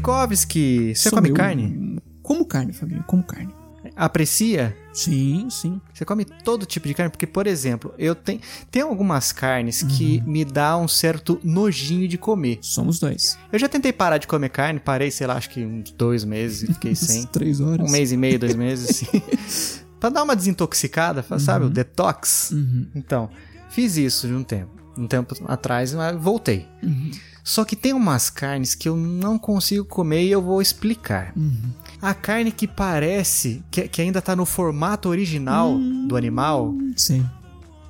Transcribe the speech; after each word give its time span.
Tchaikovsky, 0.00 0.94
você 0.94 1.10
Sou 1.10 1.18
come 1.18 1.28
eu. 1.30 1.34
carne? 1.34 1.98
Como 2.22 2.44
carne, 2.46 2.72
Fabinho, 2.72 3.04
como 3.06 3.22
carne. 3.22 3.52
Aprecia? 3.96 4.74
Sim, 4.92 5.48
sim. 5.50 5.80
Você 5.92 6.04
come 6.04 6.24
todo 6.24 6.64
tipo 6.64 6.88
de 6.88 6.94
carne? 6.94 7.10
Porque, 7.10 7.26
por 7.26 7.46
exemplo, 7.46 7.94
eu 7.98 8.14
tenho. 8.14 8.40
Tem 8.70 8.82
algumas 8.82 9.32
carnes 9.32 9.82
que 9.82 10.22
me 10.26 10.44
dá 10.44 10.76
um 10.76 10.88
certo 10.88 11.38
nojinho 11.42 12.08
de 12.08 12.16
comer. 12.16 12.58
Somos 12.62 12.98
dois. 12.98 13.38
Eu 13.52 13.58
já 13.58 13.68
tentei 13.68 13.92
parar 13.92 14.18
de 14.18 14.26
comer 14.26 14.48
carne, 14.50 14.80
parei, 14.80 15.10
sei 15.10 15.26
lá, 15.26 15.34
acho 15.34 15.50
que 15.50 15.64
uns 15.64 15.90
dois 15.92 16.24
meses 16.24 16.68
e 16.68 16.72
fiquei 16.74 16.94
sem. 16.96 17.26
Três 17.26 17.60
horas. 17.60 17.88
Um 17.88 17.92
mês 17.92 18.10
e 18.12 18.16
meio, 18.16 18.38
dois 18.38 18.54
meses, 18.54 18.88
assim. 18.90 19.22
pra 20.00 20.08
dar 20.08 20.22
uma 20.22 20.36
desintoxicada, 20.36 21.24
sabe? 21.38 21.66
O 21.66 21.70
detox. 21.70 22.50
Uhum. 22.52 22.86
Então, 22.94 23.28
fiz 23.68 23.96
isso 23.96 24.26
de 24.26 24.34
um 24.34 24.42
tempo. 24.44 24.70
Um 24.96 25.06
tempo 25.06 25.34
atrás, 25.46 25.92
mas 25.94 26.16
voltei. 26.16 26.66
Uhum. 26.82 27.10
Só 27.42 27.64
que 27.64 27.74
tem 27.76 27.92
umas 27.92 28.28
carnes 28.30 28.74
que 28.74 28.88
eu 28.88 28.96
não 28.96 29.38
consigo 29.38 29.84
comer 29.84 30.24
e 30.24 30.30
eu 30.30 30.42
vou 30.42 30.60
explicar. 30.60 31.32
Uhum. 31.36 31.70
A 32.00 32.14
carne 32.14 32.50
que 32.52 32.66
parece 32.66 33.62
que, 33.70 33.88
que 33.88 34.00
ainda 34.02 34.22
tá 34.22 34.34
no 34.36 34.46
formato 34.46 35.08
original 35.08 35.76
do 36.06 36.16
animal 36.16 36.74
Sim. 36.96 37.24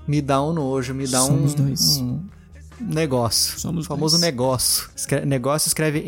me 0.06 0.20
dá 0.22 0.42
um 0.42 0.52
nojo, 0.52 0.94
me 0.94 1.06
dá 1.06 1.20
Somos 1.20 1.52
um, 1.52 1.56
dois. 1.56 1.98
um 1.98 2.20
negócio. 2.80 3.58
Somos 3.60 3.84
o 3.84 3.88
famoso 3.88 4.16
dois. 4.16 4.22
negócio. 4.22 4.88
Negócio 5.26 5.68
escreve 5.68 6.00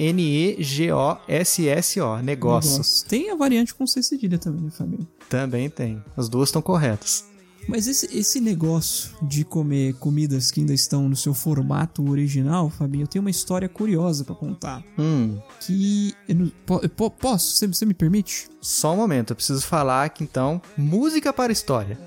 N-E-G-O-S-S-O. 0.93 2.19
Negócio. 2.23 2.73
Negócio. 2.73 3.09
Tem 3.09 3.31
a 3.31 3.37
variante 3.37 3.75
com 3.75 3.87
C 3.87 4.03
cedilha 4.03 4.39
também, 4.39 4.63
né, 4.65 4.71
Fabinho? 4.71 5.07
Também 5.29 5.69
tem. 5.71 6.03
As 6.17 6.29
duas 6.29 6.49
estão 6.49 6.63
corretas. 6.63 7.25
Mas 7.69 7.87
esse, 7.87 8.07
esse 8.17 8.41
negócio 8.41 9.11
de 9.23 9.45
comer 9.45 9.95
comidas 9.95 10.51
que 10.51 10.61
ainda 10.61 10.75
estão 10.75 11.09
no 11.09 11.17
seu 11.17 11.33
formato 11.33 12.09
original, 12.11 12.69
Fabinho, 12.69 13.05
eu 13.05 13.07
tenho 13.07 13.23
uma 13.23 13.31
história 13.31 13.69
curiosa 13.69 14.25
pra 14.25 14.35
contar. 14.35 14.83
Hum, 14.99 15.39
Que. 15.61 16.13
eu 16.29 16.35
não- 16.35 16.53
eu 16.83 16.89
po- 16.89 17.11
posso? 17.11 17.57
Você, 17.57 17.67
você 17.67 17.87
me 17.87 17.95
permite? 17.95 18.49
só 18.61 18.93
um 18.95 18.97
momento. 18.97 19.31
Eu 19.31 19.37
preciso 19.37 19.63
falar 19.63 20.09
que 20.11 20.23
então, 20.23 20.61
música 20.77 21.33
para 21.33 21.53
história. 21.53 21.99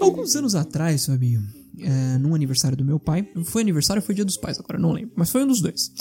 Alguns 0.00 0.34
anos 0.36 0.54
atrás, 0.54 1.06
Fabinho, 1.06 1.42
é, 1.78 2.18
num 2.18 2.34
aniversário 2.34 2.76
do 2.76 2.84
meu 2.84 2.98
pai. 2.98 3.28
Foi 3.44 3.62
aniversário 3.62 4.00
ou 4.00 4.06
foi 4.06 4.14
dia 4.14 4.24
dos 4.24 4.36
pais 4.36 4.58
agora? 4.58 4.78
Não 4.78 4.92
lembro. 4.92 5.12
Mas 5.16 5.30
foi 5.30 5.42
um 5.44 5.46
dos 5.46 5.60
dois. 5.60 5.92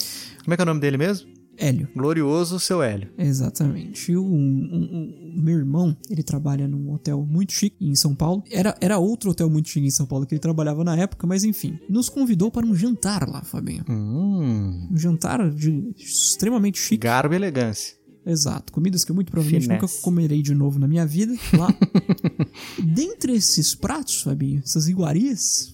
Como 0.43 0.53
é 0.53 0.57
que 0.57 0.61
é 0.61 0.63
o 0.63 0.65
nome 0.65 0.79
dele 0.79 0.97
mesmo? 0.97 1.27
Hélio. 1.57 1.87
Glorioso 1.95 2.59
seu 2.59 2.81
Hélio. 2.81 3.09
Exatamente. 3.17 4.15
O 4.15 4.23
um- 4.23 4.29
um- 4.33 5.41
meu 5.41 5.57
irmão, 5.57 5.95
ele 6.09 6.23
trabalha 6.23 6.67
num 6.67 6.91
hotel 6.93 7.25
muito 7.25 7.53
chique 7.53 7.75
em 7.81 7.95
São 7.95 8.15
Paulo. 8.15 8.43
Era, 8.51 8.75
era 8.81 8.97
outro 8.97 9.31
hotel 9.31 9.49
muito 9.49 9.69
chique 9.69 9.85
em 9.85 9.91
São 9.91 10.05
Paulo 10.05 10.25
que 10.25 10.33
ele 10.33 10.39
trabalhava 10.39 10.83
na 10.83 10.95
época, 10.95 11.25
mas 11.27 11.43
enfim. 11.43 11.77
Nos 11.89 12.09
convidou 12.09 12.49
para 12.51 12.65
um 12.65 12.75
jantar 12.75 13.27
lá, 13.29 13.41
Fabinho. 13.43 13.83
Hum, 13.89 14.89
Um 14.91 14.97
jantar 14.97 15.49
de, 15.51 15.91
extremamente 15.97 16.79
chique. 16.79 16.97
garbo 17.03 17.33
e 17.33 17.37
elegância. 17.37 17.95
Exato. 18.25 18.71
Comidas 18.71 19.03
que 19.03 19.11
eu 19.11 19.15
muito 19.15 19.29
provavelmente 19.31 19.63
Finesse. 19.65 19.81
nunca 19.81 20.01
comerei 20.01 20.41
de 20.41 20.55
novo 20.55 20.79
na 20.79 20.87
minha 20.87 21.05
vida 21.05 21.33
lá. 21.57 21.67
Dentre 22.81 23.33
esses 23.33 23.75
pratos, 23.75 24.21
Fabinho, 24.21 24.61
essas 24.63 24.87
iguarias, 24.87 25.73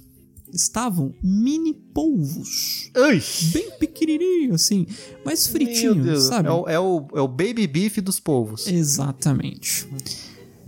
estavam 0.53 1.14
mini 1.23 1.73
polvos. 1.73 2.92
Ai! 2.95 3.22
Bem 3.52 3.72
pequenininho, 3.78 4.53
assim, 4.55 4.86
mas 5.25 5.47
fritinho, 5.47 6.19
sabe? 6.19 6.47
É 6.47 6.52
o, 6.52 6.69
é, 6.69 6.80
o, 6.80 7.08
é 7.16 7.22
o 7.22 7.28
baby 7.28 7.67
beef 7.67 7.97
dos 7.97 8.19
povos. 8.19 8.67
Exatamente. 8.67 9.88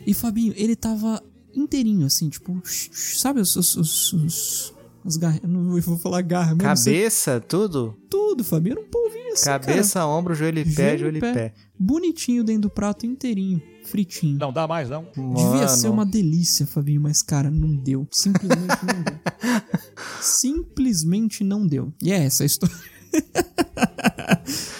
E 0.06 0.14
Fabinho, 0.14 0.54
ele 0.56 0.76
tava 0.76 1.22
inteirinho, 1.54 2.06
assim, 2.06 2.30
tipo, 2.30 2.62
sabe 2.66 3.40
os. 3.40 3.56
os, 3.56 3.76
os, 3.76 4.14
os 4.14 4.74
as 5.04 5.18
garras. 5.18 5.42
Não 5.44 5.80
vou 5.82 5.98
falar 5.98 6.22
garra, 6.22 6.56
sei 6.76 6.94
Cabeça, 6.94 7.40
tudo? 7.40 7.98
tudo, 8.10 8.44
Fabinho. 8.44 8.74
Era 8.74 8.82
um 8.82 8.90
polvinho 8.90 9.34
assim. 9.34 9.46
Cabeça, 9.46 10.06
ombro, 10.06 10.36
joelho 10.36 10.60
e 10.60 10.76
pé, 10.76 10.98
Joelho 10.98 11.18
e 11.18 11.22
pé. 11.22 11.34
pé. 11.34 11.50
Cara, 11.50 11.72
bonitinho 11.78 12.44
dentro 12.44 12.64
do 12.64 12.70
prato 12.70 13.06
inteirinho, 13.06 13.62
fritinho. 13.92 14.38
Não 14.40 14.52
dá 14.54 14.68
mais, 14.68 14.90
não. 14.90 15.04
Devia 15.14 15.26
Mano. 15.26 15.70
ser 15.70 15.90
uma 15.90 16.06
delícia, 16.06 16.66
Fabinho, 16.66 17.02
mas 17.02 17.22
cara, 17.22 17.52
não 17.52 17.76
deu. 17.76 18.08
Simplesmente 18.10 18.86
não 18.86 19.04
deu. 19.04 19.20
Simplesmente 20.22 21.44
não 21.44 21.68
deu. 21.68 21.94
E 22.02 22.12
é 22.12 22.24
essa 22.24 22.44
a 22.44 22.46
história. 22.46 22.76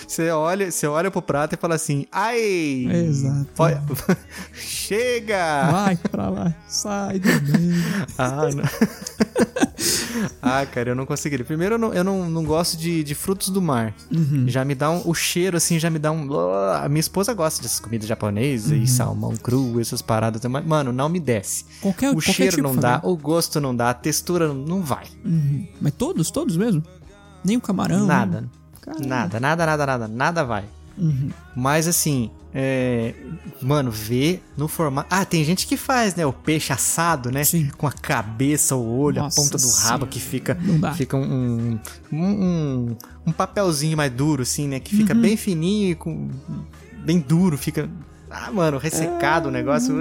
Você 0.08 0.30
olha, 0.30 0.70
você 0.70 0.86
olha 0.88 1.10
pro 1.10 1.22
prato 1.22 1.54
e 1.56 1.58
fala 1.58 1.76
assim: 1.76 2.06
ai! 2.12 2.86
Exato. 3.08 3.48
Pode- 3.56 3.80
Chega! 4.54 5.72
Vai 5.72 5.96
pra 5.96 6.30
lá, 6.30 6.54
sai 6.68 7.20
do 7.20 7.28
meio. 7.30 7.82
Ah, 8.18 8.50
não. 8.54 8.64
ah, 10.42 10.66
cara, 10.66 10.90
eu 10.90 10.96
não 10.96 11.06
conseguiria. 11.06 11.46
Primeiro, 11.46 11.76
eu 11.76 11.80
não, 11.80 11.94
eu 11.94 12.04
não, 12.04 12.30
não 12.30 12.44
gosto 12.44 12.76
de, 12.78 13.04
de 13.06 13.16
frutos 13.16 13.50
do 13.50 13.62
mar. 13.62 13.94
Uhum. 14.12 14.46
Já 14.48 14.66
me 14.66 14.76
dá 14.76 14.92
um. 14.92 15.02
O 15.06 15.14
cheiro, 15.14 15.56
assim, 15.56 15.80
já 15.80 15.90
me 15.90 15.98
dá 15.98 16.12
um. 16.12 16.28
A 16.74 16.90
minha 16.90 17.00
esposa 17.00 17.34
gosta 17.34 17.62
dessas 17.62 17.80
comidas 17.80 18.08
japonesas 18.08 18.72
Uhum. 18.72 18.84
e 18.84 18.88
salmão 18.88 19.36
cru, 19.38 19.80
essas 19.80 20.02
paradas. 20.02 20.44
Mas, 20.46 20.66
mano, 20.66 20.92
não 20.92 21.08
me 21.08 21.22
desce. 21.22 21.64
Qualquer, 21.80 22.10
o 22.10 22.14
qualquer 22.16 22.34
cheiro 22.34 22.56
tipo, 22.58 22.68
não 22.68 22.76
dá, 22.76 23.00
o 23.04 23.16
gosto 23.16 23.62
não 23.62 23.74
dá, 23.74 23.92
a 23.92 23.94
textura 23.94 24.50
não- 24.50 24.56
não 24.56 24.82
vai. 24.82 25.06
Uhum. 25.24 25.66
Mas 25.80 25.94
todos, 25.94 26.30
todos 26.32 26.58
mesmo? 26.58 26.84
Nem 27.44 27.58
o 27.58 27.62
camarão? 27.62 28.06
Nada. 28.06 28.46
Caramba. 28.82 29.06
Nada, 29.06 29.40
nada, 29.40 29.66
nada, 29.66 29.86
nada. 29.86 30.08
Nada 30.08 30.44
vai. 30.44 30.66
Uhum. 30.98 31.30
Mas 31.56 31.88
assim, 31.88 32.30
é. 32.54 33.14
Mano, 33.62 33.90
ver 33.92 34.44
no 34.58 34.68
formato. 34.68 35.08
Ah, 35.10 35.24
tem 35.24 35.44
gente 35.44 35.66
que 35.66 35.78
faz, 35.78 36.16
né? 36.16 36.26
O 36.26 36.34
peixe 36.34 36.74
assado, 36.74 37.32
né? 37.32 37.44
Sim. 37.44 37.70
Com 37.78 37.88
a 37.88 37.92
cabeça, 37.92 38.76
o 38.76 39.00
olho, 39.00 39.22
Nossa 39.22 39.40
a 39.40 39.44
ponta 39.44 39.58
do 39.58 39.70
rabo 39.70 40.06
que 40.08 40.20
fica. 40.20 40.58
Fica 40.96 41.16
um, 41.16 41.80
um, 42.12 42.18
um, 42.18 42.96
um 43.28 43.32
papelzinho 43.32 43.96
mais 43.96 44.12
duro, 44.12 44.42
assim, 44.44 44.68
né? 44.68 44.80
Que 44.80 44.94
Uhum. 44.96 45.02
fica 45.02 45.14
bem 45.14 45.38
fininho 45.38 45.92
e 45.92 45.96
com. 45.96 46.30
Bem 47.06 47.20
duro, 47.20 47.58
fica. 47.58 47.90
Ah, 48.30 48.52
mano, 48.52 48.78
ressecado 48.78 49.50
o 49.50 49.52
negócio. 49.52 49.96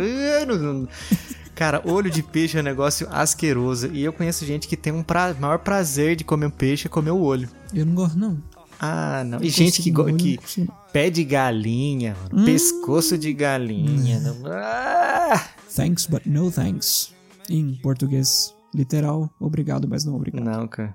Cara, 1.60 1.82
olho 1.84 2.10
de 2.10 2.22
peixe 2.22 2.56
é 2.56 2.60
um 2.62 2.64
negócio 2.64 3.06
asqueroso. 3.10 3.88
E 3.92 4.02
eu 4.02 4.14
conheço 4.14 4.46
gente 4.46 4.66
que 4.66 4.78
tem 4.78 4.94
um 4.94 5.02
pra... 5.02 5.34
maior 5.38 5.58
prazer 5.58 6.16
de 6.16 6.24
comer 6.24 6.46
um 6.46 6.50
peixe 6.50 6.86
é 6.86 6.88
comer 6.88 7.10
o 7.10 7.20
olho. 7.20 7.50
Eu 7.74 7.84
não 7.84 7.94
gosto, 7.94 8.18
não. 8.18 8.42
Ah, 8.80 9.22
não. 9.26 9.42
E 9.42 9.50
gente 9.50 9.82
que, 9.82 9.90
eu 9.90 10.08
não 10.08 10.16
que 10.16 10.38
não. 10.56 10.68
pé 10.90 11.10
de 11.10 11.22
galinha, 11.22 12.16
mano, 12.22 12.40
Hum. 12.40 12.44
pescoço 12.46 13.18
de 13.18 13.34
galinha. 13.34 14.20
não- 14.20 14.40
Ah! 14.46 15.50
Thanks, 15.76 16.06
but 16.06 16.22
no 16.24 16.50
thanks. 16.50 17.12
Em 17.50 17.74
português 17.82 18.54
literal, 18.74 19.28
obrigado, 19.38 19.86
mas 19.86 20.02
não 20.02 20.16
obrigado. 20.16 20.42
Não, 20.42 20.66
cara. 20.66 20.94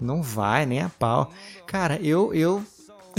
Não 0.00 0.20
vai, 0.20 0.66
nem 0.66 0.80
a 0.80 0.88
pau. 0.88 1.32
Cara, 1.64 1.96
eu, 2.02 2.34
eu. 2.34 2.60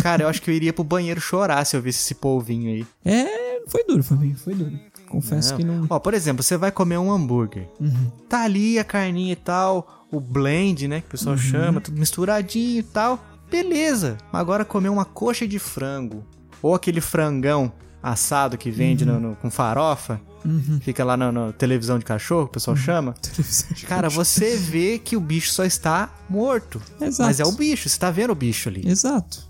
Cara, 0.01 0.23
eu 0.23 0.27
acho 0.27 0.41
que 0.41 0.51
eu 0.51 0.53
iria 0.53 0.73
pro 0.73 0.83
banheiro 0.83 1.21
chorar 1.21 1.63
se 1.63 1.77
eu 1.77 1.81
visse 1.81 2.03
esse 2.03 2.15
polvinho 2.15 2.69
aí. 2.73 2.85
É, 3.05 3.61
foi 3.69 3.85
duro, 3.85 4.03
Fabinho, 4.03 4.35
foi 4.35 4.53
duro. 4.53 4.77
Confesso 5.13 5.51
Não. 5.51 5.57
que 5.57 5.63
não. 5.63 5.85
Ó, 5.89 5.99
por 5.99 6.13
exemplo, 6.13 6.41
você 6.43 6.57
vai 6.57 6.71
comer 6.71 6.97
um 6.97 7.11
hambúrguer. 7.11 7.67
Uhum. 7.79 8.11
Tá 8.27 8.43
ali 8.43 8.79
a 8.79 8.83
carninha 8.83 9.33
e 9.33 9.35
tal, 9.35 10.05
o 10.11 10.19
blend, 10.19 10.87
né, 10.87 11.01
que 11.01 11.07
o 11.07 11.09
pessoal 11.11 11.35
Uhum. 11.35 11.41
chama, 11.41 11.79
tudo 11.81 11.99
misturadinho 11.99 12.79
e 12.79 12.83
tal. 12.83 13.23
Beleza. 13.49 14.17
Agora 14.31 14.65
comer 14.65 14.89
uma 14.89 15.05
coxa 15.05 15.47
de 15.47 15.59
frango 15.59 16.23
ou 16.61 16.73
aquele 16.73 16.99
frangão 16.99 17.71
assado 18.01 18.57
que 18.57 18.71
vende 18.71 19.05
no- 19.05 19.19
no- 19.19 19.35
com 19.35 19.49
farofa, 19.51 20.19
Uhum. 20.43 20.79
fica 20.81 21.05
lá 21.05 21.15
na, 21.15 21.53
televisão 21.53 21.97
de 21.99 22.03
cachorro, 22.03 22.45
o 22.45 22.49
pessoal 22.49 22.75
chama. 22.75 23.13
Cara, 23.87 24.09
você 24.09 24.57
vê 24.57 24.97
que 24.99 25.15
o 25.15 25.19
bicho 25.21 25.51
só 25.53 25.63
está 25.63 26.09
morto. 26.29 26.81
Exato. 26.99 27.27
Mas 27.27 27.39
é 27.39 27.45
o 27.45 27.51
bicho, 27.53 27.87
você 27.87 27.97
tá 27.99 28.09
vendo 28.11 28.31
o 28.31 28.35
bicho 28.35 28.67
ali. 28.67 28.81
Exato. 28.85 29.47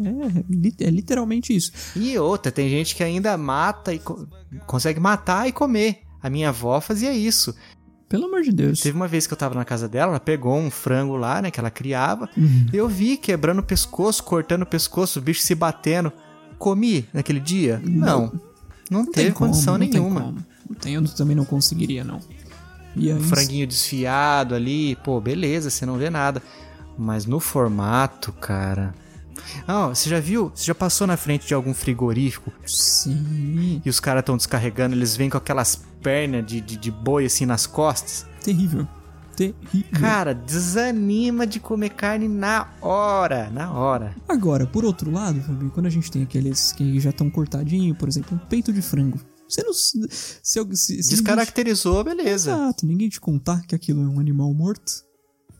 É, 0.00 0.84
é 0.86 0.90
literalmente 0.90 1.54
isso. 1.54 1.72
E 1.96 2.18
outra, 2.18 2.50
tem 2.52 2.68
gente 2.68 2.94
que 2.94 3.02
ainda 3.02 3.36
mata 3.36 3.92
e 3.92 3.98
co- 3.98 4.26
consegue 4.66 4.98
matar 5.00 5.48
e 5.48 5.52
comer. 5.52 6.00
A 6.22 6.30
minha 6.30 6.48
avó 6.50 6.80
fazia 6.80 7.12
isso. 7.12 7.54
Pelo 8.08 8.26
amor 8.26 8.42
de 8.42 8.52
Deus. 8.52 8.80
Teve 8.80 8.94
uma 8.96 9.08
vez 9.08 9.26
que 9.26 9.32
eu 9.32 9.36
tava 9.38 9.54
na 9.54 9.64
casa 9.64 9.88
dela, 9.88 10.12
ela 10.12 10.20
pegou 10.20 10.56
um 10.58 10.70
frango 10.70 11.16
lá, 11.16 11.40
né, 11.42 11.50
que 11.50 11.58
ela 11.58 11.70
criava. 11.70 12.28
Uhum. 12.36 12.66
Eu 12.72 12.86
vi 12.88 13.16
quebrando 13.16 13.60
o 13.60 13.62
pescoço, 13.62 14.22
cortando 14.22 14.62
o 14.62 14.66
pescoço, 14.66 15.18
o 15.18 15.22
bicho 15.22 15.40
se 15.40 15.54
batendo. 15.54 16.12
Comi 16.58 17.08
naquele 17.12 17.40
dia? 17.40 17.80
Não. 17.84 18.30
Não, 18.90 19.00
Não 19.00 19.04
tem 19.04 19.24
teve 19.24 19.32
como, 19.32 19.50
condição 19.50 19.78
não 19.78 19.86
nenhuma. 19.86 20.20
como. 20.20 20.46
Não 20.68 20.76
tem, 20.76 20.94
eu 20.94 21.04
também 21.04 21.34
não 21.34 21.44
conseguiria, 21.44 22.04
não. 22.04 22.20
E 22.94 23.10
aí, 23.10 23.16
Um 23.16 23.22
franguinho 23.22 23.66
desfiado 23.66 24.54
ali, 24.54 24.94
pô, 24.96 25.18
beleza, 25.20 25.70
você 25.70 25.84
não 25.86 25.96
vê 25.96 26.10
nada. 26.10 26.42
Mas 26.98 27.24
no 27.24 27.40
formato, 27.40 28.30
cara. 28.34 28.94
Ah, 29.66 29.88
você 29.88 30.08
já 30.08 30.20
viu? 30.20 30.50
Você 30.54 30.64
já 30.64 30.74
passou 30.74 31.06
na 31.06 31.16
frente 31.16 31.46
de 31.46 31.54
algum 31.54 31.74
frigorífico 31.74 32.52
Sim. 32.66 33.80
e 33.84 33.88
os 33.88 34.00
caras 34.00 34.20
estão 34.20 34.36
descarregando, 34.36 34.94
eles 34.94 35.16
vêm 35.16 35.30
com 35.30 35.36
aquelas 35.36 35.76
pernas 36.02 36.44
de, 36.46 36.60
de, 36.60 36.76
de 36.76 36.90
boi 36.90 37.26
assim 37.26 37.46
nas 37.46 37.66
costas? 37.66 38.26
Terrível. 38.42 38.86
Terrível. 39.36 40.00
Cara, 40.00 40.34
desanima 40.34 41.46
de 41.46 41.58
comer 41.58 41.90
carne 41.90 42.28
na 42.28 42.68
hora, 42.80 43.50
na 43.50 43.72
hora. 43.72 44.14
Agora, 44.28 44.66
por 44.66 44.84
outro 44.84 45.10
lado, 45.10 45.40
Fabinho, 45.40 45.70
quando 45.70 45.86
a 45.86 45.90
gente 45.90 46.10
tem 46.10 46.22
aqueles 46.22 46.72
que 46.72 47.00
já 47.00 47.10
estão 47.10 47.30
cortadinhos, 47.30 47.96
por 47.96 48.08
exemplo, 48.08 48.36
um 48.36 48.46
peito 48.46 48.72
de 48.72 48.82
frango. 48.82 49.18
Você 49.48 49.62
não. 49.62 49.72
Se, 49.72 49.98
se, 50.42 51.02
se, 51.02 51.10
Descaracterizou, 51.10 52.02
beleza. 52.04 52.52
Exato, 52.52 52.86
ninguém 52.86 53.08
te 53.08 53.20
contar 53.20 53.62
que 53.66 53.74
aquilo 53.74 54.02
é 54.02 54.08
um 54.08 54.18
animal 54.18 54.52
morto. 54.54 55.04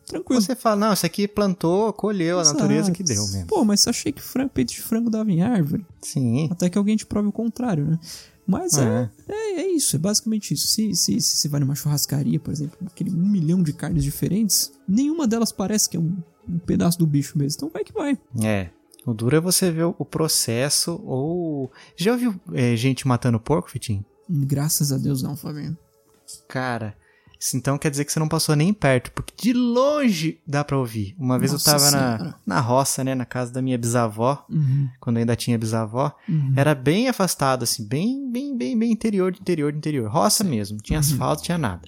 Tranquilo. 0.07 0.41
Você 0.41 0.55
fala, 0.55 0.77
não, 0.77 0.93
isso 0.93 1.07
aqui 1.07 1.27
plantou, 1.29 1.93
colheu, 1.93 2.41
a 2.41 2.45
natureza 2.45 2.91
que 2.91 3.03
deu 3.03 3.27
mesmo. 3.29 3.47
Pô, 3.47 3.65
mas 3.65 3.87
achei 3.87 4.13
que 4.13 4.21
frango, 4.21 4.51
peito 4.51 4.73
de 4.73 4.81
frango 4.81 5.09
dava 5.09 5.31
em 5.31 5.43
árvore. 5.43 5.87
Sim. 6.01 6.49
Até 6.51 6.69
que 6.69 6.77
alguém 6.77 6.97
te 6.97 7.07
prove 7.07 7.29
o 7.29 7.33
contrário, 7.33 7.85
né? 7.87 7.99
Mas 8.47 8.77
é, 8.77 9.09
é, 9.29 9.61
é 9.61 9.67
isso, 9.69 9.95
é 9.95 9.99
basicamente 9.99 10.53
isso. 10.53 10.67
Se, 10.67 10.95
se, 10.95 11.21
se 11.21 11.37
você 11.37 11.49
vai 11.49 11.61
numa 11.61 11.75
churrascaria, 11.75 12.41
por 12.41 12.53
exemplo, 12.53 12.77
aquele 12.87 13.11
um 13.11 13.29
milhão 13.29 13.63
de 13.63 13.73
carnes 13.73 14.03
diferentes, 14.03 14.73
nenhuma 14.87 15.27
delas 15.29 15.53
parece 15.53 15.89
que 15.89 15.97
é 15.97 16.01
um, 16.01 16.17
um 16.49 16.59
pedaço 16.59 16.99
do 16.99 17.07
bicho 17.07 17.39
mesmo. 17.39 17.57
Então 17.57 17.71
vai 17.73 17.85
que 17.85 17.93
vai. 17.93 18.19
É. 18.43 18.71
O 19.07 19.15
duro 19.15 19.37
é 19.37 19.41
você 19.41 19.71
ver 19.71 19.85
o 19.85 20.05
processo 20.05 21.01
ou. 21.05 21.71
Já 21.97 22.13
ouviu 22.13 22.35
é, 22.53 22.77
gente 22.77 23.07
matando 23.07 23.39
porco, 23.39 23.71
Fitinho? 23.71 24.05
Graças 24.29 24.93
a 24.93 24.99
Deus 24.99 25.23
não, 25.23 25.37
Fabinho. 25.37 25.77
Cara, 26.49 26.97
isso 27.45 27.57
então 27.57 27.77
quer 27.77 27.91
dizer 27.91 28.05
que 28.05 28.13
você 28.13 28.21
não 28.21 28.29
passou 28.29 28.55
nem 28.55 28.73
perto, 28.73 29.11
porque 29.13 29.35
de 29.37 29.53
longe 29.53 30.41
dá 30.47 30.63
pra 30.63 30.79
ouvir. 30.79 31.15
Uma 31.19 31.39
vez 31.39 31.51
Nossa 31.53 31.71
eu 31.71 31.73
tava 31.79 31.91
na, 31.91 32.17
Senhora. 32.19 32.35
na 32.47 32.61
roça, 32.61 33.03
né, 33.03 33.15
na 33.17 33.25
casa 33.25 33.53
da 33.53 33.61
minha 33.61 33.77
bisavó, 33.77 34.47
Uhum, 34.49 34.89
quando 35.01 35.17
ainda 35.17 35.35
tinha 35.35 35.59
bisavó. 35.59 36.15
uhum. 36.29 36.53
Era 36.57 36.73
bem 36.75 37.09
afastado, 37.09 37.65
assim, 37.65 37.85
bem, 37.87 38.31
bem, 38.31 38.57
bem, 38.57 38.79
bem 38.79 38.93
interior 38.93 39.33
de 39.33 39.41
interior 39.41 39.73
de 39.73 39.79
interior. 39.79 40.09
Roça 40.09 40.45
mesmo, 40.45 40.79
tinha 40.79 40.99
Uhum. 40.99 41.01
asfalto, 41.01 41.43
tinha 41.43 41.59
nada. 41.59 41.83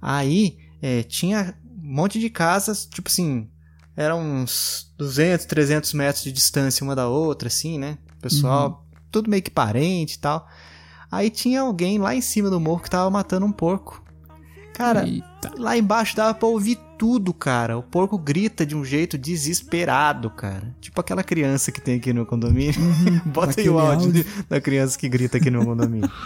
Aí, 0.00 0.58
é, 0.80 1.02
tinha 1.02 1.54
um 1.82 1.94
monte 1.94 2.18
de 2.18 2.28
casas, 2.28 2.84
tipo 2.86 3.08
assim, 3.08 3.48
eram 3.96 4.20
uns 4.20 4.92
200, 4.98 5.46
300 5.46 5.92
metros 5.94 6.24
de 6.24 6.32
distância 6.32 6.84
uma 6.84 6.94
da 6.96 7.08
outra, 7.08 7.48
assim, 7.48 7.78
né? 7.78 7.98
Pessoal, 8.20 8.86
tudo 9.10 9.30
meio 9.30 9.42
que 9.42 9.50
parente 9.50 10.14
e 10.16 10.18
tal. 10.18 10.46
Aí 11.10 11.30
tinha 11.30 11.60
alguém 11.60 11.98
lá 11.98 12.14
em 12.14 12.20
cima 12.20 12.48
do 12.50 12.58
morro 12.60 12.80
que 12.80 12.90
tava 12.90 13.10
matando 13.10 13.46
um 13.46 13.52
porco. 13.52 14.02
Cara, 14.74 15.06
Eita. 15.06 15.52
lá 15.58 15.76
embaixo 15.76 16.16
dava 16.16 16.34
pra 16.34 16.48
ouvir 16.48 16.78
tudo, 16.98 17.32
cara. 17.34 17.76
O 17.76 17.82
porco 17.82 18.16
grita 18.18 18.64
de 18.64 18.74
um 18.76 18.84
jeito 18.84 19.18
desesperado, 19.18 20.30
cara. 20.30 20.74
Tipo 20.80 21.00
aquela 21.00 21.22
criança 21.22 21.70
que 21.72 21.80
tem 21.80 21.96
aqui 21.96 22.12
no 22.12 22.24
condomínio. 22.26 22.74
Bota 23.26 23.60
aí 23.60 23.68
o 23.68 23.78
áudio, 23.78 24.06
áudio. 24.08 24.24
de- 24.24 24.42
da 24.48 24.60
criança 24.60 24.98
que 24.98 25.08
grita 25.08 25.36
aqui 25.38 25.50
no 25.50 25.64
condomínio. 25.64 26.10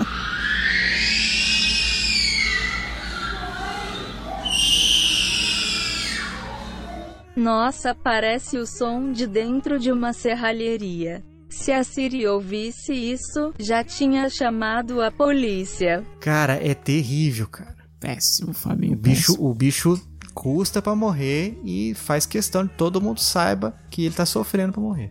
Nossa, 7.37 7.95
parece 7.95 8.57
o 8.59 8.67
som 8.67 9.13
de 9.13 9.27
dentro 9.27 9.79
de 9.79 9.93
uma 9.93 10.13
serralheria. 10.13 11.23
Se 11.51 11.71
a 11.71 11.85
Siri 11.85 12.27
ouvisse 12.27 12.93
isso, 12.93 13.53
já 13.59 13.85
tinha 13.85 14.29
chamado 14.29 15.03
a 15.03 15.11
polícia. 15.11 16.03
cara, 16.21 16.55
é 16.55 16.75
terrível, 16.75 17.47
cara. 17.47 17.75
Péssimo, 18.01 18.53
Fabinho. 18.53 18.95
O 18.95 18.97
bicho, 18.97 19.33
péssimo. 19.33 19.49
o 19.51 19.55
bicho 19.55 20.01
custa 20.35 20.83
pra 20.83 20.95
morrer 20.95 21.59
e 21.65 21.95
faz 21.95 22.27
questão 22.27 22.65
de 22.65 22.71
todo 22.73 23.01
mundo 23.01 23.21
saiba 23.21 23.75
que 23.91 24.05
ele 24.05 24.15
tá 24.15 24.27
sofrendo 24.27 24.73
pra 24.73 24.83
morrer. 24.83 25.11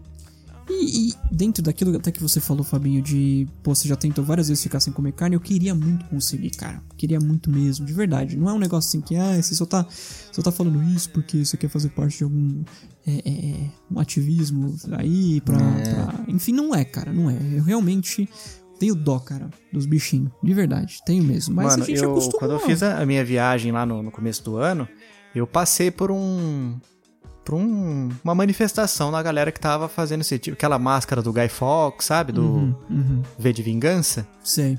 E, 0.67 1.09
e 1.09 1.13
dentro 1.31 1.61
daquilo 1.61 1.95
até 1.95 2.11
que 2.11 2.21
você 2.21 2.39
falou, 2.39 2.63
Fabinho, 2.63 2.99
de 2.99 3.47
pô, 3.61 3.75
você 3.75 3.87
já 3.87 3.95
tentou 3.95 4.23
várias 4.25 4.47
vezes 4.47 4.63
ficar 4.63 4.79
sem 4.79 4.91
comer 4.91 5.11
carne, 5.11 5.35
eu 5.35 5.39
queria 5.39 5.75
muito 5.75 6.05
conseguir, 6.05 6.49
cara. 6.51 6.81
Queria 6.97 7.19
muito 7.19 7.51
mesmo, 7.51 7.85
de 7.85 7.93
verdade. 7.93 8.35
Não 8.35 8.49
é 8.49 8.53
um 8.53 8.57
negócio 8.57 8.87
assim 8.87 8.99
que, 8.99 9.15
ah, 9.15 9.39
você 9.39 9.53
só 9.53 9.65
tá, 9.65 9.85
só 10.31 10.41
tá 10.41 10.51
falando 10.51 10.81
isso 10.83 11.11
porque 11.11 11.45
você 11.45 11.55
quer 11.55 11.69
fazer 11.69 11.89
parte 11.89 12.17
de 12.17 12.23
algum 12.23 12.63
é, 13.05 13.11
é, 13.13 13.49
é, 13.51 13.71
um 13.91 13.99
ativismo 13.99 14.75
aí 14.97 15.39
pra, 15.41 15.57
pra- 15.57 16.25
Enfim, 16.27 16.51
não 16.53 16.73
é, 16.73 16.83
cara, 16.83 17.13
não 17.13 17.29
é. 17.29 17.37
Eu 17.53 17.63
realmente 17.63 18.27
tenho 18.79 18.95
dó, 18.95 19.19
cara, 19.19 19.49
dos 19.71 19.85
bichinhos. 19.85 20.31
De 20.43 20.53
verdade, 20.53 20.99
tenho 21.05 21.23
mesmo. 21.23 21.55
Mas 21.55 21.67
Mano, 21.73 21.83
a 21.83 21.85
gente 21.87 22.01
eu, 22.03 22.11
acostumou. 22.11 22.39
quando 22.39 22.51
eu 22.51 22.59
fiz 22.59 22.81
a, 22.83 23.05
minha 23.05 23.23
viagem 23.23 23.71
lá 23.71 23.85
no, 23.85 24.01
no 24.03 24.11
começo 24.11 24.43
do 24.43 24.57
ano, 24.57 24.87
eu 25.33 25.45
passei 25.47 25.89
por 25.91 26.11
um. 26.11 26.77
por 27.43 27.55
um- 27.55 28.09
uma 28.23 28.33
manifestação 28.35 29.11
da 29.11 29.21
galera 29.21 29.51
que 29.51 29.59
tava 29.59 29.87
fazendo 29.87 30.21
esse 30.21 30.37
tipo, 30.39 30.55
aquela 30.55 30.79
máscara 30.79 31.21
do 31.21 31.31
Guy 31.31 31.47
Fawkes, 31.49 32.07
sabe? 32.07 32.31
Do 32.31 32.41
Uhum, 32.41 32.75
uhum, 32.89 33.21
V 33.37 33.53
de 33.53 33.61
Vingança. 33.61 34.27
sei. 34.43 34.77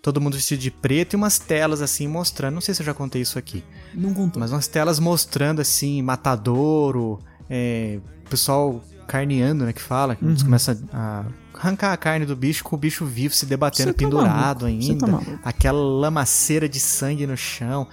Todo 0.00 0.20
mundo 0.20 0.34
vestido 0.34 0.60
de 0.60 0.70
preto 0.70 1.14
e 1.14 1.16
umas 1.16 1.38
telas 1.40 1.82
assim 1.82 2.06
mostrando. 2.06 2.54
Não 2.54 2.60
sei 2.60 2.72
se 2.72 2.80
eu 2.82 2.86
já 2.86 2.94
contei 2.94 3.20
isso 3.20 3.36
aqui. 3.38 3.64
Não 3.92 4.14
contou. 4.14 4.40
Mas 4.40 4.52
umas 4.52 4.68
telas 4.68 4.98
mostrando 5.00 5.60
assim, 5.60 6.00
matadouro, 6.02 7.18
é, 7.50 7.98
pessoal 8.30 8.80
carneando, 9.08 9.64
né? 9.64 9.72
Que 9.72 9.82
fala. 9.82 10.14
Que 10.14 10.24
eles 10.24 10.42
começam 10.42 10.78
a 10.92 11.24
arrancar 11.58 11.92
a 11.92 11.96
carne 11.96 12.24
do 12.24 12.36
bicho 12.36 12.62
com 12.64 12.76
o 12.76 12.78
bicho 12.78 13.04
vivo 13.04 13.34
se 13.34 13.44
debatendo 13.46 13.92
tá 13.92 13.98
pendurado 13.98 14.64
maluco, 14.64 14.82
você 14.82 14.92
ainda. 14.92 15.06
tá 15.06 15.38
aquela 15.44 15.78
lamaceira 15.80 16.68
de 16.68 16.80
sangue 16.80 17.26
no 17.26 17.36
chão. 17.36 17.86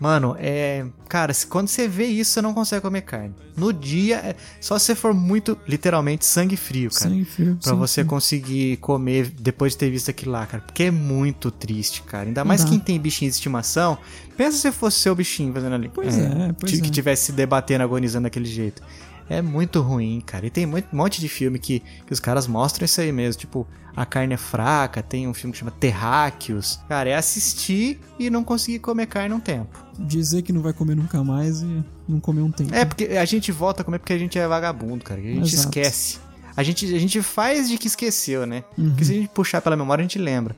Mano, 0.00 0.36
é. 0.38 0.86
Cara, 1.08 1.32
quando 1.48 1.66
você 1.66 1.88
vê 1.88 2.06
isso, 2.06 2.30
você 2.30 2.42
não 2.42 2.54
consegue 2.54 2.82
comer 2.82 3.00
carne. 3.00 3.34
No 3.56 3.72
dia, 3.72 4.16
é 4.18 4.36
só 4.60 4.78
se 4.78 4.86
você 4.86 4.94
for 4.94 5.12
muito, 5.12 5.58
literalmente, 5.66 6.24
sangue 6.24 6.56
frio, 6.56 6.88
cara. 6.90 7.10
Sangue 7.10 7.24
frio, 7.24 7.58
Pra 7.60 7.74
você 7.74 8.02
frio. 8.02 8.06
conseguir 8.06 8.76
comer 8.76 9.28
depois 9.40 9.72
de 9.72 9.78
ter 9.78 9.90
visto 9.90 10.08
aquilo 10.08 10.30
lá, 10.32 10.46
cara. 10.46 10.62
Porque 10.62 10.84
é 10.84 10.90
muito 10.92 11.50
triste, 11.50 12.02
cara. 12.02 12.28
Ainda 12.28 12.44
mais 12.44 12.62
dá. 12.62 12.70
quem 12.70 12.78
tem 12.78 13.00
bichinho 13.00 13.28
de 13.28 13.34
estimação. 13.34 13.98
Pensa 14.36 14.56
se 14.58 14.70
fosse 14.70 15.00
seu 15.00 15.16
bichinho 15.16 15.52
fazendo 15.52 15.74
ali. 15.74 15.90
Pois 15.92 16.16
é, 16.16 16.54
pois 16.60 16.80
que 16.80 16.86
é. 16.86 16.90
tivesse 16.90 17.26
se 17.26 17.32
debatendo, 17.32 17.82
agonizando 17.82 18.24
daquele 18.24 18.46
jeito. 18.46 18.80
É 19.30 19.42
muito 19.42 19.80
ruim, 19.80 20.20
cara. 20.24 20.46
E 20.46 20.50
tem 20.50 20.64
muito, 20.66 20.88
um 20.92 20.96
monte 20.96 21.20
de 21.20 21.28
filme 21.28 21.58
que, 21.58 21.80
que 22.06 22.12
os 22.12 22.20
caras 22.20 22.46
mostram 22.46 22.84
isso 22.84 23.00
aí 23.00 23.12
mesmo. 23.12 23.40
Tipo, 23.40 23.66
A 23.94 24.06
Carne 24.06 24.34
é 24.34 24.36
Fraca. 24.36 25.02
Tem 25.02 25.28
um 25.28 25.34
filme 25.34 25.52
que 25.52 25.58
chama 25.58 25.70
Terráqueos. 25.70 26.80
Cara, 26.88 27.10
é 27.10 27.14
assistir 27.14 28.00
e 28.18 28.30
não 28.30 28.42
conseguir 28.42 28.78
comer 28.78 29.06
carne 29.06 29.34
um 29.34 29.40
tempo. 29.40 29.78
Dizer 29.98 30.42
que 30.42 30.52
não 30.52 30.62
vai 30.62 30.72
comer 30.72 30.94
nunca 30.94 31.22
mais 31.22 31.60
e 31.62 31.84
não 32.08 32.20
comer 32.20 32.42
um 32.42 32.50
tempo. 32.50 32.74
É, 32.74 32.84
porque 32.84 33.04
a 33.04 33.24
gente 33.24 33.52
volta 33.52 33.82
a 33.82 33.84
comer 33.84 33.98
porque 33.98 34.12
a 34.12 34.18
gente 34.18 34.38
é 34.38 34.46
vagabundo, 34.48 35.04
cara. 35.04 35.20
A 35.20 35.24
gente 35.24 35.52
Exato. 35.54 35.68
esquece. 35.68 36.18
A 36.56 36.62
gente, 36.64 36.92
a 36.92 36.98
gente 36.98 37.22
faz 37.22 37.68
de 37.68 37.78
que 37.78 37.86
esqueceu, 37.86 38.44
né? 38.44 38.64
Uhum. 38.76 38.88
Porque 38.88 39.04
se 39.04 39.12
a 39.12 39.14
gente 39.14 39.28
puxar 39.28 39.60
pela 39.60 39.76
memória, 39.76 40.02
a 40.02 40.04
gente 40.04 40.18
lembra. 40.18 40.56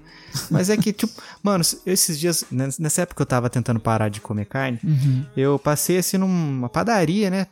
Mas 0.50 0.70
é 0.70 0.76
que, 0.76 0.92
tipo, 0.94 1.12
mano, 1.42 1.62
esses 1.84 2.18
dias, 2.18 2.44
nessa 2.50 3.02
época 3.02 3.16
que 3.16 3.22
eu 3.22 3.26
tava 3.26 3.50
tentando 3.50 3.78
parar 3.78 4.08
de 4.08 4.18
comer 4.20 4.46
carne, 4.46 4.78
Uhum. 4.82 5.26
eu 5.36 5.58
passei 5.58 5.98
assim 5.98 6.16
numa 6.16 6.70
padaria, 6.70 7.28
né? 7.28 7.46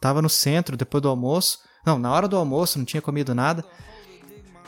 Tava 0.00 0.20
no 0.22 0.28
centro, 0.28 0.76
depois 0.76 1.02
do 1.02 1.08
almoço. 1.08 1.58
Não, 1.86 1.98
na 1.98 2.10
hora 2.10 2.26
do 2.28 2.36
almoço, 2.36 2.78
não 2.78 2.84
tinha 2.84 3.02
comido 3.02 3.34
nada. 3.34 3.64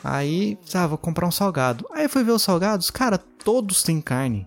Aí, 0.05 0.59
ah, 0.75 0.87
vou 0.87 0.99
comprar 0.99 1.27
um 1.27 1.31
salgado. 1.33 1.87
Aí 1.93 2.05
eu 2.05 2.09
fui 2.11 2.23
ver 2.23 2.33
os 2.33 2.43
salgados, 2.43 2.91
cara, 2.91 3.19
todos 3.19 3.83
têm 3.83 4.01
carne. 4.01 4.47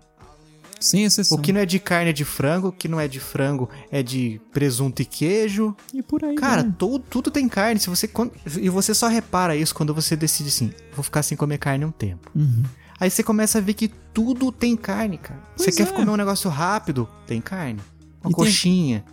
Sem 0.80 1.04
exceção. 1.04 1.38
O 1.38 1.42
que 1.42 1.52
não 1.52 1.60
é 1.60 1.66
de 1.66 1.78
carne 1.78 2.12
é 2.12 2.14
de 2.14 2.24
frango, 2.24 2.70
o 2.70 2.72
que 2.72 2.88
não 2.88 2.98
é 3.02 3.06
de 3.08 3.20
frango 3.20 3.70
é 3.92 4.02
de 4.02 4.40
presunto 4.54 5.02
e 5.02 5.06
queijo. 5.06 5.76
E 5.94 6.02
por 6.02 6.24
aí, 6.24 6.36
Cara, 6.36 6.62
vai. 6.64 6.72
todo, 6.72 7.04
tudo 7.10 7.30
tem 7.30 7.50
carne. 7.50 7.82
Se 7.82 7.90
você 7.90 8.10
e 8.62 8.70
você 8.70 8.94
só 8.94 9.08
repara 9.10 9.58
isso 9.58 9.76
quando 9.76 9.94
você 9.94 10.16
decide 10.16 10.48
assim, 10.48 10.74
vou 10.96 11.04
ficar 11.04 11.22
sem 11.22 11.36
comer 11.38 11.58
carne 11.58 11.84
um 11.84 11.92
tempo. 11.92 12.32
Uhum. 12.34 12.64
Aí 12.98 13.10
você 13.10 13.22
começa 13.24 13.58
a 13.58 13.62
ver 13.62 13.74
que 13.74 13.90
tudo 14.14 14.54
tem 14.54 14.78
carne, 14.78 15.18
cara. 15.18 15.42
Pois 15.58 15.66
você 15.66 15.84
quer 15.84 15.90
é. 15.92 15.92
comer 15.92 16.12
um 16.12 16.16
negócio 16.16 16.50
rápido, 16.50 17.10
tem 17.28 17.42
carne. 17.42 17.82
Uma 18.22 18.32
E 18.32 18.34
tem- 18.36 18.46
coxinha. 18.46 19.04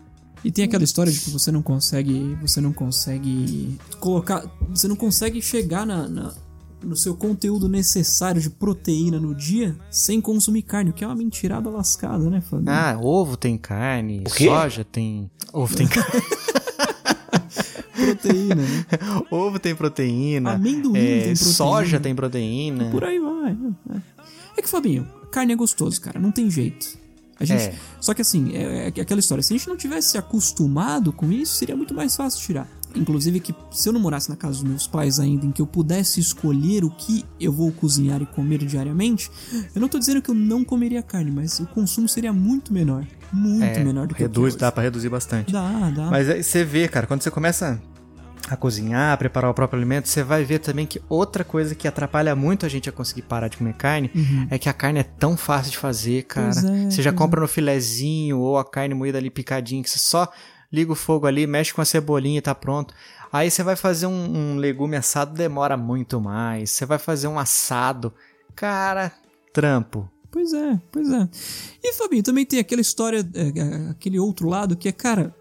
E 0.44 0.50
tem 0.52 0.64
aquela 0.64 0.84
história 0.84 1.10
de 1.10 1.18
que 1.20 1.30
você 1.30 1.50
não 1.50 1.62
consegue. 1.62 2.36
Você 2.42 2.60
não 2.60 2.72
consegue 2.72 3.76
colocar. 3.98 4.44
Você 4.70 4.86
não 4.86 4.94
consegue 4.96 5.40
chegar 5.42 5.84
na, 5.86 6.08
na- 6.08 6.34
no 6.82 6.94
seu 6.94 7.16
conteúdo 7.16 7.68
necessário 7.68 8.40
de 8.40 8.48
proteína 8.50 9.18
no 9.18 9.34
dia 9.34 9.76
sem 9.90 10.20
consumir 10.20 10.62
carne, 10.62 10.90
o 10.90 10.92
que 10.92 11.02
é 11.02 11.06
uma 11.06 11.16
mentirada 11.16 11.68
lascada, 11.68 12.30
né, 12.30 12.40
Fábio? 12.40 12.66
Ah, 12.70 12.96
ovo 13.02 13.36
tem 13.36 13.56
carne, 13.58 14.22
quê? 14.36 14.46
soja 14.46 14.84
tem. 14.84 15.28
Ovo 15.52 15.74
tem 15.74 15.88
carne. 15.88 16.22
Proteína, 17.96 18.54
né? 18.56 18.86
ovo 19.30 19.58
tem 19.58 19.74
proteína. 19.74 20.52
Amendoim 20.52 20.96
é, 20.98 21.02
tem 21.02 21.34
proteína. 21.34 21.36
Soja 21.36 21.98
tem 22.00 22.14
proteína. 22.14 22.90
Por 22.90 23.02
aí 23.04 23.18
vai. 23.18 23.54
né? 23.54 24.02
É 24.56 24.62
que, 24.62 24.68
Fabinho, 24.68 25.08
carne 25.32 25.52
é 25.54 25.56
gostoso, 25.56 26.00
cara. 26.00 26.20
Não 26.20 26.30
tem 26.30 26.48
jeito. 26.50 26.98
A 27.38 27.44
gente, 27.44 27.62
É. 27.62 27.74
Só 28.00 28.14
que 28.14 28.22
assim, 28.22 28.54
é, 28.54 28.92
é 28.96 29.00
aquela 29.00 29.20
história. 29.20 29.42
Se 29.42 29.52
a 29.52 29.56
gente 29.56 29.68
não 29.68 29.76
tivesse 29.76 30.16
acostumado 30.16 31.12
com 31.12 31.30
isso, 31.30 31.54
seria 31.54 31.76
muito 31.76 31.92
mais 31.94 32.16
fácil 32.16 32.40
tirar. 32.40 32.68
Inclusive 32.94 33.40
que 33.40 33.54
se 33.70 33.88
eu 33.88 33.92
não 33.92 34.00
morasse 34.00 34.30
na 34.30 34.36
casa 34.36 34.54
dos 34.54 34.62
meus 34.64 34.86
pais 34.86 35.20
ainda, 35.20 35.44
em 35.44 35.52
que 35.52 35.60
eu 35.60 35.66
pudesse 35.66 36.18
escolher 36.18 36.82
o 36.82 36.90
que 36.90 37.24
eu 37.38 37.52
vou 37.52 37.70
cozinhar 37.70 38.22
e 38.22 38.26
comer 38.26 38.64
diariamente, 38.64 39.30
eu 39.74 39.80
não 39.82 39.88
tô 39.88 39.98
dizendo 39.98 40.22
que 40.22 40.30
eu 40.30 40.34
não 40.34 40.64
comeria 40.64 41.02
carne, 41.02 41.30
mas 41.30 41.60
o 41.60 41.66
consumo 41.66 42.08
seria 42.08 42.32
muito 42.32 42.72
menor. 42.72 43.06
Muito 43.30 43.64
É, 43.64 43.84
menor 43.84 44.06
do 44.06 44.14
que 44.14 44.22
reduz, 44.22 44.54
é 44.54 44.58
dá 44.58 44.72
pra 44.72 44.82
reduzir 44.84 45.10
bastante. 45.10 45.52
Dá, 45.52 45.90
dá. 45.90 46.10
Mas 46.10 46.30
aí 46.30 46.42
você 46.42 46.64
vê, 46.64 46.88
cara, 46.88 47.06
quando 47.06 47.20
você 47.22 47.30
começa 47.30 47.78
a 48.48 48.56
cozinhar, 48.56 49.12
a 49.12 49.16
preparar 49.16 49.50
o 49.50 49.54
próprio 49.54 49.78
alimento, 49.78 50.08
você 50.08 50.22
vai 50.22 50.44
ver 50.44 50.60
também 50.60 50.86
que 50.86 51.02
outra 51.08 51.44
coisa 51.44 51.74
que 51.74 51.88
atrapalha 51.88 52.36
muito 52.36 52.64
a 52.64 52.68
gente 52.68 52.88
a 52.88 52.92
conseguir 52.92 53.22
parar 53.22 53.48
de 53.48 53.56
comer 53.56 53.74
carne 53.74 54.10
é 54.50 54.58
que 54.58 54.68
a 54.68 54.72
carne 54.72 55.00
é 55.00 55.02
tão 55.02 55.36
fácil 55.36 55.72
de 55.72 55.78
fazer, 55.78 56.24
cara. 56.24 56.50
É, 56.50 56.90
você 56.90 57.02
já 57.02 57.10
pois 57.10 57.18
compra 57.18 57.40
no 57.40 57.48
filezinho 57.48 58.38
ou 58.38 58.58
a 58.58 58.64
carne 58.64 58.94
moída 58.94 59.18
ali 59.18 59.30
picadinha, 59.30 59.82
que 59.82 59.90
você 59.90 59.98
só 59.98 60.30
liga 60.72 60.92
o 60.92 60.96
fogo 60.96 61.26
ali, 61.26 61.46
mexe 61.46 61.72
com 61.72 61.80
a 61.80 61.84
cebolinha 61.84 62.38
e 62.38 62.42
tá 62.42 62.54
pronto. 62.54 62.94
Aí 63.32 63.50
você 63.50 63.62
vai 63.62 63.76
fazer 63.76 64.06
um, 64.06 64.54
um 64.54 64.56
legume 64.56 64.96
assado, 64.96 65.34
demora 65.34 65.76
muito 65.76 66.20
mais. 66.20 66.70
Você 66.70 66.86
vai 66.86 66.98
fazer 66.98 67.28
um 67.28 67.38
assado, 67.38 68.14
cara, 68.54 69.12
trampo. 69.52 70.08
Pois 70.30 70.52
é, 70.52 70.80
pois 70.92 71.10
é. 71.10 71.28
E, 71.82 71.92
Fabinho, 71.94 72.22
também 72.22 72.44
tem 72.44 72.58
aquela 72.58 72.80
história, 72.80 73.26
é, 73.34 73.58
é, 73.58 73.90
aquele 73.90 74.18
outro 74.18 74.48
lado 74.48 74.76
que 74.76 74.88
é, 74.88 74.92
cara, 74.92 75.34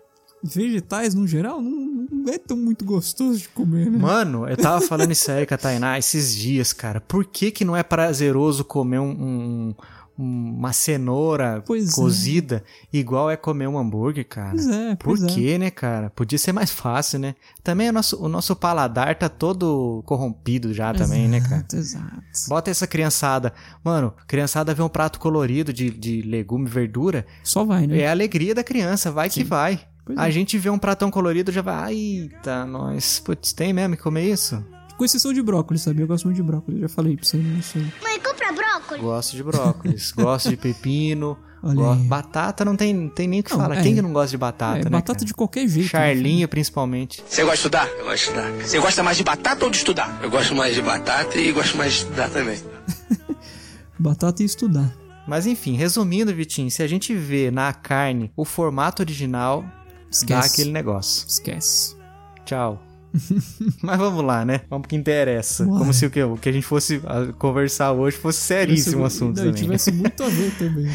vegetais 0.45 1.13
no 1.15 1.27
geral 1.27 1.61
não, 1.61 2.07
não 2.11 2.33
é 2.33 2.37
tão 2.37 2.55
muito 2.57 2.85
gostoso 2.85 3.39
de 3.39 3.49
comer, 3.49 3.89
né? 3.89 3.97
Mano, 3.97 4.47
eu 4.47 4.55
tava 4.57 4.81
falando 4.87 5.11
isso 5.11 5.31
aí 5.31 5.45
com 5.45 5.53
a 5.53 5.57
Tainá 5.57 5.97
esses 5.97 6.35
dias, 6.35 6.71
cara. 6.73 7.01
Por 7.01 7.25
que 7.25 7.51
que 7.51 7.65
não 7.65 7.75
é 7.75 7.83
prazeroso 7.83 8.63
comer 8.63 8.99
um, 8.99 9.09
um- 9.11 9.75
uma 10.17 10.71
cenoura 10.71 11.61
Pois 11.67 11.89
é. 11.91 11.95
cozida 11.95 12.63
igual 12.93 13.29
é 13.29 13.35
comer 13.35 13.67
um 13.67 13.77
hambúrguer, 13.77 14.25
cara? 14.25 14.51
Pois 14.51 14.65
é, 14.67 14.95
Por 14.95 15.17
pois 15.17 15.23
é. 15.23 15.27
quê, 15.27 15.57
né, 15.57 15.69
cara? 15.69 16.09
Podia 16.09 16.37
ser 16.39 16.53
mais 16.53 16.71
fácil, 16.71 17.19
né? 17.19 17.35
Também 17.61 17.89
o 17.89 17.91
nosso, 17.91 18.23
o 18.23 18.29
nosso 18.29 18.55
paladar 18.55 19.13
tá 19.19 19.27
todo 19.27 20.01
corrompido 20.05 20.73
já 20.73 20.93
também, 20.93 21.27
né, 21.27 21.41
cara? 21.41 21.55
Exato, 21.73 21.75
exato. 21.75 22.21
Bota 22.47 22.71
essa 22.71 22.87
criançada. 22.87 23.51
Mano, 23.83 24.13
criançada 24.25 24.73
vê 24.73 24.81
um 24.81 24.87
prato 24.87 25.19
colorido 25.19 25.73
de, 25.73 25.89
de 25.89 26.21
legume, 26.21 26.65
verdura. 26.69 27.25
Só 27.43 27.65
vai, 27.65 27.85
né? 27.85 27.99
É 27.99 28.07
a 28.07 28.11
alegria 28.11 28.55
da 28.55 28.63
criança, 28.63 29.11
vai 29.11 29.29
que 29.29 29.43
vai. 29.43 29.81
Pois 30.05 30.17
a 30.17 30.27
é. 30.27 30.31
gente 30.31 30.57
vê 30.57 30.69
um 30.69 30.77
pratão 30.77 31.09
colorido 31.09 31.51
já 31.51 31.61
vai. 31.61 31.93
Eita, 31.95 32.65
nós. 32.65 33.19
Putz, 33.19 33.53
tem 33.53 33.73
mesmo 33.73 33.95
que 33.97 34.03
comer 34.03 34.29
isso? 34.31 34.63
Com 34.97 35.03
exceção 35.03 35.33
de 35.33 35.41
brócolis, 35.41 35.81
sabia? 35.81 36.03
Eu 36.03 36.07
gosto 36.07 36.25
muito 36.25 36.37
de 36.37 36.43
brócolis, 36.43 36.79
já 36.79 36.87
falei 36.89 37.15
pra 37.17 37.25
você, 37.25 37.37
não 37.37 37.61
sei. 37.61 37.81
Mãe, 38.01 38.19
compra 38.19 38.51
brócolis. 38.53 39.03
Gosto 39.03 39.35
de 39.35 39.43
brócolis, 39.43 40.11
gosto 40.15 40.49
de 40.49 40.57
pepino. 40.57 41.37
Olha 41.61 41.75
gosto-. 41.75 42.03
Batata 42.03 42.63
não 42.63 42.75
tem, 42.75 43.09
tem 43.09 43.27
nem 43.27 43.39
o 43.39 43.43
que 43.43 43.51
Não, 43.51 43.57
falar. 43.59 43.77
é. 43.77 43.81
Quem 43.81 43.95
que 43.95 44.01
não 44.01 44.13
gosta 44.13 44.29
de 44.29 44.37
batata, 44.37 44.79
é, 44.79 44.83
né? 44.83 44.89
batata 44.91 45.15
cara? 45.19 45.25
de 45.25 45.33
qualquer 45.33 45.67
jeito. 45.67 45.85
né? 45.85 45.89
Charlinho, 45.89 46.47
principalmente. 46.47 47.23
Você 47.27 47.41
gosta 47.41 47.55
de 47.55 47.59
estudar? 47.61 47.87
Eu 47.97 48.05
gosto 48.05 48.15
de 48.15 48.21
estudar. 48.21 48.51
Você 48.63 48.79
gosta 48.79 49.03
mais 49.03 49.17
de 49.17 49.23
batata 49.23 49.65
ou 49.65 49.71
de 49.71 49.77
estudar? 49.77 50.19
Eu 50.21 50.29
gosto 50.29 50.53
mais 50.55 50.75
de 50.75 50.81
batata 50.83 51.37
e 51.39 51.51
gosto 51.51 51.75
mais 51.77 51.91
de 51.93 51.99
estudar 51.99 52.29
também. 52.29 52.59
Batata 53.97 54.43
e 54.43 54.45
estudar. 54.45 54.93
Mas 55.27 55.47
enfim, 55.47 55.75
resumindo, 55.75 56.33
Vitinho, 56.33 56.69
se 56.69 56.83
a 56.83 56.87
gente 56.87 57.13
vê 57.15 57.49
na 57.49 57.73
carne 57.73 58.31
o 58.35 58.45
formato 58.45 59.01
original, 59.01 59.65
dá 60.23 60.39
Esquece. 60.39 60.53
aquele 60.61 60.71
negócio. 60.71 61.25
Esquece. 61.27 61.95
Tchau. 62.45 62.79
Mas 63.81 63.97
vamos 63.97 64.23
lá, 64.25 64.43
né? 64.43 64.61
Vamos 64.69 64.83
pro 64.83 64.89
que 64.89 64.95
interessa. 64.97 65.63
Bora. 65.65 65.79
Como 65.79 65.93
se 65.93 66.05
o 66.05 66.11
que, 66.11 66.21
o 66.21 66.35
que 66.37 66.49
a 66.49 66.51
gente 66.51 66.65
fosse 66.65 67.01
ah, 67.05 67.31
conversar 67.39 67.93
hoje 67.93 68.17
fosse 68.17 68.41
seríssimo 68.41 69.03
o 69.03 69.05
assunto 69.05 69.37
Não, 69.37 69.45
também. 69.45 69.53
tivesse 69.63 69.89
muito 69.91 70.21
a 70.21 70.27
ver 70.27 70.51
também. 70.57 70.83
né? 70.83 70.93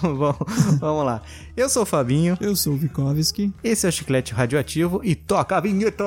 Bom, 0.02 0.34
vamos 0.80 1.04
lá. 1.04 1.22
Eu 1.56 1.68
sou 1.68 1.82
o 1.82 1.86
Fabinho, 1.86 2.36
Eu 2.40 2.56
sou 2.56 2.72
o 2.72 2.76
Vikovski. 2.76 3.52
esse 3.62 3.84
é 3.84 3.90
o 3.90 3.92
Chiclete 3.92 4.32
Radioativo 4.32 5.00
e 5.04 5.14
toca 5.14 5.56
a 5.56 5.60
vinheta. 5.60 6.04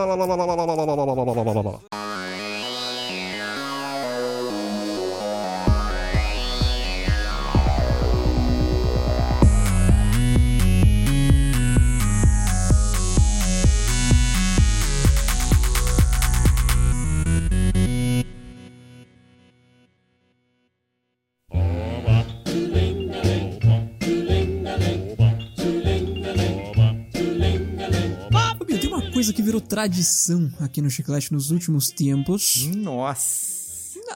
Tradição 29.75 30.51
aqui 30.59 30.81
no 30.81 30.89
Chiclete 30.89 31.31
nos 31.31 31.49
últimos 31.49 31.87
tempos. 31.89 32.67
Nossa. 32.75 33.61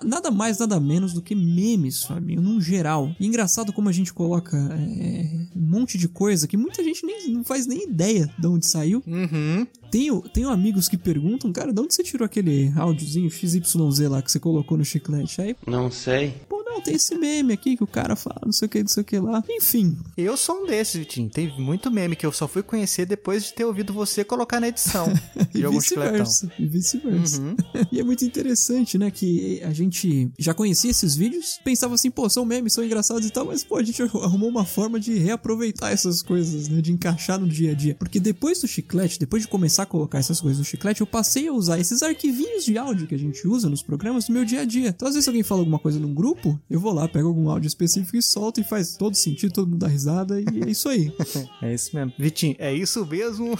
Na- 0.04 0.10
Nada 0.16 0.30
mais, 0.32 0.58
nada 0.60 0.78
menos 0.80 1.14
do 1.14 1.22
que 1.22 1.34
memes, 1.34 2.04
Fabinho, 2.04 2.42
num 2.42 2.60
geral. 2.60 3.16
E 3.18 3.26
engraçado 3.26 3.72
como 3.72 3.88
a 3.88 3.92
gente 3.94 4.14
coloca 4.14 4.58
é, 4.58 5.48
um 5.56 5.62
monte 5.62 5.98
de 5.98 6.10
coisa 6.10 6.48
que 6.48 6.58
muita 6.58 6.84
gente 6.84 7.06
nem, 7.06 7.30
não 7.32 7.44
faz 7.46 7.66
nem 7.66 7.84
ideia 7.88 8.30
de 8.38 8.46
onde 8.48 8.66
saiu. 8.68 9.02
Uhum. 9.08 9.66
Tenho, 9.96 10.22
tenho 10.34 10.50
amigos 10.50 10.90
que 10.90 10.98
perguntam, 10.98 11.54
cara, 11.54 11.72
de 11.72 11.80
onde 11.80 11.94
você 11.96 12.04
tirou 12.04 12.26
aquele 12.26 12.70
áudiozinho 12.76 13.30
XYZ 13.32 14.10
lá 14.10 14.22
que 14.22 14.30
você 14.30 14.40
colocou 14.42 14.78
no 14.78 14.84
chiclete? 14.84 15.42
Aí, 15.42 15.56
Não 15.66 15.90
sei. 15.90 16.34
pô, 16.50 16.62
não, 16.66 16.82
tem 16.82 16.96
esse 16.96 17.16
meme 17.16 17.54
aqui 17.54 17.78
que 17.78 17.84
o 17.84 17.88
cara 17.88 18.14
fala, 18.18 18.42
não 18.46 18.52
sei 18.52 18.66
o 18.66 18.70
que, 18.70 18.80
não 18.82 18.90
sei 18.90 19.02
o 19.02 19.06
que 19.06 19.18
lá. 19.18 19.42
Enfim, 19.50 19.98
Eu 20.18 20.36
sou 20.36 20.64
um 20.64 20.68
desses, 20.68 20.96
Vitinho. 21.00 21.30
Tem 21.30 21.50
muito 21.58 21.90
meme 21.90 22.18
que 22.18 22.26
eu 22.26 22.34
só 22.34 22.46
fui 22.46 22.62
conhecer 22.62 23.06
depois 23.06 23.46
de 23.46 23.54
ter 23.54 23.64
ouvido 23.64 23.94
você 23.94 24.26
colocar 24.26 24.60
na 24.60 24.68
edição 24.68 25.08
e 25.56 25.60
de 25.60 25.66
algum 25.66 25.80
chicletão. 25.80 26.26
vice-versa. 26.26 26.52
E 26.60 26.66
vice-versa. 26.66 27.42
Uhum. 27.42 27.56
E 27.92 28.00
é 28.00 28.04
muito 28.04 28.26
interessante, 28.26 28.98
né? 28.98 29.10
Que 29.10 29.62
a 29.64 29.72
gente 29.72 30.30
já 30.38 30.54
conhecia 30.54 30.92
esses 30.92 31.16
vídeos, 31.16 31.58
pensava 31.64 31.94
assim, 31.96 32.12
pô, 32.12 32.30
são 32.30 32.44
memes, 32.44 32.74
são 32.74 32.84
engraçados 32.84 33.26
e 33.26 33.30
tal, 33.30 33.46
mas 33.46 33.64
pô, 33.64 33.78
a 33.78 33.84
gente 33.84 34.02
arrumou 34.02 34.50
uma 34.50 34.66
forma 34.66 35.00
de 35.00 35.14
reaproveitar 35.18 35.92
essas 35.94 36.22
coisas, 36.22 36.68
né? 36.68 36.82
De 36.82 36.92
encaixar 36.92 37.40
no 37.40 37.48
dia 37.48 37.72
a 37.72 37.74
dia. 37.74 37.96
Porque 37.98 38.20
depois 38.20 38.60
do 38.60 38.68
chiclete, 38.68 39.18
depois 39.20 39.44
de 39.44 39.48
começar 39.48 39.85
a 39.86 39.88
colocar 39.88 40.18
essas 40.18 40.42
coisas 40.42 40.60
no 40.60 40.66
chiclete, 40.66 41.02
eu 41.02 41.08
passei 41.08 41.48
a 41.48 41.54
usar 41.54 41.80
esses 41.80 42.04
arquivinhos 42.04 42.66
de 42.66 42.78
áudio 42.78 43.08
que 43.08 43.16
a 43.16 43.20
gente 43.20 43.48
usa 43.48 43.70
nos 43.70 43.82
programas 43.82 44.28
no 44.28 44.34
meu 44.34 44.44
dia 44.44 44.62
a 44.62 44.66
dia. 44.66 44.90
Então, 44.90 45.08
às 45.08 45.14
vezes, 45.14 45.28
alguém 45.28 45.44
fala 45.44 45.62
alguma 45.62 45.80
coisa 45.80 46.00
num 46.00 46.14
grupo, 46.14 46.60
eu 46.70 46.80
vou 46.80 46.94
lá, 46.94 47.08
pego 47.08 47.28
algum 47.28 47.50
áudio 47.50 47.68
específico 47.68 48.18
e 48.18 48.22
solto 48.22 48.60
e 48.60 48.64
faz 48.64 48.98
todo 48.98 49.16
sentido, 49.16 49.54
todo 49.54 49.68
mundo 49.68 49.80
dá 49.80 49.88
risada 49.88 50.40
e 50.42 50.64
é 50.64 50.70
isso 50.70 50.90
aí. 50.90 51.14
É 51.62 51.74
isso 51.74 51.96
mesmo. 51.96 52.14
Vitinho, 52.18 52.56
é 52.60 52.74
isso 52.74 53.06
mesmo. 53.06 53.58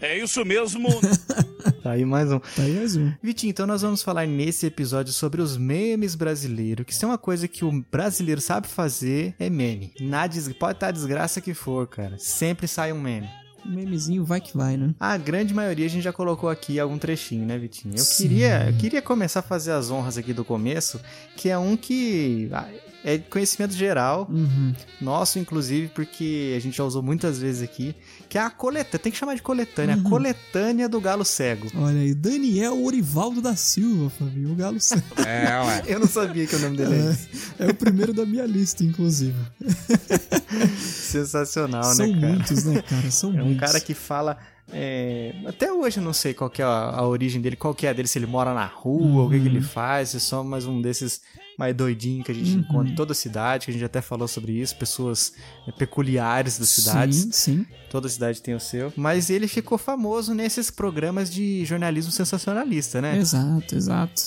É 0.00 0.18
isso 0.18 0.44
mesmo. 0.44 0.88
tá 1.82 1.92
aí 1.92 2.04
mais 2.04 2.30
um. 2.30 2.38
Tá 2.38 2.62
aí 2.62 2.74
mais 2.74 2.96
um. 2.96 3.12
Vitinho, 3.22 3.50
então 3.50 3.66
nós 3.66 3.82
vamos 3.82 4.02
falar 4.02 4.26
nesse 4.26 4.66
episódio 4.66 5.12
sobre 5.12 5.40
os 5.42 5.56
memes 5.56 6.14
brasileiros, 6.14 6.86
que 6.86 6.94
se 6.94 7.00
tem 7.00 7.08
uma 7.08 7.18
coisa 7.18 7.48
que 7.48 7.64
o 7.64 7.84
brasileiro 7.90 8.40
sabe 8.40 8.68
fazer 8.68 9.34
é 9.38 9.50
meme. 9.50 9.92
Na 10.00 10.26
des... 10.26 10.52
Pode 10.52 10.76
estar 10.76 10.88
a 10.88 10.92
desgraça 10.92 11.40
que 11.40 11.54
for, 11.54 11.86
cara. 11.86 12.16
Sempre 12.18 12.68
sai 12.68 12.92
um 12.92 13.00
meme. 13.00 13.28
Memezinho 13.68 14.24
vai 14.24 14.40
que 14.40 14.56
vai, 14.56 14.76
né? 14.76 14.94
A 14.98 15.16
grande 15.16 15.52
maioria 15.52 15.86
a 15.86 15.88
gente 15.88 16.02
já 16.02 16.12
colocou 16.12 16.48
aqui 16.48 16.78
algum 16.78 16.98
trechinho, 16.98 17.44
né, 17.44 17.58
Vitinho? 17.58 17.94
Eu 17.94 18.04
Sim. 18.04 18.22
queria, 18.22 18.68
eu 18.68 18.76
queria 18.76 19.02
começar 19.02 19.40
a 19.40 19.42
fazer 19.42 19.72
as 19.72 19.90
honras 19.90 20.16
aqui 20.18 20.32
do 20.32 20.44
começo, 20.44 21.00
que 21.36 21.48
é 21.48 21.58
um 21.58 21.76
que 21.76 22.48
ah, 22.52 22.68
é 23.06 23.18
conhecimento 23.18 23.72
geral, 23.72 24.26
Uhum. 24.28 24.74
nosso 25.00 25.38
inclusive, 25.38 25.86
porque 25.94 26.54
a 26.56 26.60
gente 26.60 26.76
já 26.76 26.82
usou 26.82 27.02
muitas 27.02 27.38
vezes 27.38 27.62
aqui, 27.62 27.94
que 28.28 28.36
é 28.36 28.40
a 28.40 28.50
coletânea, 28.50 28.98
tem 28.98 29.12
que 29.12 29.16
chamar 29.18 29.36
de 29.36 29.42
coletânea, 29.42 29.94
Uhum. 29.96 30.06
a 30.06 30.10
coletânea 30.10 30.88
do 30.88 31.00
Galo 31.00 31.24
Cego. 31.24 31.68
Olha 31.76 32.00
aí, 32.00 32.12
Daniel 32.12 32.82
Orivaldo 32.84 33.40
da 33.40 33.54
Silva, 33.54 34.10
Fabinho, 34.10 34.50
o 34.52 34.54
Galo 34.56 34.80
Cego. 34.80 35.02
É, 35.24 35.46
ué. 35.64 35.82
Eu 35.94 36.00
não 36.00 36.08
sabia 36.08 36.46
que 36.48 36.56
o 36.56 36.58
nome 36.58 36.76
dele 36.76 36.94
é 36.96 37.10
esse. 37.12 37.28
É 37.60 37.66
o 37.68 37.74
primeiro 37.74 38.12
da 38.12 38.26
minha 38.26 38.44
lista, 38.44 38.82
inclusive. 38.82 39.36
Sensacional, 40.76 41.84
São 41.94 42.06
né, 42.06 42.20
cara? 42.20 42.32
muitos, 42.32 42.64
né, 42.64 42.82
cara? 42.82 43.10
São 43.10 43.30
É 43.38 43.42
um 43.42 43.46
muitos. 43.46 43.60
cara 43.60 43.80
que 43.80 43.94
fala. 43.94 44.36
é, 44.72 45.32
até 45.46 45.72
hoje 45.72 45.98
eu 45.98 46.02
não 46.02 46.12
sei 46.12 46.34
qual 46.34 46.50
que 46.50 46.60
é 46.60 46.64
a, 46.64 46.68
a 46.68 47.06
origem 47.06 47.40
dele, 47.40 47.56
qual 47.56 47.74
que 47.74 47.86
é 47.86 47.90
a 47.90 47.92
dele, 47.92 48.08
se 48.08 48.18
ele 48.18 48.26
mora 48.26 48.52
na 48.52 48.66
rua, 48.66 49.24
o 49.26 49.30
que, 49.30 49.38
que 49.40 49.46
ele 49.46 49.60
faz, 49.60 50.10
se 50.10 50.16
é 50.16 50.20
só 50.20 50.42
mais 50.42 50.66
um 50.66 50.80
desses 50.82 51.20
mais 51.58 51.74
doidinhos 51.74 52.24
que 52.26 52.32
a 52.32 52.34
gente 52.34 52.52
Uhum. 52.52 52.60
encontra 52.60 52.92
em 52.92 52.94
toda 52.94 53.12
a 53.12 53.14
cidade, 53.14 53.64
que 53.66 53.70
a 53.70 53.74
gente 53.74 53.84
até 53.84 54.00
falou 54.00 54.28
sobre 54.28 54.52
isso, 54.52 54.76
pessoas 54.76 55.32
é, 55.66 55.72
peculiares 55.72 56.58
das 56.58 56.68
cidades. 56.68 57.16
Sim, 57.16 57.32
sim. 57.32 57.66
Toda 57.90 58.08
cidade 58.08 58.42
tem 58.42 58.54
o 58.54 58.60
seu. 58.60 58.92
Mas 58.96 59.30
ele 59.30 59.48
ficou 59.48 59.78
famoso 59.78 60.34
nesses 60.34 60.70
programas 60.70 61.30
de 61.30 61.64
jornalismo 61.64 62.10
sensacionalista, 62.12 63.00
né? 63.00 63.16
Exato, 63.16 63.74
exato. 63.74 64.22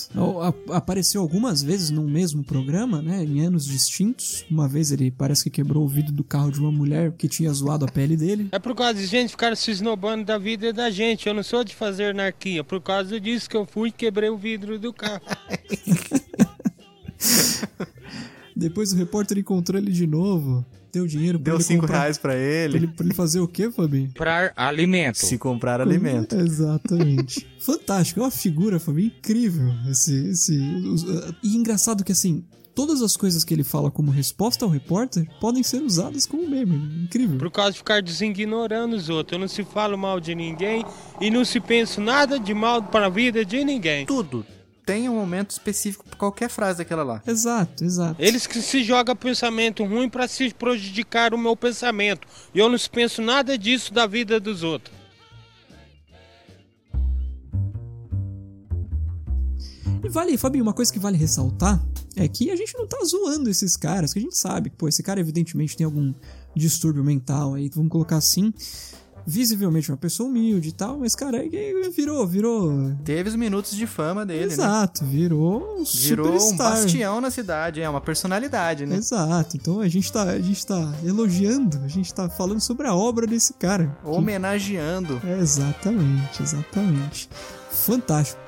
Apareceu 0.72 1.20
algumas 1.20 1.62
vezes 1.62 1.90
num 1.90 2.04
mesmo 2.08 2.42
programa, 2.42 3.00
né? 3.02 3.22
Em 3.22 3.42
anos 3.42 3.64
distintos. 3.66 4.44
Uma 4.50 4.66
vez 4.68 4.90
ele 4.90 5.10
parece 5.10 5.44
que 5.44 5.50
quebrou 5.50 5.84
o 5.84 5.88
vidro 5.88 6.12
do 6.12 6.24
carro 6.24 6.50
de 6.50 6.58
uma 6.58 6.72
mulher 6.72 7.12
que 7.12 7.28
tinha 7.28 7.52
zoado 7.52 7.84
a 7.84 7.88
pele 7.88 8.16
dele. 8.16 8.48
É 8.50 8.58
por 8.58 8.74
causa 8.74 8.94
de 8.94 9.06
gente 9.06 9.30
ficar 9.30 9.56
se 9.56 9.70
esnobando 9.70 10.24
da 10.24 10.38
vida 10.38 10.72
da 10.72 10.90
gente. 10.90 11.28
Eu 11.28 11.34
não 11.34 11.42
sou 11.42 11.62
de 11.62 11.74
fazer 11.74 12.06
anarquia. 12.06 12.64
Por 12.64 12.80
causa 12.80 13.20
disso 13.20 13.48
que 13.48 13.56
eu 13.56 13.66
fui 13.66 13.90
e 13.90 13.92
quebrei 13.92 14.30
o 14.30 14.36
vidro 14.38 14.78
do 14.78 14.92
carro. 14.92 15.20
Depois 18.60 18.92
o 18.92 18.96
repórter 18.96 19.38
encontrou 19.38 19.80
ele 19.80 19.90
de 19.90 20.06
novo. 20.06 20.64
Deu 20.92 21.06
dinheiro 21.06 21.38
pra 21.38 21.44
Deu 21.44 21.54
ele 21.54 21.62
cinco 21.64 21.80
comprar- 21.82 22.00
reais 22.00 22.18
pra 22.18 22.32
Pra 22.32 22.38
ele, 22.40 22.76
ele, 22.78 22.86
pra 22.88 23.06
ele 23.06 23.14
fazer 23.14 23.40
o 23.40 23.46
quê, 23.48 23.70
Fabinho? 23.70 24.10
Pra 24.14 24.52
alimento. 24.56 25.16
se 25.18 25.38
comprar 25.38 25.80
alimento. 25.80 26.34
Exatamente. 26.36 27.46
Fantástico, 27.60 28.20
é 28.20 28.24
uma 28.24 28.30
figura, 28.30 28.78
Fabinho, 28.80 29.06
incrível. 29.16 29.72
Esse, 29.88 30.28
esse, 30.30 30.58
uh, 30.58 31.34
e 31.44 31.56
engraçado 31.56 32.02
que 32.04 32.10
assim, 32.12 32.44
todas 32.74 33.02
as 33.02 33.16
coisas 33.16 33.44
que 33.44 33.54
ele 33.54 33.62
fala 33.64 33.88
como 33.90 34.10
resposta 34.10 34.64
ao 34.64 34.70
repórter 34.70 35.26
podem 35.40 35.62
ser 35.62 35.80
usadas 35.80 36.26
como 36.26 36.48
meme. 36.48 37.04
Incrível. 37.04 37.38
Por 37.38 37.50
causa 37.52 37.72
de 37.72 37.78
ficar 37.78 38.02
designorando 38.02 38.96
os 38.96 39.08
outros. 39.08 39.32
Eu 39.34 39.38
não 39.40 39.48
se 39.48 39.62
falo 39.64 39.96
mal 39.96 40.18
de 40.20 40.34
ninguém 40.34 40.84
e 41.20 41.30
não 41.30 41.44
se 41.44 41.60
penso 41.60 42.00
nada 42.00 42.38
de 42.38 42.52
mal 42.52 42.82
para 42.82 43.06
a 43.06 43.10
vida 43.10 43.44
de 43.44 43.64
ninguém. 43.64 44.06
Tudo 44.06 44.44
tem 44.84 45.08
um 45.08 45.14
momento 45.14 45.50
específico 45.50 46.04
pra 46.04 46.18
qualquer 46.18 46.48
frase 46.48 46.78
daquela 46.78 47.02
lá. 47.02 47.22
Exato, 47.26 47.84
exato. 47.84 48.16
Eles 48.18 48.46
que 48.46 48.60
se 48.60 48.82
jogam 48.82 49.14
pensamento 49.14 49.84
ruim 49.84 50.08
para 50.08 50.26
se 50.26 50.52
prejudicar 50.54 51.32
o 51.34 51.38
meu 51.38 51.56
pensamento. 51.56 52.26
E 52.54 52.58
eu 52.58 52.68
não 52.68 52.78
penso 52.90 53.22
nada 53.22 53.56
disso 53.56 53.92
da 53.92 54.06
vida 54.06 54.40
dos 54.40 54.62
outros. 54.62 54.94
E 60.02 60.08
vale, 60.08 60.36
Fabinho, 60.38 60.64
uma 60.64 60.72
coisa 60.72 60.92
que 60.92 60.98
vale 60.98 61.16
ressaltar 61.16 61.80
é 62.16 62.26
que 62.26 62.50
a 62.50 62.56
gente 62.56 62.76
não 62.76 62.86
tá 62.86 62.98
zoando 63.04 63.48
esses 63.48 63.76
caras, 63.76 64.12
que 64.12 64.18
a 64.18 64.22
gente 64.22 64.36
sabe 64.36 64.70
que, 64.70 64.76
pô, 64.76 64.88
esse 64.88 65.02
cara 65.02 65.20
evidentemente 65.20 65.76
tem 65.76 65.84
algum 65.84 66.12
distúrbio 66.56 67.04
mental 67.04 67.54
aí, 67.54 67.68
vamos 67.68 67.90
colocar 67.90 68.16
assim. 68.16 68.52
Visivelmente 69.30 69.92
uma 69.92 69.96
pessoa 69.96 70.28
humilde 70.28 70.70
e 70.70 70.72
tal, 70.72 70.98
mas, 70.98 71.14
cara, 71.14 71.38
é- 71.38 71.88
virou, 71.94 72.26
virou. 72.26 72.92
Teve 73.04 73.28
os 73.28 73.36
minutos 73.36 73.76
de 73.76 73.86
fama 73.86 74.26
dele, 74.26 74.46
né? 74.48 74.52
Exato, 74.54 75.04
virou 75.04 75.78
um 75.78 75.84
Virou 75.84 76.34
um 76.34 76.40
superstar. 76.40 76.70
bastião 76.72 77.20
na 77.20 77.30
cidade, 77.30 77.80
é 77.80 77.88
uma 77.88 78.00
personalidade, 78.00 78.84
né? 78.86 78.96
Exato, 78.96 79.56
então 79.56 79.78
a 79.80 79.86
gente, 79.86 80.10
tá, 80.12 80.24
a 80.24 80.40
gente 80.40 80.66
tá 80.66 80.92
elogiando, 81.04 81.78
a 81.84 81.88
gente 81.88 82.12
tá 82.12 82.28
falando 82.28 82.60
sobre 82.60 82.88
a 82.88 82.94
obra 82.94 83.24
desse 83.24 83.54
cara. 83.54 83.96
que- 84.02 84.08
Homenageando. 84.10 85.20
É, 85.24 85.38
exatamente, 85.38 86.42
exatamente. 86.42 87.28
Fantástico. 87.70 88.40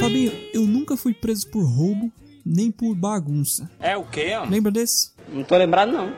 Fabinho, 0.00 0.32
eu 0.52 0.66
nunca 0.66 0.96
fui 0.96 1.14
preso 1.14 1.46
por 1.48 1.64
roubo 1.64 2.12
nem 2.44 2.70
por 2.70 2.94
bagunça. 2.94 3.70
É 3.80 3.96
o 3.96 4.04
quê, 4.04 4.34
ó? 4.38 4.44
Lembra 4.44 4.70
desse? 4.72 5.12
Não 5.28 5.42
tô 5.44 5.56
lembrado, 5.56 5.92
não. 5.92 6.12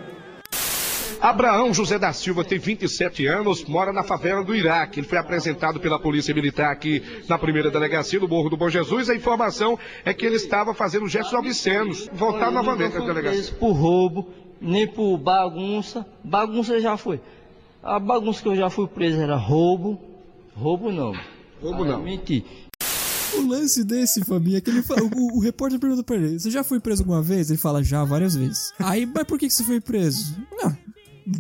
Abraão 1.21 1.73
José 1.73 1.99
da 1.99 2.12
Silva 2.12 2.45
tem 2.45 2.59
27 2.59 3.26
anos, 3.26 3.64
mora 3.64 3.92
na 3.92 4.02
favela 4.02 4.45
do 4.45 4.54
Iraque. 4.54 5.00
Ele 5.00 5.06
foi 5.09 5.16
apresentado 5.18 5.80
pela 5.80 5.99
Polícia 5.99 6.35
Militar 6.35 6.71
aqui 6.71 7.02
na 7.28 7.38
primeira 7.38 7.71
delegacia 7.71 8.21
do 8.21 8.28
Morro 8.28 8.50
do 8.50 8.56
Bom 8.56 8.68
Jesus. 8.68 9.09
A 9.09 9.14
informação 9.14 9.78
é 10.04 10.12
que 10.12 10.26
ele 10.26 10.37
estava 10.37 10.75
fazendo 10.75 11.09
gestos 11.09 11.33
obscenos. 11.33 12.09
Voltar 12.12 12.50
novamente 12.50 12.97
à 12.97 13.00
delegacia. 13.00 13.30
preso 13.30 13.54
por 13.54 13.73
roubo, 13.73 14.28
nem 14.61 14.87
por 14.87 15.16
bagunça. 15.16 16.06
Bagunça 16.23 16.78
já 16.80 16.97
foi. 16.99 17.18
A 17.83 17.99
bagunça 17.99 18.42
que 18.42 18.49
eu 18.49 18.56
já 18.56 18.68
fui 18.68 18.87
preso 18.87 19.18
era 19.21 19.37
roubo. 19.37 19.99
Roubo 20.54 20.92
não. 20.92 21.12
Roubo 21.62 21.85
Ah, 21.85 21.88
não. 21.88 22.02
Menti. 22.02 22.45
O 23.35 23.47
lance 23.47 23.85
desse, 23.85 24.25
Fabinho, 24.25 24.56
é 24.56 24.61
que 24.61 24.71
ele 24.71 24.83
fa- 24.83 24.95
o, 25.02 25.37
o 25.37 25.40
repórter 25.40 25.78
pergunta 25.78 26.02
pra 26.02 26.16
ele: 26.16 26.38
Você 26.38 26.50
já 26.50 26.62
foi 26.64 26.80
preso 26.80 27.02
alguma 27.02 27.23
vez? 27.23 27.50
Ele 27.50 27.59
fala: 27.59 27.83
Já, 27.83 28.04
várias 28.04 28.35
vezes. 28.35 28.73
Aí, 28.78 29.06
mas 29.06 29.25
por 29.25 29.38
que, 29.38 29.47
que 29.49 29.52
você 29.52 29.64
foi 29.64 29.80
preso? 29.80 30.37
Não, 30.52 30.76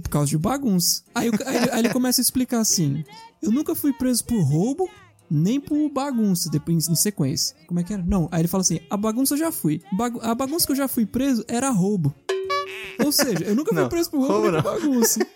por 0.02 0.08
causa 0.10 0.28
de 0.30 0.38
bagunça. 0.38 1.02
Aí, 1.14 1.30
aí 1.46 1.56
ele- 1.56 1.70
aí 1.70 1.78
ele 1.80 1.88
começa 1.92 2.20
a 2.20 2.22
explicar 2.22 2.58
assim: 2.60 3.04
Eu 3.42 3.50
nunca 3.50 3.74
fui 3.74 3.92
preso 3.92 4.24
por 4.24 4.40
roubo. 4.42 4.88
Nem 5.28 5.58
por 5.58 5.88
bagunça, 5.90 6.48
depois 6.48 6.88
em 6.88 6.94
sequência. 6.94 7.56
Como 7.66 7.80
é 7.80 7.82
que 7.82 7.92
era? 7.92 8.00
Não, 8.00 8.28
aí 8.30 8.42
ele 8.42 8.48
fala 8.48 8.60
assim: 8.60 8.78
a 8.88 8.96
bagunça 8.96 9.34
eu 9.34 9.38
já 9.38 9.50
fui. 9.50 9.82
Bagu- 9.96 10.20
a 10.22 10.32
bagunça 10.36 10.64
que 10.64 10.70
eu 10.72 10.76
já 10.76 10.86
fui 10.86 11.04
preso 11.04 11.44
era 11.48 11.68
roubo. 11.70 12.14
Ou 13.04 13.12
seja, 13.12 13.44
eu 13.44 13.54
nunca 13.54 13.74
fui 13.74 13.88
preso 13.88 14.10
por 14.10 14.20
roubo, 14.20 14.32
roubo 14.32 14.50
nem 14.52 14.62
por 14.62 14.72
bagunça. 14.80 15.26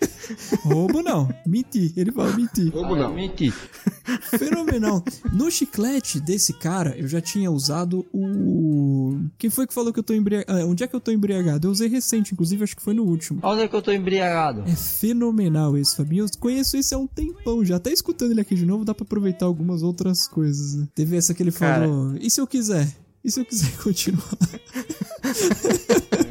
roubo 0.63 1.01
não, 1.03 1.29
mentir. 1.45 1.93
Ele 1.95 2.11
fala 2.11 2.35
mentir. 2.35 2.73
Roubo 2.73 2.95
não. 2.95 3.13
Menti. 3.13 3.51
Fenomenal. 4.37 5.03
No 5.31 5.49
chiclete 5.51 6.19
desse 6.19 6.53
cara, 6.53 6.95
eu 6.97 7.07
já 7.07 7.21
tinha 7.21 7.51
usado 7.51 8.05
o. 8.13 9.19
Quem 9.37 9.49
foi 9.49 9.67
que 9.67 9.73
falou 9.73 9.93
que 9.93 9.99
eu 9.99 10.03
tô 10.03 10.13
embriagado? 10.13 10.67
onde 10.67 10.83
é 10.83 10.87
que 10.87 10.95
eu 10.95 10.99
tô 10.99 11.11
embriagado? 11.11 11.67
Eu 11.67 11.71
usei 11.71 11.87
recente, 11.87 12.33
inclusive, 12.33 12.63
acho 12.63 12.75
que 12.75 12.81
foi 12.81 12.93
no 12.93 13.03
último. 13.03 13.39
Onde 13.43 13.61
é 13.61 13.67
que 13.67 13.75
eu 13.75 13.81
tô 13.81 13.91
embriagado? 13.91 14.63
É 14.67 14.75
fenomenal 14.75 15.77
esse, 15.77 15.95
Fabinho. 15.95 16.25
Eu 16.25 16.29
conheço 16.39 16.77
esse 16.77 16.93
há 16.93 16.97
um 16.97 17.07
tempão 17.07 17.63
já. 17.63 17.75
Até 17.75 17.91
escutando 17.91 18.31
ele 18.31 18.41
aqui 18.41 18.55
de 18.55 18.65
novo, 18.65 18.83
dá 18.85 18.93
pra 18.93 19.03
aproveitar 19.03 19.45
algumas 19.45 19.83
outras 19.83 20.27
coisas. 20.27 20.75
né? 20.75 20.87
Teve 20.95 21.15
essa 21.15 21.33
que 21.33 21.43
ele 21.43 21.51
Cara. 21.51 21.85
falou: 21.87 22.15
e 22.19 22.29
se 22.29 22.39
eu 22.39 22.47
quiser? 22.47 22.87
E 23.23 23.29
se 23.29 23.39
eu 23.39 23.45
quiser 23.45 23.77
continuar? 23.77 24.37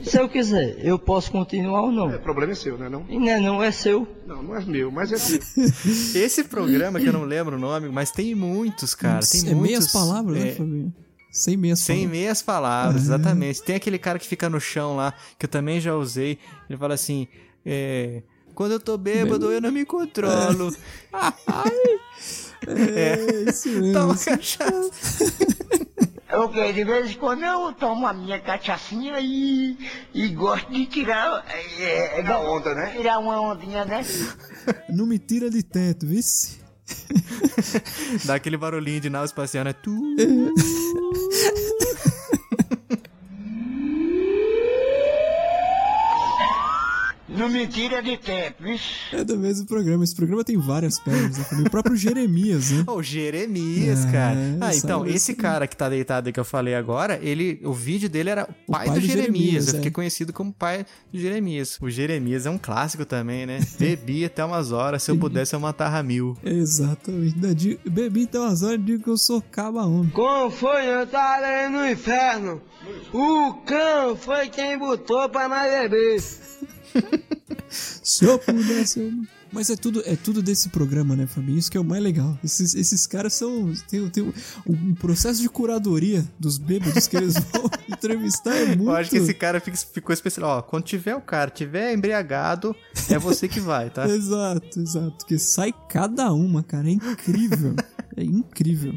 Se 0.03 0.19
eu 0.19 0.29
quiser, 0.29 0.85
eu 0.85 0.99
posso 0.99 1.31
continuar 1.31 1.83
ou 1.83 1.93
não. 1.93 2.09
O 2.09 2.19
problema 2.19 2.53
é 2.53 2.57
seu, 2.57 2.77
né? 2.77 2.89
Não? 2.89 3.07
E 3.09 3.19
não 3.19 3.29
é 3.29 3.41
não, 3.41 3.63
é 3.63 3.71
seu. 3.71 4.09
Não, 4.27 4.43
não 4.43 4.57
é 4.57 4.65
meu, 4.65 4.91
mas 4.91 5.13
é 5.13 5.19
seu. 5.19 5.41
Esse 6.21 6.45
programa, 6.45 6.99
que 6.99 7.07
eu 7.07 7.13
não 7.13 7.25
lembro 7.25 7.57
o 7.57 7.61
nome, 7.61 7.89
mas 7.89 8.11
tem 8.11 8.35
muitos, 8.35 8.95
cara. 8.95 9.21
Tem 9.21 9.41
é 9.41 9.55
muitos. 9.55 9.63
meias 9.63 9.93
palavras, 9.93 10.37
né, 10.37 10.49
é, 10.49 10.53
Fabinho? 10.53 10.95
Sem 11.31 11.57
meias 11.57 11.79
Sem 11.79 11.97
palavras. 11.97 12.19
meias 12.19 12.43
palavras, 12.43 13.03
exatamente. 13.03 13.63
Tem 13.63 13.77
aquele 13.77 13.99
cara 13.99 14.19
que 14.19 14.27
fica 14.27 14.51
no 14.51 14.61
chão 14.61 14.97
lá, 14.97 15.15
que 15.39 15.47
eu 15.47 15.51
também 15.51 15.81
já 15.81 15.95
usei. 15.95 16.39
Ele 16.69 16.77
fala 16.77 16.95
assim: 16.95 17.29
é, 17.65 18.25
Quando 18.53 18.73
eu 18.73 18.81
tô 18.81 18.99
bêbado, 18.99 19.53
eu 19.53 19.61
não 19.61 19.71
me 19.71 19.85
controlo. 19.85 20.75
É, 22.67 23.45
isso 23.49 23.69
mesmo. 23.69 23.93
Toma 23.93 24.17
cachaça. 24.17 24.91
Que 26.53 26.73
de 26.73 26.85
vez 26.85 27.11
em 27.11 27.15
quando 27.15 27.43
eu 27.45 27.73
tomo 27.73 28.07
a 28.07 28.13
minha 28.13 28.39
cachaçinha 28.41 29.19
e, 29.21 29.77
e 30.15 30.29
gosto 30.29 30.73
de 30.73 30.87
tirar. 30.87 31.45
É, 31.79 32.23
Da 32.23 32.39
onda, 32.39 32.75
né? 32.75 32.93
Tirar 32.97 33.19
uma 33.19 33.41
ondinha, 33.41 33.85
né? 33.85 34.05
Não 34.89 35.07
me 35.07 35.19
tira 35.19 35.51
de 35.51 35.63
teto, 35.63 36.07
vice? 36.07 36.61
Dá 38.27 38.35
aquele 38.35 38.57
barulhinho 38.57 39.01
de 39.01 39.11
nave 39.11 39.27
espacial, 39.27 39.65
né? 39.65 39.73
Tu. 39.73 39.91
Não 47.41 47.49
me 47.49 47.67
tira 47.67 48.03
de 48.03 48.19
tempo? 48.19 48.63
É 49.13 49.25
do 49.25 49.39
mesmo 49.39 49.67
programa. 49.67 50.05
Esse 50.05 50.15
programa 50.15 50.45
tem 50.45 50.59
várias 50.59 50.99
pernas. 51.01 51.39
Né? 51.53 51.65
O 51.67 51.71
próprio 51.71 51.97
Jeremias, 51.97 52.71
né? 52.71 52.85
O 52.87 53.03
Jeremias, 53.03 54.05
É, 54.05 54.13
cara. 54.13 54.37
Ah, 54.61 54.75
então, 54.77 55.07
esse 55.07 55.17
esse- 55.17 55.35
cara 55.35 55.67
que 55.67 55.75
tá 55.75 55.89
deitado 55.89 56.27
aí 56.27 56.33
que 56.35 56.39
eu 56.41 56.45
falei 56.45 56.75
agora, 56.75 57.19
ele, 57.23 57.59
o 57.65 57.73
vídeo 57.73 58.11
dele 58.11 58.29
era 58.29 58.47
o 58.67 58.73
pai, 58.73 58.87
pai 58.87 58.95
do, 58.95 59.01
do 59.01 59.07
Jeremias. 59.07 59.65
Jeremias, 59.65 59.75
Eu 59.75 59.81
é. 59.81 59.91
conhecido 59.91 60.33
como 60.35 60.53
pai 60.53 60.85
do 61.11 61.19
Jeremias. 61.19 61.79
O 61.81 61.89
Jeremias 61.89 62.45
é 62.45 62.51
um 62.51 62.59
clássico 62.59 63.07
também, 63.07 63.47
né? 63.47 63.61
Bebi 63.81 64.25
até 64.27 64.45
umas 64.45 64.71
horas, 64.71 65.03
se 65.03 65.11
eu 65.11 65.17
pudesse 65.17 65.55
eu 65.55 65.61
matava 65.61 66.03
mil. 66.03 66.37
Exatamente. 66.45 67.81
Bebi 67.87 68.23
então 68.23 68.45
as 68.45 68.63
horas 68.63 68.75
e 68.81 68.83
digo 68.83 69.03
que 69.05 69.09
eu 69.11 69.17
sou 69.17 69.41
caba 69.41 69.87
homem. 69.87 70.11
Como 70.11 70.51
foi 70.51 70.87
eu 70.89 71.05
estar 71.05 71.43
ali 71.43 71.73
no 71.73 71.89
inferno? 71.89 72.61
O 73.15 73.55
cão 73.67 74.15
foi 74.17 74.49
quem 74.49 74.79
botou 74.79 75.29
pra 75.29 75.49
nós 75.49 75.71
beber. 75.71 76.23
Se 77.71 78.25
eu 78.25 78.39
pudesse, 78.39 79.01
eu... 79.01 79.13
Mas 79.53 79.69
é 79.69 79.75
tudo, 79.77 80.03
é 80.07 80.15
tudo 80.15 80.41
desse 80.43 80.69
programa, 80.69 81.17
né, 81.17 81.27
Fabinho? 81.27 81.59
Isso 81.59 81.71
que 81.71 81.77
é 81.77 81.81
o 81.81 81.85
mais 81.85 82.01
legal. 82.03 82.39
Esses, 82.43 82.73
esses 82.75 83.05
caras 83.07 83.33
são. 83.33 83.73
Tem, 83.89 84.09
tem 84.09 84.23
um, 84.23 84.33
um 84.67 84.95
processo 84.95 85.41
de 85.43 85.49
curadoria 85.49 86.25
dos 86.39 86.57
bêbados 86.57 87.09
que 87.09 87.17
eles 87.17 87.35
vão 87.35 87.69
entrevistar. 87.91 88.55
É 88.55 88.67
muito. 88.77 88.85
Eu 88.85 88.93
acho 88.97 89.11
que 89.11 89.17
esse 89.17 89.35
cara 89.35 89.61
fica- 89.61 89.77
ficou 89.77 90.13
especial. 90.13 90.59
Ó, 90.59 90.63
quando 90.63 90.85
tiver 90.85 91.17
o 91.17 91.21
cara, 91.21 91.51
tiver 91.51 91.93
embriagado, 91.93 92.77
é 93.09 93.19
você 93.19 93.49
que 93.49 93.59
vai, 93.59 93.91
tá? 93.91 94.07
Exato, 94.11 94.79
exato. 94.81 95.17
Porque 95.19 95.37
sai 95.39 95.75
cada 95.89 96.33
uma, 96.33 96.63
cara. 96.63 96.89
É 96.89 96.93
incrível. 96.93 97.75
é 98.17 98.23
incrível. 98.23 98.95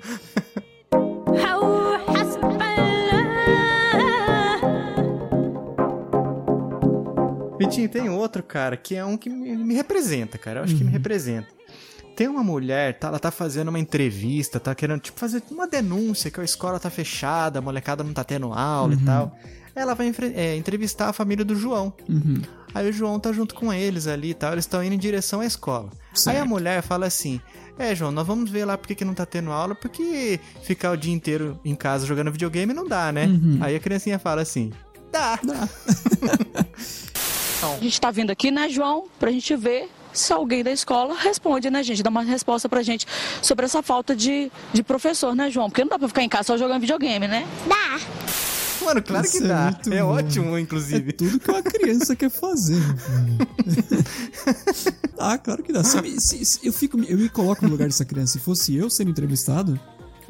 Vitinho, 7.66 7.90
tem 7.90 8.10
outro, 8.10 8.44
cara, 8.44 8.78
que 8.78 8.96
é 8.96 9.04
um 9.04 9.18
que 9.18 9.30
me, 9.30 9.56
me 9.56 9.74
representa, 9.74 10.38
cara. 10.38 10.60
Eu 10.60 10.64
acho 10.64 10.76
que 10.76 10.84
me 10.84 10.92
representa. 10.92 11.48
Tem 12.16 12.28
uma 12.28 12.44
mulher, 12.44 13.00
tá, 13.00 13.08
ela 13.08 13.20
tá 13.20 13.32
fazendo 13.32 13.70
uma 13.70 13.80
entrevista, 13.80 14.60
tá 14.60 14.76
querendo, 14.76 15.00
tipo, 15.00 15.20
fazer 15.20 15.42
uma 15.50 15.68
denúncia 15.68 16.30
que 16.30 16.40
a 16.40 16.44
escola 16.44 16.80
tá 16.80 16.90
fechada, 16.90 17.58
a 17.58 17.62
molecada 17.62 18.04
não 18.04 18.14
tá 18.14 18.24
tendo 18.24 18.54
aula 18.54 18.94
e 18.94 18.98
tal. 18.98 19.36
Ela 19.76 19.96
vai 19.96 20.14
é, 20.36 20.56
entrevistar 20.56 21.10
a 21.10 21.14
família 21.14 21.44
do 21.44 21.56
João. 21.56 21.92
Aí 22.76 22.88
o 22.90 22.94
João 22.94 23.20
tá 23.20 23.32
junto 23.32 23.56
com 23.56 23.74
eles 23.74 24.06
ali 24.06 24.30
e 24.30 24.34
tal, 24.36 24.52
eles 24.52 24.66
estão 24.66 24.84
indo 24.84 24.94
em 24.94 25.00
direção 25.00 25.42
à 25.42 25.46
escola. 25.46 25.90
Aí 26.28 26.38
a 26.38 26.46
mulher 26.46 26.84
fala 26.84 27.08
assim: 27.08 27.42
É, 27.80 27.96
João, 27.96 28.12
nós 28.12 28.26
vamos 28.26 28.50
ver 28.52 28.66
lá 28.66 28.78
porque 28.78 28.94
que 28.94 29.04
não 29.06 29.16
tá 29.16 29.26
tendo 29.26 29.52
aula, 29.52 29.74
porque 29.74 30.40
ficar 30.62 30.92
o 30.92 30.98
dia 30.98 31.14
inteiro 31.14 31.60
em 31.66 31.74
casa 31.74 32.06
jogando 32.06 32.32
videogame 32.32 32.74
não 32.74 32.88
dá, 32.88 33.12
né? 33.12 33.28
Aí 33.62 33.76
a 33.76 33.80
criancinha 33.80 34.20
fala 34.20 34.42
assim: 34.42 34.72
Dá. 35.12 35.40
A 37.72 37.80
gente 37.84 38.00
tá 38.02 38.12
vindo 38.12 38.30
aqui, 38.32 38.52
né, 38.52 38.70
João, 38.70 39.06
pra 39.20 39.32
gente 39.32 39.56
ver 39.56 39.90
se 40.14 40.32
alguém 40.32 40.64
da 40.64 40.72
escola 40.72 41.16
responde, 41.18 41.70
né, 41.70 41.82
gente? 41.84 42.04
Dá 42.04 42.10
uma 42.10 42.22
resposta 42.24 42.70
pra 42.70 42.84
gente 42.84 43.06
sobre 43.42 43.66
essa 43.66 43.82
falta 43.82 44.16
de, 44.16 44.52
de 44.72 44.84
professor, 44.84 45.36
né, 45.36 45.50
João? 45.50 45.70
Porque 45.70 45.82
não 45.82 45.90
dá 45.90 45.98
pra 46.00 46.08
ficar 46.08 46.22
em 46.24 46.30
casa 46.30 46.48
só 46.48 46.58
jogando 46.58 46.82
videogame, 46.82 47.28
né? 47.28 47.48
Mano, 48.84 49.02
claro 49.02 49.24
que 49.24 49.38
Isso 49.38 49.46
é 49.46 49.48
dá. 49.48 49.80
É, 49.90 50.02
bom. 50.02 50.08
ótimo, 50.10 50.58
É 50.58 50.60
inclusive. 50.60 51.14
tudo 51.14 51.40
que 51.40 51.50
uma 51.50 51.64
criança 51.64 52.16
quer 52.18 52.30
fazer. 52.30 52.82
ah, 55.18 55.38
claro 55.38 55.64
que 55.64 55.72
dá. 55.72 55.84
Se 55.84 56.20
se- 56.20 56.46
se- 56.46 56.60
eu, 56.68 56.74
fico, 56.74 57.00
eu 57.04 57.18
me 57.18 57.30
coloco 57.30 57.64
no 57.66 57.72
lugar 57.72 57.88
dessa 57.88 58.04
criança. 58.06 58.34
Se 58.34 58.40
fosse 58.40 58.76
eu 58.76 58.90
sendo 58.90 59.10
entrevistado, 59.10 59.80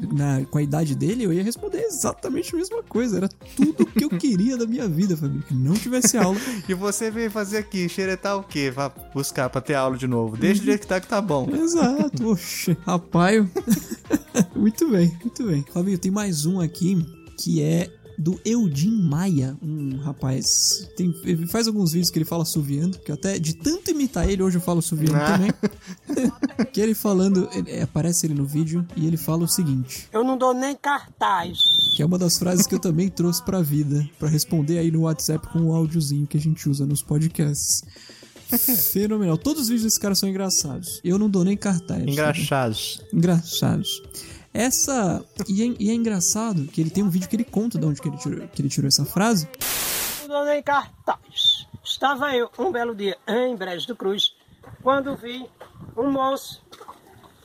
na, 0.00 0.44
com 0.50 0.58
a 0.58 0.62
idade 0.62 0.94
dele, 0.94 1.24
eu 1.24 1.32
ia 1.32 1.42
responder 1.42 1.80
exatamente 1.82 2.54
a 2.54 2.58
mesma 2.58 2.82
coisa. 2.82 3.18
Era 3.18 3.28
tudo 3.28 3.86
que 3.86 4.04
eu 4.04 4.10
queria 4.10 4.56
da 4.56 4.66
minha 4.66 4.88
vida, 4.88 5.16
família. 5.16 5.42
Que 5.46 5.54
não 5.54 5.74
tivesse 5.74 6.16
aula. 6.16 6.38
E 6.68 6.74
você 6.74 7.10
veio 7.10 7.30
fazer 7.30 7.58
aqui, 7.58 7.88
xeretar 7.88 8.36
o 8.36 8.42
quê? 8.42 8.70
Vai 8.70 8.90
buscar 9.12 9.50
pra 9.50 9.60
ter 9.60 9.74
aula 9.74 9.96
de 9.96 10.06
novo. 10.06 10.36
Deixa 10.36 10.60
do 10.60 10.64
jeito 10.64 10.80
que 10.82 10.86
tá 10.86 11.00
que 11.00 11.06
tá 11.06 11.20
bom. 11.20 11.48
Exato, 11.52 12.28
oxe, 12.28 12.76
rapaz. 12.86 13.46
muito 14.56 14.88
bem, 14.90 15.16
muito 15.22 15.46
bem. 15.46 15.64
Fabinho, 15.72 15.98
tem 15.98 16.10
mais 16.10 16.46
um 16.46 16.60
aqui 16.60 17.04
que 17.36 17.62
é 17.62 17.90
do 18.18 18.40
Eudin 18.44 18.90
Maia, 19.02 19.56
um 19.62 19.96
rapaz. 19.98 20.88
Tem, 20.96 21.14
ele 21.24 21.46
faz 21.46 21.66
alguns 21.66 21.92
vídeos 21.92 22.10
que 22.10 22.18
ele 22.18 22.24
fala 22.24 22.44
suviando, 22.44 22.98
que 22.98 23.10
eu 23.10 23.14
até 23.14 23.38
de 23.38 23.54
tanto 23.56 23.90
imitar 23.90 24.28
ele, 24.28 24.42
hoje 24.42 24.56
eu 24.58 24.60
falo 24.62 24.80
suviando 24.80 25.16
Ah. 25.16 25.32
também. 25.38 25.50
que 26.72 26.80
ele 26.80 26.94
falando, 26.94 27.48
ele- 27.52 27.70
é, 27.70 27.82
aparece 27.82 28.26
ele 28.26 28.34
no 28.34 28.44
vídeo 28.46 28.86
e 28.96 29.06
ele 29.06 29.16
fala 29.16 29.44
o 29.44 29.48
seguinte. 29.48 30.08
Eu 30.12 30.22
não 30.24 30.36
dou 30.38 30.54
nem 30.54 30.76
cartaz. 30.76 31.58
Que 31.96 32.02
é 32.02 32.06
uma 32.06 32.18
das 32.18 32.38
frases 32.38 32.66
que 32.66 32.74
eu 32.74 32.78
também 32.80 33.08
trouxe 33.08 33.42
pra 33.44 33.60
vida, 33.62 34.08
pra 34.18 34.28
responder 34.28 34.78
aí 34.78 34.90
no 34.90 35.02
WhatsApp 35.02 35.48
com 35.52 35.60
o 35.62 35.72
áudiozinho 35.74 36.26
que 36.26 36.36
a 36.36 36.40
gente 36.40 36.68
usa 36.68 36.84
nos 36.86 37.02
podcasts. 37.02 37.82
Fenomenal. 38.92 39.36
Todos 39.36 39.62
os 39.62 39.68
vídeos 39.68 39.84
desse 39.84 39.98
cara 40.00 40.14
são 40.14 40.28
engraçados. 40.28 41.00
Eu 41.02 41.18
não 41.18 41.28
dou 41.28 41.44
nem 41.44 41.56
cartaz. 41.56 42.02
Engraxados. 42.06 43.00
Engraçados. 43.12 44.02
Essa. 44.54 45.24
E 45.48 45.62
é, 45.62 45.76
e 45.80 45.90
é 45.90 45.94
engraçado 45.94 46.64
que 46.68 46.80
ele 46.80 46.90
tem 46.90 47.02
um 47.02 47.10
vídeo 47.10 47.28
que 47.28 47.34
ele 47.34 47.44
conta 47.44 47.76
de 47.76 47.84
onde 47.84 48.00
que 48.00 48.08
ele 48.08 48.16
tirou, 48.16 48.48
que 48.48 48.62
ele 48.62 48.68
tirou 48.68 48.86
essa 48.86 49.04
frase. 49.04 49.48
Nem 50.46 50.62
cartaz. 50.62 51.66
Estava 51.82 52.34
eu 52.36 52.48
um 52.58 52.70
belo 52.70 52.94
dia 52.94 53.18
em 53.26 53.56
Brejo 53.56 53.88
do 53.88 53.96
Cruz, 53.96 54.34
quando 54.82 55.16
vi 55.16 55.48
um 55.96 56.10
moço 56.10 56.62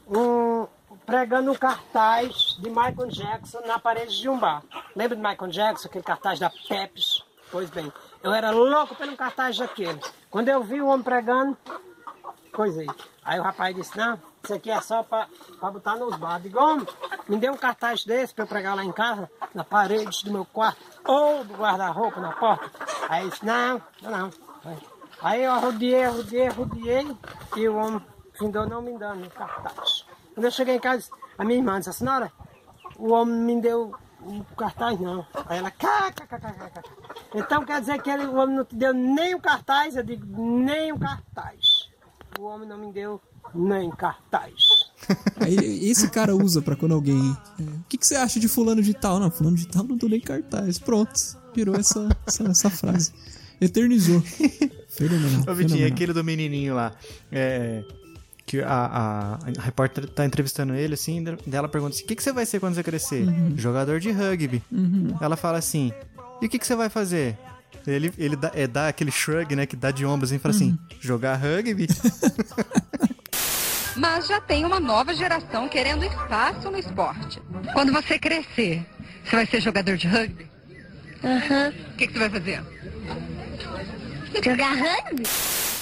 um, 0.07 0.67
pregando 1.05 1.51
um 1.51 1.55
cartaz 1.55 2.57
de 2.59 2.69
Michael 2.69 3.07
Jackson 3.07 3.61
na 3.65 3.79
parede 3.79 4.19
de 4.19 4.29
um 4.29 4.39
bar. 4.39 4.63
Lembra 4.95 5.15
de 5.15 5.21
Michael 5.21 5.51
Jackson, 5.51 5.87
aquele 5.87 6.03
cartaz 6.03 6.39
da 6.39 6.51
Pepsi? 6.67 7.23
Pois 7.51 7.69
bem, 7.69 7.91
eu 8.23 8.31
era 8.31 8.51
louco 8.51 8.95
pelo 8.95 9.17
cartaz 9.17 9.57
daquele. 9.57 9.99
Quando 10.29 10.49
eu 10.49 10.63
vi 10.63 10.81
o 10.81 10.87
homem 10.87 11.03
pregando, 11.03 11.57
coisa 12.53 12.81
aí. 12.81 12.87
Aí 13.23 13.39
o 13.39 13.43
rapaz 13.43 13.75
disse, 13.75 13.97
não, 13.97 14.19
isso 14.43 14.53
aqui 14.53 14.71
é 14.71 14.81
só 14.81 15.03
pra 15.03 15.27
botar 15.61 15.95
nos 15.95 16.15
bar. 16.17 16.39
Digo, 16.39 16.59
homem, 16.59 16.87
me 17.27 17.37
dê 17.37 17.49
um 17.49 17.57
cartaz 17.57 18.05
desse 18.05 18.33
pra 18.33 18.43
eu 18.43 18.47
pregar 18.47 18.75
lá 18.75 18.83
em 18.83 18.91
casa, 18.91 19.29
na 19.53 19.63
parede 19.63 20.23
do 20.23 20.31
meu 20.31 20.45
quarto, 20.45 20.79
ou 21.05 21.43
do 21.43 21.53
guarda-roupa, 21.55 22.19
na 22.19 22.31
porta. 22.31 22.71
Aí 23.09 23.29
disse, 23.29 23.45
não, 23.45 23.81
não. 24.01 24.31
Aí 25.21 25.43
eu 25.43 25.59
rodeei, 25.59 26.05
rodeei, 26.05 26.47
rodeei, 26.49 27.17
e 27.55 27.67
o 27.67 27.75
homem 27.75 28.05
findou 28.33 28.65
não 28.65 28.81
me 28.81 28.97
dando 28.97 29.27
o 29.27 29.29
cartaz. 29.29 30.05
Quando 30.33 30.45
eu 30.45 30.51
cheguei 30.51 30.75
em 30.75 30.79
casa, 30.79 31.09
a 31.37 31.43
minha 31.43 31.59
irmã 31.59 31.79
disse, 31.79 31.93
senhora, 31.93 32.31
o 32.97 33.11
homem 33.11 33.35
me 33.35 33.61
deu 33.61 33.93
um 34.21 34.43
cartaz 34.55 34.99
não. 34.99 35.25
Aí 35.47 35.59
ela, 35.59 35.71
cá. 35.71 36.11
Então 37.33 37.65
quer 37.65 37.81
dizer 37.81 38.01
que 38.01 38.09
ele, 38.09 38.25
o 38.25 38.35
homem 38.35 38.55
não 38.55 38.65
te 38.65 38.75
deu 38.75 38.93
nem 38.93 39.35
o 39.35 39.41
cartaz? 39.41 39.95
Eu 39.95 40.03
digo, 40.03 40.25
nem 40.41 40.91
o 40.91 40.99
cartaz. 40.99 41.89
O 42.39 42.43
homem 42.43 42.67
não 42.67 42.77
me 42.77 42.91
deu 42.91 43.21
nem 43.55 43.89
cartaz. 43.91 44.53
Aí 45.39 45.89
esse 45.89 46.09
cara 46.09 46.35
usa 46.35 46.61
pra 46.61 46.75
quando 46.75 46.93
alguém. 46.93 47.35
é, 47.59 47.63
o 47.63 47.83
que, 47.87 47.97
que 47.97 48.05
você 48.05 48.15
acha 48.15 48.39
de 48.39 48.47
fulano 48.47 48.81
de 48.81 48.93
tal? 48.93 49.19
Não, 49.19 49.31
fulano 49.31 49.55
de 49.57 49.67
tal 49.67 49.83
não 49.83 49.97
dou 49.97 50.09
nem 50.09 50.19
cartaz. 50.19 50.77
Pronto. 50.79 51.13
Virou 51.55 51.75
essa, 51.75 52.07
essa, 52.27 52.43
essa 52.43 52.69
frase. 52.69 53.11
Eternizou. 53.59 54.21
Fenomenal. 54.89 55.43
Ô, 55.47 55.55
Vitinho, 55.55 55.87
aquele 55.87 56.13
do 56.13 56.23
menininho 56.23 56.75
lá. 56.75 56.93
É, 57.31 57.83
que 58.45 58.61
a, 58.61 58.67
a, 58.67 59.33
a 59.35 59.61
repórter 59.61 60.07
tá 60.09 60.25
entrevistando 60.25 60.73
ele, 60.73 60.93
assim, 60.95 61.23
daí 61.23 61.35
ela 61.51 61.67
pergunta 61.69 61.95
assim, 61.95 62.03
o 62.03 62.07
que, 62.07 62.15
que 62.15 62.23
você 62.23 62.31
vai 62.31 62.45
ser 62.45 62.59
quando 62.59 62.73
você 62.75 62.83
crescer? 62.83 63.27
Uhum. 63.27 63.53
Jogador 63.55 63.99
de 63.99 64.11
rugby. 64.11 64.63
Uhum. 64.71 65.15
Ela 65.21 65.35
fala 65.35 65.57
assim, 65.59 65.93
e 66.41 66.45
o 66.45 66.49
que, 66.49 66.57
que 66.57 66.65
você 66.65 66.75
vai 66.75 66.89
fazer? 66.89 67.37
Ele, 67.85 68.11
ele 68.17 68.35
dá, 68.35 68.51
é, 68.55 68.65
dá 68.65 68.87
aquele 68.87 69.11
shrug, 69.11 69.55
né, 69.55 69.65
que 69.67 69.75
dá 69.75 69.91
de 69.91 70.03
ombros, 70.05 70.31
e 70.31 70.39
fala 70.39 70.55
assim, 70.55 70.71
Uhum. 70.71 70.77
jogar 70.99 71.35
rugby? 71.35 71.87
Mas 73.99 74.27
já 74.27 74.39
tem 74.39 74.63
uma 74.65 74.79
nova 74.79 75.13
geração 75.13 75.67
querendo 75.67 76.05
espaço 76.05 76.71
no 76.71 76.77
esporte. 76.77 77.41
Quando 77.73 77.91
você 77.91 78.17
crescer, 78.17 78.85
você 79.25 79.35
vai 79.35 79.45
ser 79.45 79.59
jogador 79.59 79.97
de 79.97 80.07
rugby? 80.07 80.49
Aham. 81.21 81.73
O 81.93 81.97
que, 81.97 82.07
que 82.07 82.13
você 82.13 82.19
vai 82.19 82.29
fazer? 82.29 82.63
Jogar 84.41 84.73
rugby? 84.73 85.23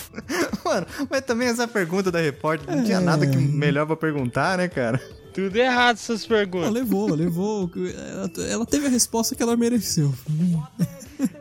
Mano, 0.65 0.87
mas 1.09 1.21
também 1.21 1.47
essa 1.47 1.67
pergunta 1.67 2.11
da 2.11 2.19
repórter, 2.19 2.75
não 2.75 2.83
tinha 2.83 2.99
nada 2.99 3.27
que 3.27 3.37
melhor 3.37 3.85
pra 3.85 3.95
perguntar, 3.95 4.57
né, 4.57 4.67
cara? 4.67 4.99
Tudo 5.37 5.55
errado 5.55 5.97
essas 5.97 6.25
perguntas. 6.25 6.69
Ela 6.69 6.79
levou, 6.79 7.13
levou. 7.13 7.71
Ela, 7.75 8.31
ela 8.49 8.65
teve 8.65 8.87
a 8.87 8.89
resposta 8.89 9.35
que 9.35 9.43
ela 9.43 9.55
mereceu. 9.55 10.11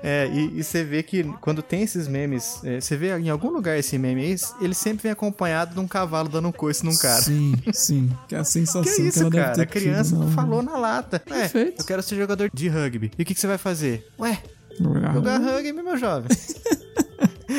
É, 0.02 0.28
e, 0.32 0.58
e 0.58 0.62
você 0.64 0.84
vê 0.84 1.02
que 1.02 1.24
quando 1.40 1.62
tem 1.62 1.82
esses 1.82 2.06
memes, 2.06 2.60
é, 2.62 2.78
você 2.80 2.94
vê 2.96 3.16
em 3.16 3.30
algum 3.30 3.48
lugar 3.50 3.78
esse 3.78 3.96
meme 3.98 4.22
aí, 4.22 4.36
ele 4.60 4.74
sempre 4.74 5.04
vem 5.04 5.12
acompanhado 5.12 5.74
de 5.74 5.80
um 5.80 5.88
cavalo 5.88 6.28
dando 6.28 6.48
um 6.48 6.52
coice 6.52 6.84
num 6.84 6.96
cara. 6.96 7.22
Sim, 7.22 7.54
sim. 7.72 8.10
Que 8.28 8.34
é 8.34 8.38
a 8.38 8.44
sensação 8.44 8.82
Que 8.82 8.94
que, 8.94 9.02
isso, 9.02 9.20
ela 9.20 9.30
cara? 9.30 9.48
deve 9.50 9.62
A 9.62 9.66
ter 9.66 9.80
criança 9.80 10.10
tido, 10.14 10.24
não. 10.26 10.32
falou 10.32 10.62
na 10.62 10.76
lata. 10.76 11.22
É, 11.26 11.40
Perfeito. 11.40 11.80
eu 11.80 11.84
quero 11.86 12.02
ser 12.02 12.16
jogador 12.16 12.50
de 12.52 12.68
rugby. 12.68 13.10
E 13.18 13.22
o 13.22 13.24
que, 13.24 13.34
que 13.34 13.40
você 13.40 13.46
vai 13.46 13.58
fazer? 13.58 14.06
Ué, 14.18 14.42
Jogar 14.80 15.14
jogar 15.14 15.38
rugby. 15.38 15.68
rugby, 15.68 15.82
meu 15.82 15.96
jovem. 15.96 16.28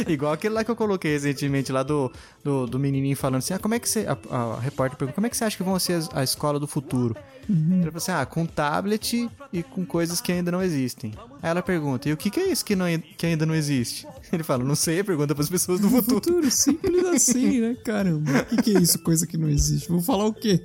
Igual 0.08 0.34
aquele 0.34 0.54
lá 0.54 0.64
que 0.64 0.70
eu 0.70 0.76
coloquei 0.76 1.12
recentemente 1.14 1.72
lá 1.72 1.82
do, 1.82 2.12
do, 2.44 2.68
do 2.68 2.78
menininho 2.78 3.16
falando 3.16 3.38
assim: 3.40 3.54
ah, 3.54 3.60
como 3.60 3.74
é 3.74 3.80
que 3.80 3.88
você. 3.90 4.06
A, 4.06 4.36
a 4.36 4.60
repórter 4.60 4.98
perguntou: 4.98 5.16
como 5.16 5.26
é 5.26 5.30
que 5.30 5.38
você 5.38 5.46
acha 5.46 5.58
que 5.58 5.64
vão 5.64 5.80
ser 5.80 5.94
as- 5.94 6.10
a 6.14 6.24
escola 6.24 6.60
do 6.60 6.68
futuro? 6.68 7.16
Uhum. 7.50 7.76
Ele 7.76 7.84
falou 7.86 7.98
assim: 7.98 8.12
ah, 8.12 8.26
com 8.26 8.46
tablet 8.46 9.30
e 9.52 9.64
com 9.64 9.86
coisas 9.86 10.20
que 10.22 10.32
ainda 10.32 10.52
não 10.52 10.62
existem. 10.62 11.14
Aí 11.42 11.50
ela 11.50 11.62
pergunta: 11.64 12.08
e 12.10 12.14
o 12.14 12.18
que, 12.18 12.30
que 12.30 12.40
é 12.40 12.52
isso 12.52 12.64
que, 12.66 12.76
não, 12.76 12.86
que 13.18 13.26
ainda 13.26 13.46
não 13.46 13.56
existe? 13.56 14.06
Ele 14.32 14.44
fala: 14.44 14.64
não 14.64 14.76
sei, 14.76 15.04
pergunta 15.04 15.34
pras 15.34 15.50
pessoas 15.50 15.80
do 15.80 15.90
futuro. 15.90 16.16
Futuro, 16.16 16.52
simples 16.52 17.06
assim, 17.08 17.62
né? 17.62 17.76
Caramba. 17.84 18.42
O 18.42 18.46
que, 18.46 18.58
que 18.62 18.76
é 18.78 18.82
isso? 18.82 19.00
Coisa 19.00 19.26
que 19.26 19.38
não 19.38 19.50
existe. 19.50 19.88
Vou 19.90 20.02
falar 20.02 20.26
o 20.26 20.34
quê? 20.34 20.62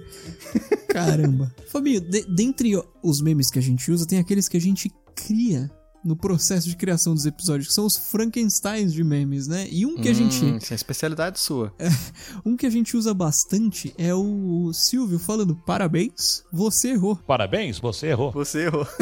Caramba. 0.89 1.55
Fabinho, 1.69 2.01
de- 2.01 2.27
dentre 2.27 2.73
os 3.03 3.21
memes 3.23 3.51
que 3.51 3.59
a 3.59 3.63
gente 3.63 3.91
usa, 3.91 4.05
tem 4.07 4.19
aqueles 4.19 4.49
que 4.49 4.57
a 4.57 4.61
gente 4.61 4.91
cria 5.15 5.71
no 6.05 6.17
processo 6.17 6.69
de 6.69 6.77
criação 6.77 7.15
dos 7.15 7.27
episódios, 7.27 7.69
que 7.69 7.75
são 7.75 7.87
os 7.87 7.97
Frankensteins 7.97 8.93
de 8.93 9.03
memes, 9.05 9.47
né? 9.47 9.69
E 9.71 9.87
um 9.87 9.97
que 9.97 10.09
a 10.09 10.13
gente. 10.15 10.45
Hum, 10.45 10.57
isso 10.57 10.73
é 10.73 10.77
especialidade 10.77 11.39
sua. 11.41 11.73
Um 12.45 12.57
que 12.57 12.67
a 12.67 12.71
gente 12.71 12.97
usa 12.97 13.13
bastante 13.15 13.95
é 13.97 14.15
o 14.15 14.73
Silvio 14.73 15.19
falando: 15.19 15.55
parabéns, 15.55 16.43
você 16.53 16.91
errou. 16.91 17.17
Parabéns, 17.17 17.79
você 17.79 18.09
errou. 18.09 18.31
Você 18.33 18.65
errou. 18.67 18.87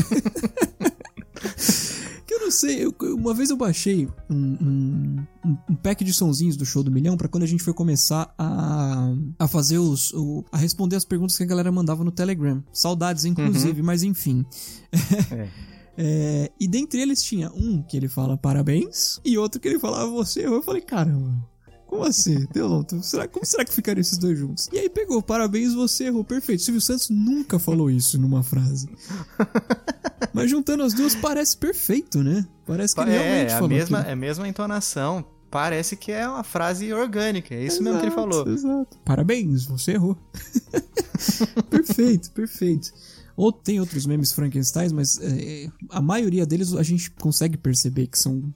Que 2.27 2.35
eu 2.35 2.41
não 2.41 2.51
sei, 2.51 2.85
eu- 2.85 2.95
uma 3.17 3.35
vez 3.35 3.51
eu 3.51 3.57
baixei 3.57 4.07
um, 4.29 4.37
um, 4.37 5.27
um- 5.71 5.75
pack 5.75 6.05
de 6.05 6.13
sonzinhos 6.13 6.57
do 6.57 6.65
Show 6.65 6.83
do 6.85 6.91
Milhão 6.91 7.17
pra 7.17 7.27
quando 7.27 7.43
a 7.43 7.47
gente 7.47 7.63
foi 7.63 7.73
começar 7.75 8.33
a, 8.39 9.13
a 9.39 9.49
fazer 9.49 9.79
os. 9.79 10.13
o- 10.13 10.45
a 10.53 10.57
responder 10.57 10.95
as 10.97 11.05
perguntas 11.05 11.37
que 11.37 11.43
a 11.43 11.47
galera 11.47 11.73
mandava 11.73 12.05
no 12.05 12.13
Telegram. 12.13 12.63
Saudades, 12.73 13.25
inclusive, 13.25 13.83
mas 13.83 14.03
enfim. 14.05 14.45
É, 15.33 15.49
e 16.59 16.67
dentre 16.69 17.01
eles 17.01 17.23
tinha 17.23 17.51
um 17.53 17.83
que 17.83 17.97
ele 17.97 18.09
fala 18.09 18.37
parabéns 18.37 19.21
e 19.25 19.37
outro 19.37 19.61
que 19.61 19.69
ele 19.69 19.79
falava 19.79 20.11
você 20.11 20.41
errou. 20.43 20.57
Eu 20.57 20.63
falei, 20.63 20.81
caramba. 20.83 21.49
Como 21.87 22.05
assim? 22.05 22.47
Deus, 22.53 22.71
não, 22.71 22.85
tu- 22.85 23.03
será, 23.03 23.27
como 23.27 23.45
será 23.45 23.65
que 23.65 23.73
ficariam 23.75 24.01
esses 24.01 24.17
dois 24.17 24.39
juntos? 24.39 24.69
E 24.73 24.79
aí 24.79 24.89
pegou, 24.89 25.21
parabéns, 25.21 25.75
você 25.75 26.05
errou. 26.05 26.23
Perfeito. 26.23 26.63
Silvio 26.63 26.81
Santos 26.81 27.11
nunca 27.11 27.59
falou 27.59 27.91
isso 27.91 28.17
numa 28.17 28.45
frase. 28.45 28.89
Mas 30.33 30.49
juntando 30.51 30.85
as 30.85 30.95
duas 30.95 31.17
parece 31.17 31.57
perfeito, 31.57 32.23
né? 32.23 32.47
Parece 32.65 32.95
que 32.95 33.01
ele 33.01 33.11
realmente 33.11 33.51
É, 33.51 33.55
a 33.55 33.55
falou 33.57 33.69
mesma, 33.69 33.99
aquilo. 33.99 34.11
é 34.11 34.13
a 34.13 34.17
mesma 34.17 34.47
entonação. 34.49 35.25
Parece 35.51 35.97
que 35.97 36.13
é 36.13 36.29
uma 36.29 36.45
frase 36.45 36.93
orgânica. 36.93 37.53
É 37.57 37.65
isso 37.65 37.83
mesmo 37.83 37.99
que 37.99 38.07
ele 38.07 38.13
Exato, 38.15 38.31
falou. 38.31 38.49
Exato. 38.55 38.97
Parabéns, 39.05 39.65
você 39.67 39.91
errou. 39.95 40.17
perfeito, 41.69 42.31
perfeito. 42.31 42.93
Ou 43.41 43.53
tem 43.53 43.81
outros 43.81 44.05
memes 44.07 44.33
Frankenstein, 44.33 44.91
mas 44.93 45.19
é, 45.21 45.69
a 45.91 46.01
maioria 46.01 46.45
deles 46.45 46.75
a 46.75 46.83
gente 46.83 47.11
consegue 47.13 47.57
perceber 47.57 48.07
que 48.07 48.19
são 48.19 48.53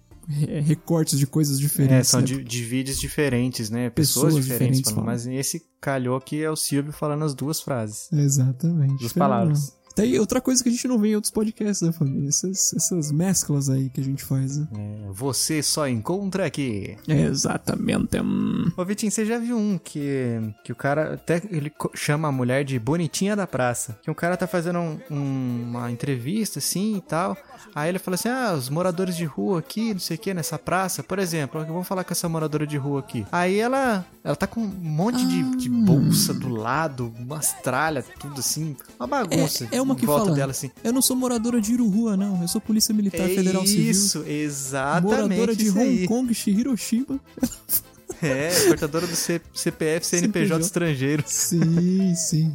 é, 0.49 0.61
recortes 0.61 1.19
de 1.19 1.27
coisas 1.27 1.59
É, 1.59 1.61
diferentes. 1.61 2.09
são 2.09 2.21
né? 2.21 2.27
de, 2.27 2.45
de 2.45 2.65
vídeos 2.65 2.99
diferentes, 2.99 3.71
né? 3.71 3.91
Pessoas, 3.91 4.27
Pessoas 4.35 4.45
diferentes, 4.45 4.79
diferentes. 4.83 5.05
Mas 5.07 5.27
esse 5.27 5.63
calhou 5.81 6.21
que 6.21 6.43
é 6.43 6.51
o 6.51 6.57
Silvio 6.57 6.93
falando 6.93 7.25
as 7.25 7.35
duas 7.35 7.61
frases. 7.61 8.11
Exatamente. 8.13 8.99
Duas 8.99 9.13
palavras. 9.13 9.77
Tem 9.95 10.19
outra 10.19 10.41
coisa 10.41 10.63
que 10.63 10.69
a 10.69 10.73
gente 10.73 10.89
não 10.89 10.99
vê 10.99 11.09
em 11.11 11.15
outros 11.15 11.31
podcasts, 11.31 11.83
né, 11.87 11.93
família? 11.93 12.29
Essas, 12.29 12.73
essas 12.75 13.13
mesclas 13.13 13.69
aí 13.71 13.89
que 13.91 14.01
a 14.01 14.05
gente 14.05 14.25
faz, 14.25 14.59
né? 14.59 14.67
É, 14.77 15.13
você 15.13 15.63
só 15.63 15.87
encontra 15.89 16.47
aqui. 16.47 16.97
Exatamente. 17.07 18.21
Hum. 18.21 18.71
Ô, 18.77 18.85
Vitinho, 18.85 19.13
você 19.13 19.25
já 19.25 19.39
viu 19.39 19.57
um 19.57 19.79
que, 19.79 20.41
que 20.65 20.73
o 20.73 20.77
cara 20.77 21.15
até 21.15 21.41
ele 21.51 21.73
chama 21.95 22.29
a 22.29 22.33
mulher 22.33 22.65
de 22.65 22.79
bonitinha 22.79 23.37
da 23.37 23.47
praça? 23.47 23.99
Que 24.03 24.11
um 24.11 24.15
cara 24.15 24.37
tá 24.37 24.47
fazendo 24.47 24.79
um- 24.79 24.99
um- 25.11 25.63
uma 25.71 25.91
entrevista 25.91 26.59
assim 26.59 26.97
e 26.97 27.01
tal. 27.01 27.37
Aí 27.75 27.89
ele 27.89 27.99
fala 27.99 28.15
assim: 28.17 28.29
Ah, 28.29 28.55
os 28.57 28.69
moradores 28.69 29.17
de 29.17 29.25
rua 29.25 29.59
aqui, 29.61 29.93
não 29.93 30.01
sei 30.01 30.17
o 30.17 30.21
que, 30.21 30.33
nessa 30.35 30.59
praça, 30.59 31.03
por 31.03 31.19
exemplo, 31.19 31.65
vamos 31.65 31.87
falar 31.87 32.05
com 32.05 32.13
essa 32.13 32.29
moradora 32.29 32.67
de 32.67 32.77
rua 32.77 33.01
aqui. 33.01 33.27
Aí 33.31 33.59
ela, 33.59 34.05
ela 34.23 34.37
tá 34.37 34.47
com 34.47 34.61
um 34.61 34.67
monte 34.67 35.25
de, 35.27 35.43
de 35.57 35.69
bolsa 35.69 36.33
do 36.35 36.49
lado, 36.49 37.13
umas 37.19 37.53
tralhas, 37.63 38.07
tudo 38.19 38.41
assim, 38.41 38.77
uma 38.99 39.07
bagunça. 39.07 39.69
É, 39.71 39.77
é 39.77 39.83
uma 39.85 39.95
que 39.95 40.05
fala. 40.07 40.35
dela 40.35 40.51
assim. 40.51 40.71
Eu 40.83 40.93
não 40.93 41.01
sou 41.03 41.17
moradora 41.17 41.61
de 41.61 41.73
Iruhua, 41.73 42.17
não. 42.17 42.43
Eu 42.43 42.49
sou 42.49 42.61
Polícia 42.61 42.93
Militar 42.95 43.29
É 43.31 43.35
Federal 43.35 43.67
Civil. 43.67 43.91
Isso, 43.91 44.25
exatamente. 44.27 45.07
Moradora 45.29 45.55
de 45.57 45.65
isso 45.67 45.79
Hong 45.79 45.89
aí. 45.89 46.09
Kong, 46.09 46.35
Hiroshima. 46.47 47.21
É, 48.23 48.49
portadora 48.69 49.07
do 49.07 49.15
C- 49.17 49.41
CPF 49.53 50.07
CNPJ 50.07 50.33
CNPJ. 50.47 50.61
estrangeiro. 50.65 51.25
Sim, 51.27 52.15
sim. 52.15 52.55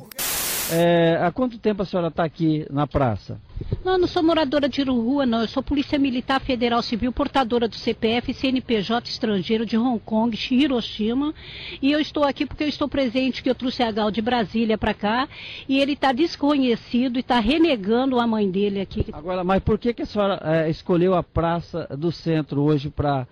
É, 0.72 1.18
há 1.22 1.32
quanto 1.32 1.58
tempo 1.58 1.82
a 1.82 1.86
senhora 1.86 2.10
está 2.10 2.24
aqui 2.24 2.66
na 2.70 2.86
praça? 2.86 3.40
Não, 3.84 3.94
eu 3.94 3.98
não 3.98 4.08
sou 4.08 4.22
moradora 4.22 4.70
de 4.70 4.84
rua, 4.84 5.26
não. 5.26 5.42
Eu 5.42 5.48
sou 5.48 5.64
Polícia 5.64 5.98
Militar 5.98 6.40
Federal 6.40 6.82
Civil, 6.82 7.12
portadora 7.12 7.68
do 7.68 7.76
CPF 7.76 8.34
CNPJ 8.34 9.10
estrangeiro 9.10 9.66
de 9.66 9.78
Hong 9.78 10.00
Kong, 10.00 10.38
Hiroshima. 10.52 11.34
E 11.82 11.92
eu 11.92 12.00
estou 12.00 12.24
aqui 12.24 12.46
porque 12.46 12.64
eu 12.64 12.68
estou 12.68 12.88
presente, 12.88 13.42
que 13.42 13.50
eu 13.50 13.56
trouxe 13.56 13.82
a 13.82 13.92
Gal 13.92 14.12
de 14.12 14.22
Brasília 14.22 14.78
para 14.78 14.94
cá. 14.94 15.28
E 15.68 15.80
ele 15.80 15.94
está 15.94 16.12
desconhecido 16.12 17.18
e 17.18 17.22
está 17.22 17.40
renegando 17.40 18.20
a 18.20 18.28
mãe 18.28 18.50
dele 18.50 18.82
aqui. 18.82 19.06
Agora, 19.12 19.44
mas 19.44 19.62
por 19.64 19.80
que, 19.80 19.94
que 19.94 20.04
a 20.04 20.06
senhora 20.06 20.40
é, 20.44 20.70
escolheu 20.70 21.16
a 21.16 21.24
praça 21.24 21.88
do 21.98 22.12
centro 22.12 22.62
hoje 22.62 22.90
para 22.90 23.28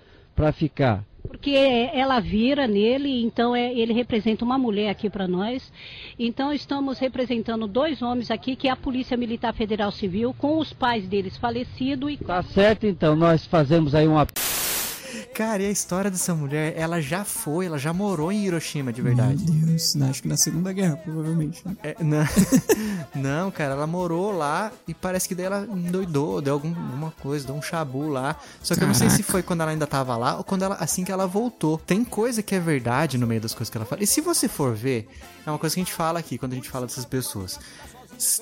ficar? 0.53 1.03
Porque 1.27 1.89
ela 1.93 2.19
vira 2.19 2.67
nele, 2.67 3.21
então 3.23 3.55
é, 3.55 3.73
ele 3.73 3.93
representa 3.93 4.43
uma 4.43 4.57
mulher 4.57 4.89
aqui 4.89 5.09
para 5.09 5.27
nós. 5.27 5.71
Então 6.17 6.51
estamos 6.51 6.97
representando 6.97 7.67
dois 7.67 8.01
homens 8.01 8.31
aqui, 8.31 8.55
que 8.55 8.67
é 8.67 8.71
a 8.71 8.75
Polícia 8.75 9.17
Militar 9.17 9.53
Federal 9.53 9.91
Civil, 9.91 10.33
com 10.37 10.57
os 10.57 10.73
pais 10.73 11.07
deles 11.07 11.37
falecidos. 11.37 12.11
E... 12.11 12.17
Tá 12.17 12.41
certo, 12.41 12.87
então 12.87 13.15
nós 13.15 13.45
fazemos 13.45 13.93
aí 13.93 14.07
uma 14.07 14.25
Cara, 15.33 15.63
e 15.63 15.65
a 15.65 15.69
história 15.69 16.09
dessa 16.09 16.33
mulher, 16.33 16.73
ela 16.75 17.01
já 17.01 17.23
foi, 17.23 17.65
ela 17.65 17.77
já 17.77 17.93
morou 17.93 18.31
em 18.31 18.45
Hiroshima, 18.45 18.91
de 18.91 19.01
verdade. 19.01 19.43
Meu 19.49 19.67
Deus, 19.67 19.95
acho 19.95 20.21
que 20.21 20.27
na 20.27 20.37
Segunda 20.37 20.73
Guerra, 20.73 20.97
provavelmente. 20.97 21.61
Né? 21.65 21.75
É, 21.83 21.95
não, 22.03 22.25
não, 23.15 23.51
cara, 23.51 23.73
ela 23.73 23.87
morou 23.87 24.31
lá 24.31 24.71
e 24.87 24.93
parece 24.93 25.27
que 25.27 25.35
daí 25.35 25.45
ela 25.45 25.67
endoidou, 25.69 26.41
deu 26.41 26.53
algum, 26.53 26.69
alguma 26.69 27.11
coisa, 27.11 27.45
deu 27.45 27.55
um 27.55 27.61
chabu 27.61 28.07
lá. 28.07 28.35
Só 28.61 28.73
que 28.73 28.79
Caraca. 28.79 28.83
eu 28.83 28.87
não 28.87 28.95
sei 28.95 29.09
se 29.09 29.23
foi 29.23 29.43
quando 29.43 29.61
ela 29.61 29.71
ainda 29.71 29.87
tava 29.87 30.15
lá 30.17 30.37
ou 30.37 30.43
quando 30.43 30.63
ela, 30.63 30.75
assim 30.75 31.03
que 31.03 31.11
ela 31.11 31.27
voltou. 31.27 31.77
Tem 31.77 32.03
coisa 32.03 32.41
que 32.41 32.55
é 32.55 32.59
verdade 32.59 33.17
no 33.17 33.27
meio 33.27 33.41
das 33.41 33.53
coisas 33.53 33.69
que 33.69 33.77
ela 33.77 33.85
fala. 33.85 34.03
E 34.03 34.07
se 34.07 34.21
você 34.21 34.47
for 34.47 34.75
ver, 34.75 35.07
é 35.45 35.49
uma 35.49 35.59
coisa 35.59 35.75
que 35.75 35.81
a 35.81 35.83
gente 35.83 35.93
fala 35.93 36.19
aqui 36.19 36.37
quando 36.37 36.53
a 36.53 36.55
gente 36.55 36.69
fala 36.69 36.85
dessas 36.85 37.05
pessoas 37.05 37.59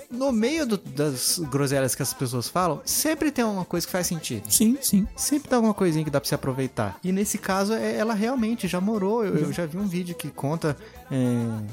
no 0.09 0.31
meio 0.31 0.65
do, 0.65 0.77
das 0.77 1.39
groselhas 1.39 1.95
que 1.95 2.01
as 2.01 2.13
pessoas 2.13 2.47
falam, 2.47 2.81
sempre 2.85 3.31
tem 3.31 3.43
uma 3.43 3.65
coisa 3.65 3.85
que 3.85 3.91
faz 3.91 4.07
sentido. 4.07 4.49
Sim, 4.49 4.77
sim. 4.81 5.07
Sempre 5.15 5.49
tem 5.49 5.55
alguma 5.55 5.73
coisinha 5.73 6.03
que 6.03 6.11
dá 6.11 6.19
pra 6.19 6.27
se 6.27 6.35
aproveitar. 6.35 6.97
E 7.03 7.11
nesse 7.11 7.37
caso, 7.37 7.73
é, 7.73 7.95
ela 7.95 8.13
realmente 8.13 8.67
já 8.67 8.79
morou. 8.79 9.23
Eu, 9.23 9.35
eu 9.37 9.53
já 9.53 9.65
vi 9.65 9.77
um 9.77 9.87
vídeo 9.87 10.15
que 10.15 10.29
conta 10.29 10.77
é, 11.11 11.15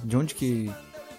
de 0.04 0.16
onde 0.16 0.34
que 0.34 0.70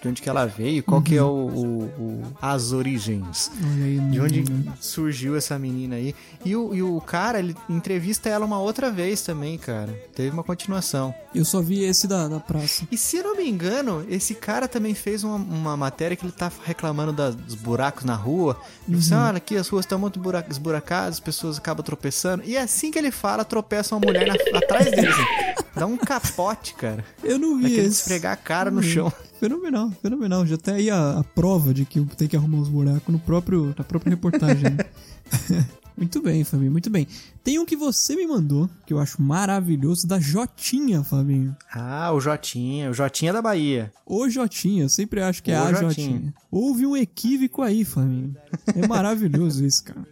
de 0.04 0.08
onde 0.08 0.22
que 0.22 0.28
ela 0.28 0.44
veio, 0.44 0.82
qual 0.82 0.98
uhum. 0.98 1.02
que 1.02 1.16
é 1.16 1.22
o, 1.22 1.26
o, 1.26 1.82
o, 1.84 2.22
as 2.40 2.72
origens, 2.72 3.50
aí, 3.80 3.98
de 4.10 4.20
onde 4.20 4.44
surgiu 4.78 5.34
essa 5.34 5.58
menina 5.58 5.96
aí. 5.96 6.14
E 6.44 6.54
o, 6.54 6.74
e 6.74 6.82
o 6.82 7.00
cara, 7.00 7.38
ele 7.38 7.56
entrevista 7.70 8.28
ela 8.28 8.44
uma 8.44 8.58
outra 8.58 8.90
vez 8.90 9.22
também, 9.22 9.56
cara. 9.56 9.92
Teve 10.14 10.30
uma 10.30 10.44
continuação. 10.44 11.14
Eu 11.34 11.44
só 11.44 11.62
vi 11.62 11.84
esse 11.84 12.06
da, 12.06 12.28
da 12.28 12.38
praça. 12.38 12.86
E 12.92 12.98
se 12.98 13.22
não 13.22 13.34
me 13.34 13.48
engano, 13.48 14.04
esse 14.10 14.34
cara 14.34 14.68
também 14.68 14.94
fez 14.94 15.24
uma, 15.24 15.36
uma 15.36 15.76
matéria 15.76 16.16
que 16.16 16.24
ele 16.24 16.32
tá 16.32 16.52
reclamando 16.64 17.12
das, 17.12 17.34
dos 17.34 17.54
buracos 17.54 18.04
na 18.04 18.14
rua. 18.14 18.58
Uhum. 18.86 19.00
Você 19.00 19.14
olha 19.14 19.38
aqui, 19.38 19.56
as 19.56 19.68
ruas 19.68 19.86
estão 19.86 19.98
muito 19.98 20.20
esburacadas, 20.50 21.14
as 21.14 21.20
pessoas 21.20 21.56
acabam 21.56 21.82
tropeçando. 21.82 22.42
E 22.44 22.58
assim 22.58 22.90
que 22.90 22.98
ele 22.98 23.10
fala, 23.10 23.42
tropeça 23.42 23.94
uma 23.94 24.04
mulher 24.04 24.26
na, 24.26 24.58
atrás 24.58 24.90
dele. 24.90 25.08
Assim. 25.08 25.63
Dá 25.74 25.86
um 25.86 25.96
capote, 25.96 26.74
cara. 26.74 27.04
Eu 27.22 27.38
não 27.38 27.56
vi 27.56 27.64
Daquele 27.64 27.88
esfregar 27.88 28.32
a 28.32 28.36
cara 28.36 28.70
no 28.70 28.82
chão. 28.82 29.12
Fenomenal, 29.40 29.90
fenomenal. 30.00 30.46
Já 30.46 30.56
tem 30.56 30.74
aí 30.74 30.90
a, 30.90 31.18
a, 31.18 31.24
prova 31.24 31.74
de 31.74 31.84
que 31.84 32.00
tem 32.16 32.28
que 32.28 32.36
arrumar 32.36 32.58
os 32.58 32.68
buracos 32.68 33.12
no 33.12 33.18
próprio, 33.18 33.74
na 33.76 33.84
própria 33.84 34.10
reportagem. 34.10 34.62
Né? 34.62 35.66
muito 35.98 36.22
bem, 36.22 36.44
Fabinho, 36.44 36.70
muito 36.70 36.88
bem. 36.88 37.06
Tem 37.42 37.58
um 37.58 37.66
que 37.66 37.76
você 37.76 38.14
me 38.14 38.26
mandou, 38.26 38.70
que 38.86 38.94
eu 38.94 39.00
acho 39.00 39.20
maravilhoso, 39.20 40.06
da 40.06 40.20
Jotinha, 40.20 41.02
Fabinho. 41.02 41.54
Ah, 41.72 42.12
o 42.12 42.20
Jotinha, 42.20 42.90
o 42.90 42.94
Jotinha 42.94 43.32
da 43.32 43.42
Bahia. 43.42 43.92
O 44.06 44.28
Jotinha, 44.30 44.84
eu 44.84 44.88
sempre 44.88 45.20
acho 45.20 45.42
que 45.42 45.50
é 45.50 45.60
o 45.60 45.64
a 45.64 45.72
Jotinha. 45.72 45.88
Jotinha. 45.88 46.34
Houve 46.50 46.86
um 46.86 46.96
equívoco 46.96 47.62
aí, 47.62 47.84
Fabinho. 47.84 48.36
É 48.74 48.86
maravilhoso 48.86 49.64
isso, 49.64 49.82
cara. 49.84 50.06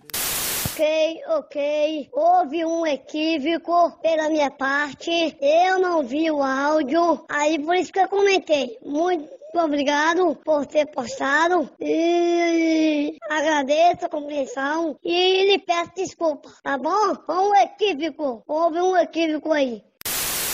Ok, 0.64 1.20
ok. 1.28 2.08
Houve 2.12 2.64
um 2.64 2.86
equívoco 2.86 3.98
pela 4.00 4.28
minha 4.28 4.50
parte. 4.50 5.36
Eu 5.40 5.78
não 5.80 6.06
vi 6.06 6.30
o 6.30 6.42
áudio. 6.42 7.24
Aí 7.28 7.58
por 7.58 7.74
isso 7.74 7.92
que 7.92 7.98
eu 7.98 8.08
comentei. 8.08 8.78
Muito 8.84 9.28
obrigado 9.54 10.36
por 10.44 10.64
ter 10.64 10.86
postado 10.86 11.68
e 11.80 13.16
agradeço 13.28 14.06
a 14.06 14.08
compreensão 14.08 14.96
e 15.04 15.50
lhe 15.50 15.58
peço 15.58 15.90
desculpa, 15.96 16.48
tá 16.62 16.78
bom? 16.78 17.14
Foi 17.26 17.36
um 17.36 17.54
equívoco, 17.56 18.42
houve 18.46 18.80
um 18.80 18.96
equívoco 18.96 19.52
aí. 19.52 19.82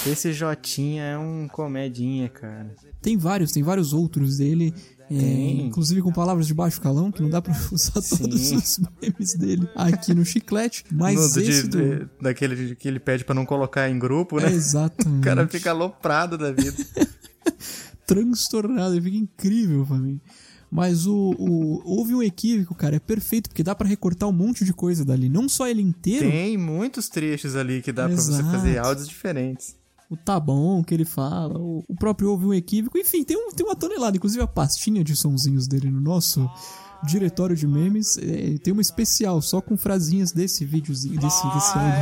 Esse 0.06 0.32
Jotinha 0.32 1.04
é 1.04 1.18
um 1.18 1.46
comedinha, 1.48 2.28
cara. 2.28 2.74
Tem 3.02 3.16
vários, 3.16 3.52
tem 3.52 3.62
vários 3.62 3.92
outros 3.92 4.38
dele. 4.38 4.72
É, 5.10 5.50
inclusive 5.62 6.02
com 6.02 6.12
palavras 6.12 6.46
de 6.46 6.52
baixo 6.52 6.80
calão, 6.80 7.10
que 7.10 7.22
não 7.22 7.30
dá 7.30 7.40
pra 7.40 7.54
usar 7.72 8.00
Sim. 8.02 8.18
todos 8.18 8.52
os 8.52 8.80
memes 9.00 9.34
dele 9.34 9.68
aqui 9.74 10.14
no 10.14 10.24
chiclete. 10.24 10.84
Mas 10.92 11.34
no, 11.34 11.42
esse 11.42 11.62
de, 11.62 11.68
do... 11.68 11.78
de, 11.78 12.08
daquele 12.20 12.74
que 12.74 12.86
ele 12.86 13.00
pede 13.00 13.24
para 13.24 13.34
não 13.34 13.46
colocar 13.46 13.88
em 13.88 13.98
grupo, 13.98 14.38
né? 14.38 14.48
É, 14.48 14.52
exatamente. 14.52 15.20
o 15.20 15.22
cara 15.22 15.48
fica 15.48 15.70
aloprado 15.70 16.36
da 16.36 16.52
vida. 16.52 16.76
Transtornado, 18.06 18.94
ele 18.94 19.02
fica 19.02 19.16
incrível 19.16 19.84
pra 19.86 19.96
mim. 19.96 20.20
Mas 20.70 21.06
o, 21.06 21.34
o, 21.38 21.82
houve 21.84 22.14
um 22.14 22.22
equívoco, 22.22 22.74
cara, 22.74 22.96
é 22.96 22.98
perfeito, 22.98 23.48
porque 23.48 23.62
dá 23.62 23.74
para 23.74 23.88
recortar 23.88 24.28
um 24.28 24.32
monte 24.32 24.66
de 24.66 24.74
coisa 24.74 25.02
dali. 25.02 25.28
Não 25.28 25.48
só 25.48 25.66
ele 25.66 25.80
inteiro. 25.80 26.30
Tem 26.30 26.58
muitos 26.58 27.08
trechos 27.08 27.56
ali 27.56 27.80
que 27.80 27.90
dá 27.90 28.06
para 28.06 28.16
você 28.16 28.42
fazer 28.42 28.76
áudios 28.76 29.08
diferentes 29.08 29.77
o 30.10 30.16
tá 30.16 30.40
bom 30.40 30.82
que 30.82 30.94
ele 30.94 31.04
fala, 31.04 31.58
o, 31.58 31.84
o 31.86 31.94
próprio 31.94 32.30
houve 32.30 32.46
um 32.46 32.54
equívoco, 32.54 32.96
enfim, 32.96 33.22
tem, 33.22 33.36
um, 33.36 33.50
tem 33.50 33.66
uma 33.66 33.76
tonelada, 33.76 34.16
inclusive 34.16 34.42
a 34.42 34.46
pastinha 34.46 35.04
de 35.04 35.14
sonzinhos 35.14 35.68
dele 35.68 35.90
no 35.90 36.00
nosso 36.00 36.50
diretório 37.04 37.54
de 37.54 37.66
memes, 37.66 38.16
é, 38.18 38.58
tem 38.58 38.72
uma 38.72 38.82
especial 38.82 39.40
só 39.42 39.60
com 39.60 39.76
frasinhas 39.76 40.32
desse 40.32 40.64
videozinho, 40.64 41.20
desse, 41.20 41.46
desse 41.48 41.78
áudio. 41.78 41.92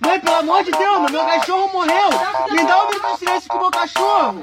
Mãe, 0.00 0.20
pelo 0.20 0.36
amor 0.36 0.64
de 0.64 0.70
Deus, 0.70 1.10
meu 1.10 1.24
cachorro 1.24 1.72
morreu! 1.72 2.08
Me 2.50 2.66
dá 2.66 2.84
um 2.84 2.88
minuto 2.88 3.12
de 3.12 3.18
silêncio 3.18 3.48
com 3.50 3.58
meu 3.58 3.70
cachorro! 3.70 4.40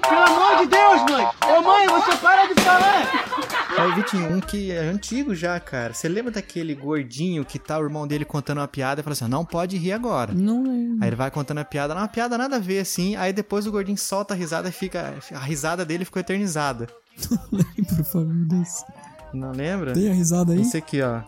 Pelo 0.00 0.22
amor 0.22 0.58
de 0.58 0.66
Deus, 0.66 1.02
mãe! 1.10 1.26
Ô 1.48 1.62
mãe, 1.62 1.86
você 1.86 2.16
para 2.16 2.46
de 2.46 2.60
falar! 2.60 3.24
Aí, 3.76 3.92
Vitinho, 3.94 4.36
um 4.36 4.40
que 4.40 4.70
é 4.70 4.78
antigo 4.78 5.34
já, 5.34 5.58
cara. 5.58 5.92
Você 5.92 6.08
lembra 6.08 6.30
daquele 6.30 6.74
gordinho 6.74 7.44
que 7.44 7.58
tá 7.58 7.78
o 7.78 7.82
irmão 7.82 8.06
dele 8.06 8.24
contando 8.24 8.58
uma 8.58 8.68
piada 8.68 9.00
e 9.00 9.04
fala 9.04 9.12
assim: 9.12 9.26
não 9.26 9.44
pode 9.44 9.76
rir 9.76 9.92
agora. 9.92 10.32
Não 10.32 10.62
lembro. 10.62 10.98
Aí 11.02 11.08
ele 11.08 11.16
vai 11.16 11.30
contando 11.30 11.58
a 11.58 11.64
piada, 11.64 11.94
não, 11.94 12.02
uma 12.02 12.08
piada 12.08 12.38
nada 12.38 12.56
a 12.56 12.60
ver 12.60 12.80
assim. 12.80 13.16
Aí 13.16 13.32
depois 13.32 13.66
o 13.66 13.72
gordinho 13.72 13.98
solta 13.98 14.34
a 14.34 14.36
risada 14.36 14.68
e 14.68 14.72
fica. 14.72 15.14
A 15.32 15.40
risada 15.40 15.84
dele 15.84 16.04
ficou 16.04 16.20
eternizada. 16.20 16.86
Não 17.30 17.48
lembro, 17.52 18.04
família 18.04 18.46
desse. 18.46 18.84
Não 19.32 19.52
lembra? 19.52 19.92
Tem 19.92 20.10
a 20.10 20.14
risada 20.14 20.52
aí? 20.52 20.60
Esse 20.60 20.76
aqui, 20.76 21.00
ó. 21.02 21.20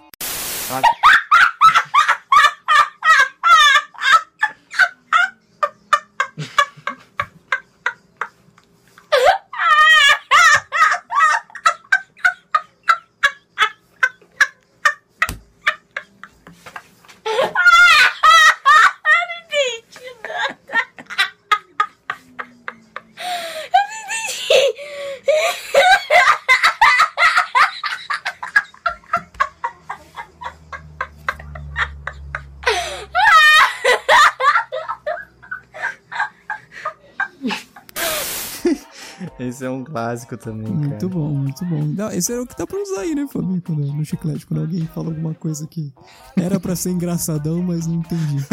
É 39.96 40.06
clássico 40.06 40.36
também, 40.36 40.70
Muito 40.70 41.08
bom, 41.08 41.30
muito 41.30 41.64
bom. 41.64 42.10
esse 42.12 42.30
era 42.30 42.42
o 42.42 42.46
que 42.46 42.56
dá 42.56 42.66
pra 42.66 42.78
usar 42.78 43.00
aí, 43.00 43.14
né, 43.14 43.26
Fabinho? 43.32 43.62
Quando, 43.62 43.80
no 43.80 44.04
chiclete, 44.04 44.46
quando 44.46 44.60
alguém 44.60 44.86
fala 44.86 45.08
alguma 45.08 45.34
coisa 45.34 45.66
que 45.66 45.90
era 46.36 46.60
pra 46.60 46.76
ser 46.76 46.90
engraçadão, 46.90 47.62
mas 47.62 47.86
não 47.86 47.96
entendi. 47.96 48.44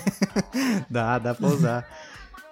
dá, 0.90 1.18
dá 1.18 1.34
pra 1.34 1.48
usar. 1.48 1.88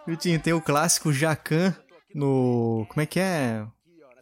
Vitinho, 0.07 0.41
tem 0.41 0.55
o 0.55 0.61
clássico 0.61 1.13
Jacan 1.13 1.75
no... 2.15 2.87
Como 2.89 3.03
é 3.03 3.07
que 3.07 3.21
é? 3.21 3.67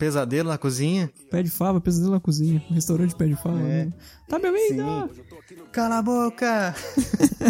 Pesadelo 0.00 0.48
na 0.48 0.58
cozinha? 0.58 1.08
Pé 1.30 1.42
de 1.44 1.50
fava, 1.50 1.80
pesadelo 1.80 2.14
na 2.14 2.20
cozinha. 2.20 2.60
Restaurante 2.68 3.14
pé 3.14 3.26
de 3.26 3.36
fava. 3.36 3.60
É. 3.60 3.84
Né? 3.84 3.92
Tá 4.28 4.38
me 4.40 4.48
ouvindo? 4.48 5.10
Cala 5.70 5.98
a 5.98 6.02
boca! 6.02 6.74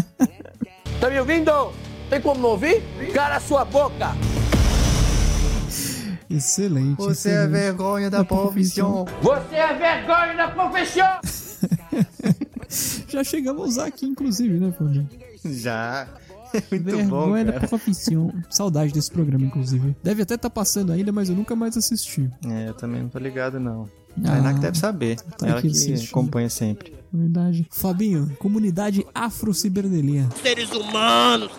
tá 1.00 1.08
me 1.08 1.18
ouvindo? 1.18 1.72
Tem 2.10 2.20
como 2.20 2.40
não 2.40 2.50
ouvir? 2.50 2.82
Cala 3.14 3.36
a 3.36 3.40
sua 3.40 3.64
boca! 3.64 4.35
Excelente. 6.28 6.96
Você 6.96 7.28
excelente. 7.30 7.44
é 7.44 7.60
vergonha 7.60 8.10
da, 8.10 8.18
da 8.18 8.24
profissão. 8.24 9.04
Você 9.22 9.54
é 9.54 9.74
vergonha 9.74 10.36
da 10.36 10.48
profissão. 10.48 11.20
já 13.08 13.24
chegamos 13.24 13.62
a 13.62 13.64
usar 13.66 13.86
aqui, 13.86 14.06
inclusive, 14.06 14.58
né, 14.58 14.72
Fabinho? 14.72 15.08
Já. 15.44 16.08
Muito 16.70 16.84
Vergonha 16.84 17.44
bom, 17.44 17.52
da 17.52 17.60
profissão. 17.66 18.32
Saudade 18.50 18.92
desse 18.92 19.10
programa, 19.10 19.44
inclusive. 19.44 19.96
Deve 20.02 20.22
até 20.22 20.34
estar 20.34 20.50
passando 20.50 20.92
ainda, 20.92 21.12
mas 21.12 21.28
eu 21.28 21.36
nunca 21.36 21.54
mais 21.54 21.76
assisti. 21.76 22.30
É, 22.48 22.68
eu 22.68 22.74
também 22.74 23.02
não 23.02 23.08
tô 23.08 23.18
ligado, 23.18 23.58
não. 23.60 23.88
Ah, 24.24 24.48
a 24.48 24.52
deve 24.52 24.78
saber. 24.78 25.16
tá 25.20 25.46
Ela 25.46 25.60
que 25.60 25.68
assistindo. 25.68 26.08
acompanha 26.08 26.48
sempre. 26.48 26.94
Verdade. 27.12 27.66
Fabinho, 27.70 28.34
comunidade 28.38 29.06
afro-ciberdelia. 29.14 30.26
Seres 30.42 30.70
humanos. 30.70 31.50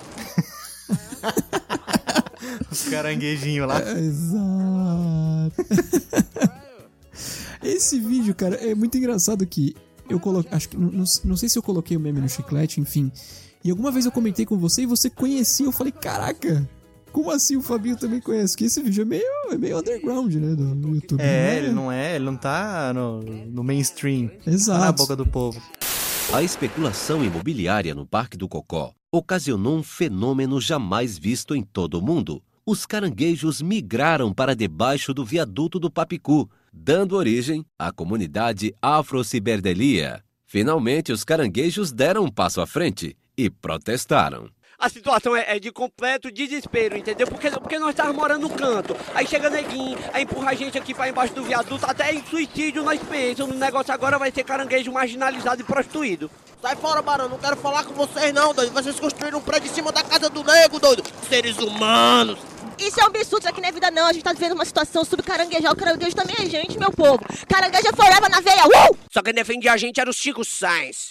Os 2.83 2.89
caranguejinhos 2.89 3.67
lá. 3.67 3.81
É, 3.81 3.99
Exato. 3.99 5.55
Esse 7.63 7.99
vídeo, 7.99 8.35
cara, 8.35 8.55
é 8.55 8.75
muito 8.75 8.97
engraçado 8.97 9.45
que 9.45 9.75
eu 10.09 10.19
coloquei. 10.19 10.51
Acho 10.53 10.69
que. 10.69 10.77
Não, 10.77 11.03
não- 11.25 11.37
sei 11.37 11.49
se 11.49 11.57
eu 11.57 11.63
coloquei 11.63 11.97
o 11.97 11.99
meme 11.99 12.21
no 12.21 12.29
chiclete, 12.29 12.79
enfim. 12.79 13.11
E 13.63 13.71
alguma 13.71 13.91
vez 13.91 14.05
eu 14.05 14.11
comentei 14.11 14.45
com 14.45 14.57
você 14.57 14.83
e 14.83 14.85
você 14.85 15.09
conhecia. 15.09 15.65
Eu 15.65 15.71
falei, 15.71 15.91
caraca, 15.91 16.67
como 17.11 17.31
assim 17.31 17.57
o 17.57 17.61
Fabinho 17.61 17.97
também 17.97 18.21
conhece? 18.21 18.55
Que 18.55 18.65
esse 18.65 18.81
vídeo 18.81 19.01
é 19.01 19.05
meio, 19.05 19.51
é 19.51 19.57
meio 19.57 19.79
underground, 19.79 20.33
né? 20.35 20.55
Do, 20.55 20.95
YouTube. 20.95 21.19
É, 21.19 21.57
ele 21.57 21.71
não 21.71 21.91
é, 21.91 22.15
ele 22.15 22.25
não 22.25 22.37
tá 22.37 22.93
no, 22.93 23.21
no 23.21 23.63
mainstream. 23.63 24.29
Exato. 24.45 24.79
Tá 24.79 24.85
na 24.85 24.91
boca 24.91 25.15
do 25.15 25.25
povo. 25.25 25.61
A 26.31 26.43
especulação 26.43 27.23
imobiliária 27.23 27.95
no 27.95 28.05
Parque 28.05 28.37
do 28.37 28.47
Cocó 28.47 28.93
ocasionou 29.11 29.77
um 29.77 29.83
fenômeno 29.83 30.61
jamais 30.61 31.17
visto 31.17 31.55
em 31.55 31.63
todo 31.63 31.95
o 31.95 32.01
mundo. 32.01 32.41
Os 32.69 32.85
caranguejos 32.85 33.61
migraram 33.61 34.33
para 34.33 34.53
debaixo 34.53 35.13
do 35.13 35.23
viaduto 35.23 35.79
do 35.79 35.89
Papicu, 35.89 36.49
dando 36.73 37.15
origem 37.15 37.65
à 37.79 37.93
comunidade 37.93 38.75
Afro-Ciberdelia. 38.81 40.21
Finalmente, 40.45 41.13
os 41.13 41.23
caranguejos 41.23 41.93
deram 41.93 42.25
um 42.25 42.29
passo 42.29 42.59
à 42.59 42.67
frente 42.67 43.15
e 43.37 43.49
protestaram. 43.49 44.49
A 44.79 44.89
situação 44.89 45.35
é, 45.35 45.55
é 45.55 45.59
de 45.59 45.71
completo 45.71 46.31
desespero, 46.31 46.95
entendeu? 46.95 47.25
Porque, 47.25 47.49
porque 47.49 47.79
nós 47.79 47.89
estávamos 47.89 48.15
morando 48.15 48.47
no 48.47 48.49
canto. 48.51 48.95
Aí 49.15 49.25
chega 49.25 49.49
neguinho, 49.49 49.97
aí 50.13 50.21
empurra 50.21 50.51
a 50.51 50.53
gente 50.53 50.77
aqui 50.77 50.93
para 50.93 51.09
embaixo 51.09 51.33
do 51.33 51.41
viaduto, 51.41 51.83
até 51.83 52.13
em 52.13 52.23
suicídio 52.23 52.83
nós 52.83 52.99
pensamos. 53.01 53.55
O 53.55 53.59
negócio 53.59 53.91
agora 53.91 54.19
vai 54.19 54.31
ser 54.31 54.43
caranguejo 54.43 54.91
marginalizado 54.91 55.61
e 55.61 55.63
prostituído. 55.63 56.29
Sai 56.61 56.75
fora, 56.75 57.01
Barão, 57.01 57.27
não 57.27 57.39
quero 57.39 57.57
falar 57.57 57.85
com 57.85 57.93
vocês 57.95 58.31
não, 58.31 58.53
doido. 58.53 58.71
Vocês 58.71 58.99
construíram 58.99 59.39
um 59.39 59.41
prédio 59.41 59.71
em 59.71 59.73
cima 59.73 59.91
da 59.91 60.03
casa 60.03 60.29
do 60.29 60.43
nego, 60.43 60.79
doido. 60.79 61.03
Seres 61.27 61.57
humanos. 61.57 62.37
Isso 62.77 62.99
é 62.99 63.03
um 63.03 63.07
absurdo, 63.07 63.39
isso 63.39 63.49
aqui 63.49 63.61
não 63.61 63.69
é 63.69 63.71
vida 63.71 63.89
não. 63.89 64.05
A 64.05 64.13
gente 64.13 64.23
tá 64.23 64.33
vivendo 64.33 64.53
uma 64.53 64.65
situação 64.65 65.03
subcaranguejar. 65.03 65.73
O 65.73 65.75
caranguejo 65.75 66.15
também 66.15 66.35
é 66.37 66.45
gente, 66.45 66.77
meu 66.77 66.91
povo. 66.91 67.19
Caranguejo 67.47 67.87
é 67.87 67.95
forever 67.95 68.29
na 68.29 68.41
veia, 68.41 68.67
uh! 68.67 68.97
Só 69.11 69.23
quem 69.23 69.33
defendia 69.33 69.73
a 69.73 69.77
gente 69.77 69.99
era 69.99 70.07
o 70.07 70.13
Chico 70.13 70.45
Sainz. 70.45 71.09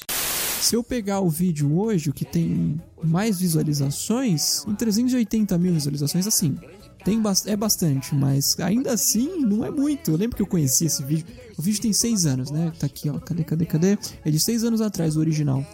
Se 0.60 0.74
eu 0.74 0.82
pegar 0.82 1.20
o 1.20 1.28
vídeo 1.30 1.78
hoje, 1.78 2.10
o 2.10 2.12
que 2.12 2.24
tem 2.24 2.80
mais 3.02 3.38
visualizações, 3.38 4.64
em 4.66 4.74
380 4.74 5.56
mil 5.58 5.72
visualizações, 5.72 6.26
assim, 6.26 6.56
tem 7.04 7.20
bas- 7.20 7.46
é 7.46 7.56
bastante, 7.56 8.14
mas 8.14 8.58
ainda 8.58 8.92
assim 8.92 9.40
não 9.42 9.64
é 9.64 9.70
muito. 9.70 10.10
Eu 10.10 10.16
lembro 10.16 10.34
que 10.36 10.42
eu 10.42 10.46
conheci 10.46 10.86
esse 10.86 11.04
vídeo. 11.04 11.24
O 11.56 11.62
vídeo 11.62 11.80
tem 11.80 11.92
6 11.92 12.26
anos, 12.26 12.50
né? 12.50 12.72
Tá 12.78 12.86
aqui, 12.86 13.08
ó. 13.08 13.18
Cadê, 13.20 13.44
cadê, 13.44 13.64
cadê? 13.64 13.98
É 14.24 14.30
de 14.30 14.40
6 14.40 14.64
anos 14.64 14.80
atrás, 14.80 15.16
o 15.16 15.20
original. 15.20 15.64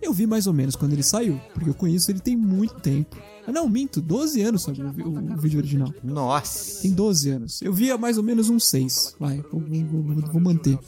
Eu 0.00 0.12
vi 0.14 0.26
mais 0.26 0.46
ou 0.46 0.52
menos 0.54 0.76
quando 0.76 0.92
ele 0.94 1.02
saiu, 1.02 1.38
porque 1.52 1.68
eu 1.68 1.74
conheço 1.74 2.10
ele 2.10 2.20
tem 2.20 2.36
muito 2.36 2.74
tempo. 2.80 3.16
Ah, 3.46 3.52
não, 3.52 3.68
minto, 3.68 4.00
12 4.00 4.40
anos 4.42 4.62
só 4.62 4.70
o, 4.70 5.34
o 5.34 5.36
vídeo 5.36 5.58
original. 5.58 5.92
Nossa! 6.02 6.80
Tem 6.82 6.92
12 6.92 7.28
anos. 7.30 7.60
Eu 7.60 7.72
via 7.72 7.98
mais 7.98 8.16
ou 8.16 8.22
menos 8.22 8.48
uns 8.48 8.68
6. 8.68 9.14
Vai, 9.18 9.42
vou- 9.52 9.60
vou- 9.60 10.22
vou 10.32 10.40
manter. 10.40 10.78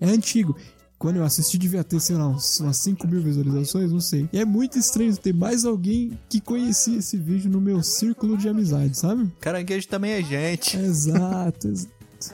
É 0.00 0.06
antigo. 0.08 0.56
Quando 1.04 1.16
eu 1.16 1.24
assisti, 1.24 1.58
devia 1.58 1.84
ter, 1.84 2.00
sei 2.00 2.16
lá, 2.16 2.26
uns- 2.28 2.60
umas 2.60 2.78
5 2.78 3.06
mil 3.06 3.20
visualizações, 3.20 3.92
não 3.92 4.00
sei. 4.00 4.26
E 4.32 4.38
é 4.38 4.44
muito 4.46 4.78
estranho 4.78 5.14
ter 5.14 5.34
mais 5.34 5.66
alguém 5.66 6.18
que 6.30 6.40
conhecia 6.40 6.96
esse 6.96 7.18
vídeo 7.18 7.50
no 7.50 7.60
meu 7.60 7.82
círculo 7.82 8.38
de 8.38 8.48
amizade, 8.48 8.96
sabe? 8.96 9.30
Caranguejo 9.38 9.86
também 9.86 10.12
é 10.12 10.22
gente. 10.22 10.78
Exato. 10.78 11.68
ex- 11.68 11.86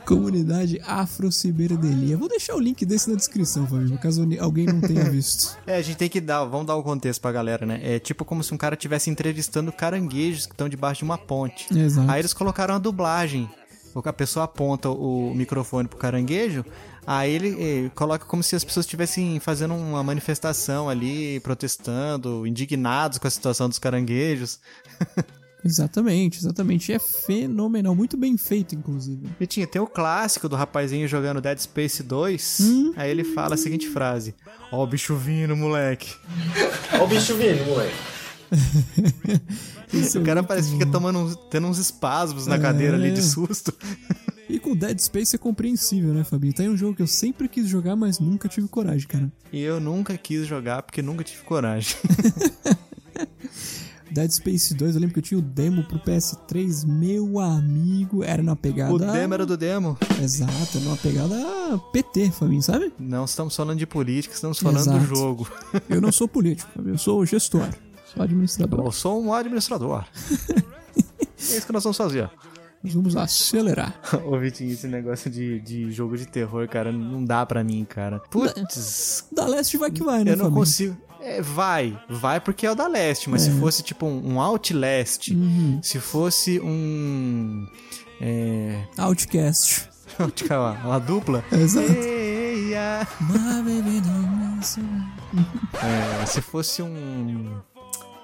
Comunidade 0.06 0.80
Afro-Ciberdelia. 0.86 2.16
Vou 2.16 2.28
deixar 2.28 2.54
o 2.54 2.60
link 2.60 2.86
desse 2.86 3.10
na 3.10 3.16
descrição, 3.16 3.66
Fabinho, 3.66 3.98
caso 3.98 4.24
alguém 4.38 4.66
não 4.66 4.80
tenha 4.80 5.10
visto. 5.10 5.58
É, 5.66 5.76
a 5.76 5.82
gente 5.82 5.96
tem 5.96 6.08
que 6.08 6.20
dar, 6.20 6.44
vamos 6.44 6.66
dar 6.68 6.76
o 6.76 6.82
contexto 6.84 7.20
pra 7.20 7.32
galera, 7.32 7.66
né? 7.66 7.80
É 7.82 7.98
tipo 7.98 8.24
como 8.24 8.44
se 8.44 8.54
um 8.54 8.56
cara 8.56 8.74
estivesse 8.76 9.10
entrevistando 9.10 9.72
caranguejos 9.72 10.46
que 10.46 10.52
estão 10.52 10.68
debaixo 10.68 11.00
de 11.00 11.04
uma 11.04 11.18
ponte. 11.18 11.66
Exato. 11.76 12.08
Aí 12.08 12.20
eles 12.20 12.32
colocaram 12.32 12.74
a 12.76 12.78
dublagem. 12.78 13.50
A 14.04 14.12
pessoa 14.12 14.44
aponta 14.44 14.88
o 14.88 15.34
microfone 15.34 15.88
pro 15.88 15.98
caranguejo, 15.98 16.64
aí 17.12 17.32
ele 17.34 17.56
eh, 17.86 17.90
coloca 17.94 18.24
como 18.24 18.42
se 18.42 18.54
as 18.54 18.62
pessoas 18.64 18.86
estivessem 18.86 19.40
fazendo 19.40 19.74
uma 19.74 20.02
manifestação 20.02 20.88
ali, 20.88 21.40
protestando, 21.40 22.46
indignados 22.46 23.18
com 23.18 23.26
a 23.26 23.30
situação 23.30 23.68
dos 23.68 23.78
caranguejos. 23.78 24.60
Exatamente, 25.62 26.38
exatamente. 26.38 26.90
É 26.90 26.98
fenomenal. 26.98 27.94
Muito 27.94 28.16
bem 28.16 28.34
feito, 28.38 28.74
inclusive. 28.74 29.28
E 29.38 29.46
tinha, 29.46 29.66
tem 29.66 29.78
o 29.82 29.86
clássico 29.86 30.48
do 30.48 30.56
rapazinho 30.56 31.06
jogando 31.06 31.38
Dead 31.38 31.58
Space 31.58 32.02
2. 32.02 32.58
Hum. 32.62 32.92
Aí 32.96 33.10
ele 33.10 33.24
fala 33.24 33.56
a 33.56 33.58
seguinte 33.58 33.86
frase: 33.86 34.34
Ó, 34.72 34.82
o 34.82 34.86
bicho 34.86 35.14
vindo, 35.16 35.54
moleque. 35.54 36.14
Ó 36.98 37.04
o 37.04 37.06
bicho 37.06 37.36
vindo, 37.36 37.62
moleque. 37.66 37.94
o 40.18 40.22
cara 40.22 40.42
parece 40.42 40.68
que 40.70 40.78
fica 40.78 40.90
tomando 40.90 41.18
uns- 41.18 41.36
tendo 41.50 41.66
uns 41.66 41.76
espasmos 41.76 42.46
na 42.46 42.58
cadeira 42.58 42.96
ali 42.96 43.12
de 43.12 43.20
É. 43.20 43.22
susto. 43.22 43.74
E 44.50 44.58
com 44.58 44.74
Dead 44.74 44.98
Space 44.98 45.36
é 45.36 45.38
compreensível, 45.38 46.12
né, 46.12 46.24
Fabinho? 46.24 46.52
Tá 46.52 46.64
aí 46.64 46.68
um 46.68 46.76
jogo 46.76 46.96
que 46.96 47.02
eu 47.02 47.06
sempre 47.06 47.48
quis 47.48 47.68
jogar, 47.68 47.94
mas 47.94 48.18
nunca 48.18 48.48
tive 48.48 48.66
coragem, 48.66 49.06
cara. 49.06 49.30
E 49.52 49.62
eu 49.62 49.78
nunca 49.78 50.18
quis 50.18 50.44
jogar 50.44 50.82
porque 50.82 51.00
nunca 51.00 51.22
tive 51.22 51.44
coragem. 51.44 51.94
Dead 54.10 54.28
Space 54.32 54.74
2, 54.74 54.96
eu 54.96 55.00
lembro 55.00 55.14
que 55.14 55.20
eu 55.20 55.22
tinha 55.22 55.38
o 55.38 55.42
demo 55.42 55.84
pro 55.84 56.00
PS3, 56.00 56.84
meu 56.84 57.38
amigo, 57.38 58.24
era 58.24 58.42
na 58.42 58.56
pegada... 58.56 58.92
O 58.92 58.98
demo 58.98 59.34
era 59.34 59.46
do 59.46 59.56
demo. 59.56 59.96
Exato, 60.20 60.78
era 60.78 60.84
numa 60.84 60.96
pegada 60.96 61.36
PT, 61.92 62.32
Fabinho, 62.32 62.60
sabe? 62.60 62.92
Não 62.98 63.26
estamos 63.26 63.54
falando 63.54 63.78
de 63.78 63.86
política, 63.86 64.34
estamos 64.34 64.58
falando 64.58 64.80
Exato. 64.80 64.98
do 64.98 65.04
jogo. 65.04 65.48
Eu 65.88 66.00
não 66.00 66.10
sou 66.10 66.26
político, 66.26 66.68
Fabinho, 66.74 66.94
eu 66.94 66.98
sou 66.98 67.24
gestor, 67.24 67.68
sou 68.12 68.20
administrador. 68.20 68.84
Eu 68.84 68.90
sou 68.90 69.22
um 69.22 69.32
administrador. 69.32 70.04
é 70.98 71.56
isso 71.56 71.64
que 71.64 71.72
nós 71.72 71.84
vamos 71.84 71.96
fazer. 71.96 72.28
Nós 72.82 72.94
vamos 72.94 73.14
acelerar. 73.16 73.98
Ô, 74.24 74.38
Vitinho, 74.38 74.72
esse 74.72 74.86
negócio 74.86 75.30
de, 75.30 75.60
de 75.60 75.90
jogo 75.92 76.16
de 76.16 76.26
terror, 76.26 76.66
cara, 76.68 76.90
não 76.90 77.24
dá 77.24 77.44
pra 77.44 77.62
mim, 77.62 77.84
cara. 77.88 78.20
Putz. 78.30 79.26
Da 79.32 79.46
Leste 79.46 79.76
vai 79.76 79.90
que 79.90 80.02
vai, 80.02 80.24
né, 80.24 80.32
Eu 80.32 80.36
não 80.36 80.44
Fabinho? 80.46 80.60
consigo. 80.60 80.96
É, 81.22 81.42
vai, 81.42 82.00
vai 82.08 82.40
porque 82.40 82.64
é 82.66 82.70
o 82.72 82.74
da 82.74 82.86
leste, 82.86 83.28
mas 83.28 83.46
É. 83.46 83.50
se 83.50 83.60
fosse 83.60 83.82
tipo 83.82 84.06
um, 84.06 84.32
um 84.32 84.40
Outlast, 84.40 85.28
Uhum. 85.34 85.78
se 85.82 86.00
fosse 86.00 86.58
um. 86.60 87.66
É. 88.18 88.82
Outcast. 88.96 89.90
Calma, 90.48 90.80
uma 90.82 90.98
dupla. 90.98 91.44
Exato. 91.52 91.86
É, 95.82 96.26
se 96.26 96.40
fosse 96.40 96.82
um. 96.82 97.60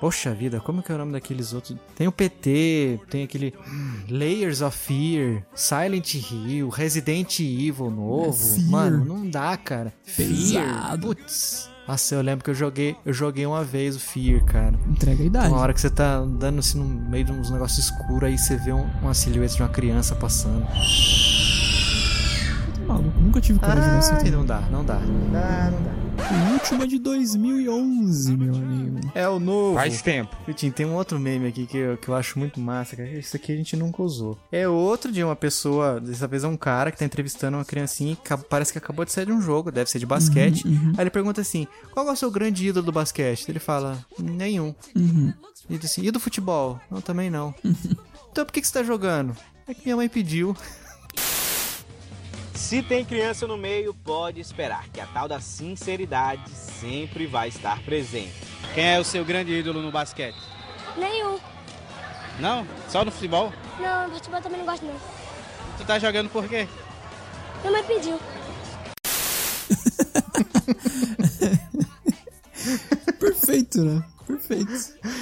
Poxa 0.01 0.35
vida, 0.35 0.61
como 0.61 0.83
que 0.83 0.93
é 0.93 0.95
o 0.95 0.99
nome 0.99 1.13
daqueles 1.13 1.53
outros? 1.55 1.77
Tem 1.95 2.07
o 2.07 2.13
PT, 2.13 3.01
tem 3.09 3.23
aquele 3.25 3.55
hum, 3.67 4.01
Layers 4.11 4.61
of 4.61 4.77
Fear, 4.77 5.43
Silent 5.55 6.15
Hill, 6.15 6.69
Resident 6.69 7.41
Evil 7.41 7.91
novo. 7.91 8.33
Fear. 8.57 8.69
Mano, 8.71 9.05
não 9.05 9.29
dá, 9.29 9.57
cara. 9.57 9.93
Fear. 10.05 10.99
Putz. 11.01 11.71
Nossa, 11.89 12.15
eu 12.17 12.21
lembro 12.21 12.45
que 12.45 12.51
eu 12.51 12.55
joguei, 12.55 12.97
eu 13.07 13.13
joguei 13.13 13.47
uma 13.47 13.63
vez 13.65 13.97
o 13.97 14.01
Fear, 14.01 14.45
cara. 14.45 14.79
Entrega 14.89 15.23
a 15.23 15.27
idade. 15.27 15.49
Uma 15.49 15.59
hora 15.61 15.73
que 15.73 15.81
você 15.81 15.89
tá 15.89 16.17
andando 16.17 16.59
assim 16.59 16.79
no 16.79 16.85
meio 16.85 17.25
de 17.25 17.33
uns 17.33 17.49
negócios 17.49 17.87
escuros, 17.87 18.25
aí 18.25 18.37
você 18.37 18.57
vê 18.57 18.73
um- 18.73 18.91
uma 19.01 19.15
silhueta 19.15 19.55
de 19.55 19.63
uma 19.63 19.69
criança 19.69 20.15
passando. 20.17 20.67
Maluco, 22.87 23.20
nunca 23.20 23.40
tive 23.40 23.59
coragem 23.59 23.99
esse 23.99 24.31
não 24.31 24.44
dá, 24.44 24.61
não 24.70 24.85
dá. 24.85 24.94
Não 25.01 25.33
dá, 25.33 25.70
não 25.70 25.83
dá. 25.83 26.07
O 26.16 26.53
último 26.55 26.83
é 26.83 26.87
de 26.87 26.99
2011, 26.99 28.37
meu 28.37 28.55
amigo. 28.55 29.01
É 29.14 29.29
o 29.29 29.38
novo. 29.38 29.75
Faz 29.75 30.01
tempo. 30.01 30.35
Vitinho, 30.46 30.72
tem 30.72 30.87
um 30.87 30.94
outro 30.94 31.18
meme 31.18 31.49
aqui 31.49 31.66
que 31.66 31.76
eu, 31.76 31.97
que 31.97 32.09
eu 32.09 32.14
acho 32.14 32.39
muito 32.39 32.59
massa, 32.61 32.97
cara. 32.97 33.09
Isso 33.09 33.37
aqui 33.37 33.53
a 33.53 33.57
gente 33.57 33.76
nunca 33.76 34.03
usou. 34.03 34.39
É 34.51 34.66
outro 34.66 35.12
de 35.12 35.22
uma 35.22 35.37
pessoa, 35.37 36.01
dessa 36.01 36.26
vez 36.26 36.45
é 36.45 36.49
um 36.49 36.57
cara 36.57 36.91
que 36.91 36.99
tá 36.99 37.05
entrevistando 37.05 37.57
uma 37.57 37.64
criancinha 37.64 38.16
que 38.16 38.37
parece 38.49 38.72
que 38.72 38.78
acabou 38.78 39.05
de 39.05 39.12
sair 39.12 39.26
de 39.26 39.32
um 39.32 39.41
jogo, 39.41 39.70
deve 39.70 39.91
ser 39.91 39.99
de 39.99 40.07
basquete. 40.07 40.64
Uhum, 40.64 40.72
uhum. 40.72 40.93
Aí 40.97 41.03
ele 41.03 41.11
pergunta 41.11 41.41
assim: 41.41 41.66
qual 41.93 42.09
é 42.09 42.12
o 42.12 42.16
seu 42.16 42.30
grande 42.30 42.68
ídolo 42.68 42.87
do 42.87 42.93
basquete? 42.93 43.49
Ele 43.49 43.59
fala: 43.59 43.99
nenhum. 44.18 44.74
Uhum. 44.95 45.32
Ele 45.68 45.78
diz 45.78 45.91
assim: 45.91 46.03
e 46.03 46.11
do 46.11 46.20
futebol? 46.20 46.80
Não, 46.91 47.01
também 47.01 47.30
não. 47.30 47.55
então 48.30 48.45
por 48.45 48.53
que, 48.53 48.61
que 48.61 48.66
você 48.66 48.72
tá 48.72 48.82
jogando? 48.82 49.37
É 49.68 49.74
que 49.74 49.82
minha 49.84 49.97
mãe 49.97 50.09
pediu. 50.09 50.57
Se 52.67 52.83
tem 52.83 53.05
criança 53.05 53.47
no 53.47 53.57
meio, 53.57 53.95
pode 53.95 54.41
esperar 54.41 54.89
que 54.89 55.01
a 55.01 55.07
tal 55.07 55.29
da 55.29 55.39
sinceridade 55.39 56.51
sempre 56.51 57.25
vai 57.25 57.47
estar 57.47 57.81
presente. 57.85 58.35
Quem 58.75 58.85
é 58.85 58.99
o 58.99 59.05
seu 59.05 59.25
grande 59.25 59.53
ídolo 59.53 59.81
no 59.81 59.93
basquete? 59.93 60.35
Nenhum. 60.97 61.39
Não? 62.41 62.67
Só 62.89 63.05
no 63.05 63.12
futebol? 63.12 63.53
Não, 63.79 64.11
futebol 64.11 64.43
também 64.43 64.59
não 64.59 64.67
gosto 64.67 64.85
não. 64.85 64.97
Tu 65.79 65.85
tá 65.87 66.01
jogando 66.01 66.29
por 66.29 66.49
quê? 66.49 66.67
Minha 67.61 67.73
mãe 67.73 67.85
pediu. 67.85 68.19
Perfeito, 73.21 73.85
né? 73.85 74.05
Perfeito. 74.27 74.73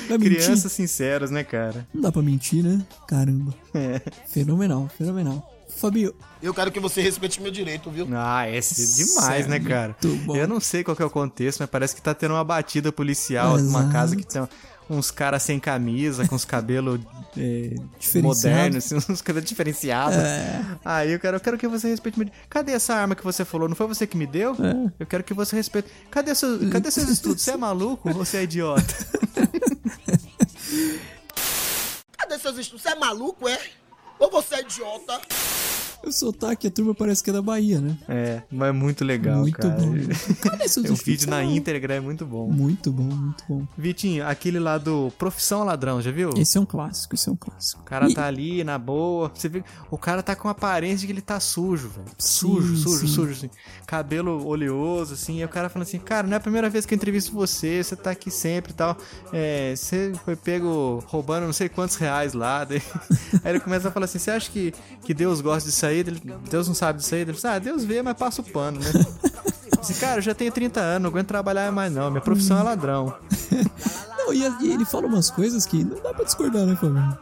Vai 0.08 0.16
mentir? 0.16 0.38
Crianças 0.38 0.72
sinceras, 0.72 1.30
né, 1.30 1.44
cara? 1.44 1.86
Não 1.92 2.00
dá 2.00 2.10
pra 2.10 2.22
mentir, 2.22 2.64
né? 2.64 2.82
Caramba. 3.06 3.52
É. 3.74 4.00
Fenomenal, 4.28 4.88
fenomenal. 4.96 5.53
Fabio, 5.76 6.14
Eu 6.42 6.54
quero 6.54 6.70
que 6.70 6.80
você 6.80 7.02
respeite 7.02 7.40
meu 7.40 7.50
direito, 7.50 7.90
viu? 7.90 8.06
Ah, 8.12 8.46
é 8.46 8.60
demais, 8.60 9.46
né, 9.46 9.58
cara? 9.60 9.96
Muito 10.02 10.24
bom. 10.24 10.36
Eu 10.36 10.46
não 10.46 10.60
sei 10.60 10.84
qual 10.84 10.96
que 10.96 11.02
é 11.02 11.06
o 11.06 11.10
contexto, 11.10 11.60
mas 11.60 11.68
parece 11.68 11.94
que 11.94 12.02
tá 12.02 12.14
tendo 12.14 12.34
uma 12.34 12.44
batida 12.44 12.92
policial 12.92 13.58
numa 13.58 13.90
casa 13.90 14.16
que 14.16 14.24
tem 14.24 14.46
uns 14.88 15.10
caras 15.10 15.42
sem 15.42 15.58
camisa, 15.58 16.28
com 16.28 16.34
os 16.34 16.44
cabelos 16.44 17.00
é, 17.36 17.74
modernos, 18.20 18.84
assim, 18.84 18.96
uns 19.12 19.22
cabelos 19.22 19.48
diferenciados. 19.48 20.18
É. 20.18 20.62
Aí 20.84 21.12
eu 21.12 21.18
quero, 21.18 21.36
eu 21.36 21.40
quero 21.40 21.58
que 21.58 21.66
você 21.66 21.88
respeite 21.88 22.18
meu... 22.18 22.28
Cadê 22.48 22.72
essa 22.72 22.94
arma 22.94 23.14
que 23.14 23.24
você 23.24 23.44
falou? 23.44 23.68
Não 23.68 23.76
foi 23.76 23.86
você 23.86 24.06
que 24.06 24.16
me 24.16 24.26
deu? 24.26 24.52
É. 24.52 24.92
Eu 25.00 25.06
quero 25.06 25.24
que 25.24 25.32
você 25.34 25.56
respeite. 25.56 25.88
Cadê, 26.10 26.34
seu, 26.34 26.70
cadê 26.70 26.90
seus 26.90 27.08
estudos? 27.08 27.42
Você 27.42 27.52
é 27.52 27.56
maluco 27.56 28.08
ou 28.08 28.14
você 28.14 28.38
é 28.38 28.42
idiota? 28.44 28.82
Cadê 32.16 32.38
seus 32.38 32.58
estudos? 32.58 32.82
Você 32.82 32.88
é 32.90 32.94
maluco, 32.94 33.48
é? 33.48 33.58
Ou 34.18 34.30
você 34.30 34.56
é 34.56 34.60
idiota? 34.62 35.20
O 36.08 36.12
sotaque, 36.12 36.66
a 36.66 36.70
turma 36.70 36.94
parece 36.94 37.22
que 37.22 37.30
é 37.30 37.32
da 37.32 37.42
Bahia, 37.42 37.80
né? 37.80 37.96
É, 38.08 38.42
mas 38.50 38.68
é 38.68 38.72
muito 38.72 39.04
legal, 39.04 39.40
Muito 39.40 39.56
cara. 39.58 39.74
bom. 39.74 39.92
Cadê 40.42 40.68
seus 40.68 40.90
o 40.90 40.94
vídeo 40.94 41.28
na 41.30 41.40
é 41.40 41.44
íntegra 41.44 41.94
é 41.94 42.00
muito 42.00 42.24
bom. 42.26 42.50
Muito 42.50 42.92
bom, 42.92 43.02
muito 43.02 43.44
bom. 43.48 43.66
Vitinho, 43.76 44.26
aquele 44.26 44.58
lá 44.58 44.78
do 44.78 45.12
Profissão 45.18 45.64
Ladrão, 45.64 46.00
já 46.02 46.10
viu? 46.10 46.30
Esse 46.36 46.58
é 46.58 46.60
um 46.60 46.66
clássico, 46.66 47.14
esse 47.14 47.28
é 47.28 47.32
um 47.32 47.36
clássico. 47.36 47.82
O 47.82 47.84
cara 47.84 48.08
E- 48.08 48.14
tá 48.14 48.26
ali, 48.26 48.62
na 48.64 48.78
boa. 48.78 49.30
Você 49.34 49.48
vê, 49.48 49.62
o 49.90 49.98
cara 49.98 50.22
tá 50.22 50.34
com 50.36 50.48
a 50.48 50.50
aparência 50.52 50.98
de 50.98 51.06
que 51.06 51.12
ele 51.12 51.20
tá 51.20 51.38
sujo, 51.40 51.88
velho. 51.88 52.06
Sujo, 52.18 52.76
sujo, 52.76 52.98
sim. 53.00 53.06
sujo, 53.06 53.32
assim. 53.32 53.50
Cabelo 53.86 54.46
oleoso, 54.46 55.14
assim. 55.14 55.40
E 55.40 55.44
o 55.44 55.48
cara 55.48 55.68
falando 55.68 55.86
assim, 55.88 55.98
cara, 55.98 56.26
não 56.26 56.34
é 56.34 56.36
a 56.36 56.40
primeira 56.40 56.68
vez 56.70 56.86
que 56.86 56.94
eu 56.94 56.96
entrevisto 56.96 57.32
você, 57.32 57.82
você 57.82 57.94
tá 57.96 58.10
aqui 58.10 58.30
sempre 58.30 58.72
e 58.72 58.74
tal. 58.74 58.96
É, 59.32 59.74
você 59.76 60.12
foi 60.24 60.36
pego 60.36 61.02
roubando 61.06 61.44
não 61.46 61.52
sei 61.52 61.68
quantos 61.68 61.96
reais 61.96 62.32
lá. 62.32 62.64
Daí- 62.64 62.82
Aí 63.44 63.52
ele 63.52 63.60
começa 63.60 63.88
a 63.88 63.90
falar 63.90 64.04
assim, 64.04 64.18
você 64.18 64.30
acha 64.30 64.50
que, 64.50 64.72
que 65.04 65.12
Deus 65.14 65.40
gosta 65.40 65.68
disso 65.68 65.84
aí? 65.86 65.93
Ele- 66.00 66.20
Deus 66.50 66.66
não 66.68 66.74
sabe 66.74 66.98
disso 67.00 67.14
aí? 67.14 67.22
Ele 67.22 67.32
fala, 67.34 67.54
ah, 67.56 67.58
Deus 67.58 67.84
vê, 67.84 68.02
mas 68.02 68.14
passa 68.16 68.40
o 68.40 68.44
pano, 68.44 68.80
né? 68.80 68.86
Assim, 69.78 69.94
cara, 69.94 70.18
eu 70.18 70.22
já 70.22 70.34
tenho 70.34 70.50
30 70.52 70.80
anos, 70.80 71.02
não 71.02 71.10
aguento 71.10 71.26
trabalhar 71.28 71.70
mais 71.72 71.92
não. 71.92 72.10
Minha 72.10 72.22
profissão 72.22 72.58
é 72.58 72.62
ladrão. 72.62 73.14
Não, 74.26 74.32
e, 74.32 74.38
e 74.62 74.72
ele 74.72 74.86
fala 74.86 75.06
umas 75.06 75.30
coisas 75.30 75.66
que 75.66 75.84
não 75.84 76.00
dá 76.02 76.14
pra 76.14 76.24
discordar, 76.24 76.64
né, 76.64 76.74
Fabio? 76.76 77.18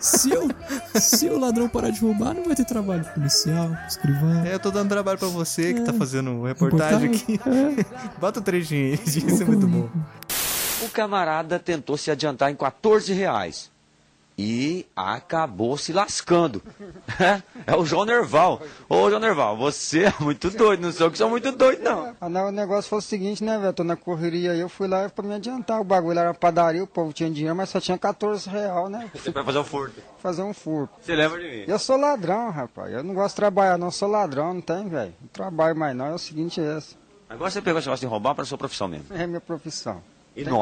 Se, 0.00 0.30
eu, 0.30 0.48
se 0.94 1.28
o 1.28 1.38
ladrão 1.40 1.68
parar 1.68 1.90
de 1.90 2.00
roubar, 2.00 2.34
não 2.34 2.44
vai 2.44 2.54
ter 2.54 2.64
trabalho 2.64 3.04
policial, 3.14 3.68
escrivão. 3.88 4.44
É, 4.44 4.54
eu 4.54 4.60
tô 4.60 4.70
dando 4.70 4.88
trabalho 4.88 5.18
pra 5.18 5.26
você 5.26 5.74
que 5.74 5.80
tá 5.80 5.92
fazendo 5.92 6.44
reportagem 6.44 7.10
aqui. 7.10 7.32
Reportagem, 7.32 7.86
Bota 8.20 8.38
o 8.38 8.42
trechinho 8.42 8.92
aí, 8.92 9.00
isso 9.04 9.42
é 9.42 9.44
muito 9.44 9.66
bom. 9.66 9.88
O 10.84 10.88
camarada 10.90 11.58
tentou 11.58 11.96
se 11.96 12.12
adiantar 12.12 12.50
em 12.50 12.54
14 12.54 13.12
reais 13.12 13.70
e 14.38 14.86
acabou 14.94 15.78
se 15.78 15.92
lascando. 15.92 16.62
É, 17.66 17.74
o 17.74 17.84
João 17.84 18.04
Nerval. 18.04 18.60
Ô, 18.88 19.08
João 19.08 19.20
Nerval, 19.20 19.56
você 19.56 20.04
é 20.04 20.14
muito 20.20 20.50
doido, 20.50 20.82
não 20.82 20.92
sou 20.92 21.10
que 21.10 21.16
sou 21.16 21.30
muito 21.30 21.50
doido, 21.52 21.82
não. 21.82 22.14
Ah, 22.20 22.28
não, 22.28 22.48
o 22.48 22.52
negócio 22.52 22.88
foi 22.88 22.98
o 22.98 23.02
seguinte, 23.02 23.42
né, 23.42 23.58
velho? 23.58 23.72
Tô 23.72 23.82
na 23.82 23.96
correria 23.96 24.52
aí, 24.52 24.60
eu 24.60 24.68
fui 24.68 24.86
lá 24.86 25.08
pra 25.08 25.24
me 25.24 25.34
adiantar. 25.34 25.80
O 25.80 25.84
bagulho 25.84 26.18
era 26.18 26.34
padaria, 26.34 26.84
o 26.84 26.86
povo 26.86 27.12
tinha 27.12 27.30
dinheiro, 27.30 27.56
mas 27.56 27.70
só 27.70 27.80
tinha 27.80 27.96
14 27.96 28.48
real, 28.48 28.88
né? 28.88 29.10
Você 29.14 29.30
vai 29.30 29.42
fazer 29.42 29.58
o 29.58 29.64
furto. 29.64 30.00
Fazer 30.18 30.42
um 30.42 30.52
furto. 30.52 30.94
Você 31.00 31.16
lembra 31.16 31.40
de 31.40 31.48
mim? 31.48 31.64
Eu 31.66 31.78
sou 31.78 31.96
ladrão, 31.96 32.50
rapaz. 32.50 32.92
Eu 32.92 33.02
não 33.02 33.14
gosto 33.14 33.34
de 33.34 33.36
trabalhar, 33.36 33.78
não. 33.78 33.88
Eu 33.88 33.92
sou 33.92 34.08
ladrão, 34.08 34.54
não 34.54 34.60
tem, 34.60 34.88
velho. 34.88 35.14
Não 35.20 35.28
trabalho 35.28 35.76
mais, 35.76 35.96
não. 35.96 36.06
É 36.06 36.12
o 36.14 36.18
seguinte, 36.18 36.60
é 36.60 36.76
esse. 36.76 36.96
Agora 37.28 37.50
você 37.50 37.62
pegou 37.62 37.78
esse 37.78 37.88
negócio 37.88 38.06
de 38.06 38.10
roubar 38.10 38.34
para 38.34 38.44
sua 38.44 38.58
profissão 38.58 38.86
mesmo. 38.86 39.06
É 39.10 39.26
minha 39.26 39.40
profissão. 39.40 40.02
E 40.36 40.44
tem 40.44 40.52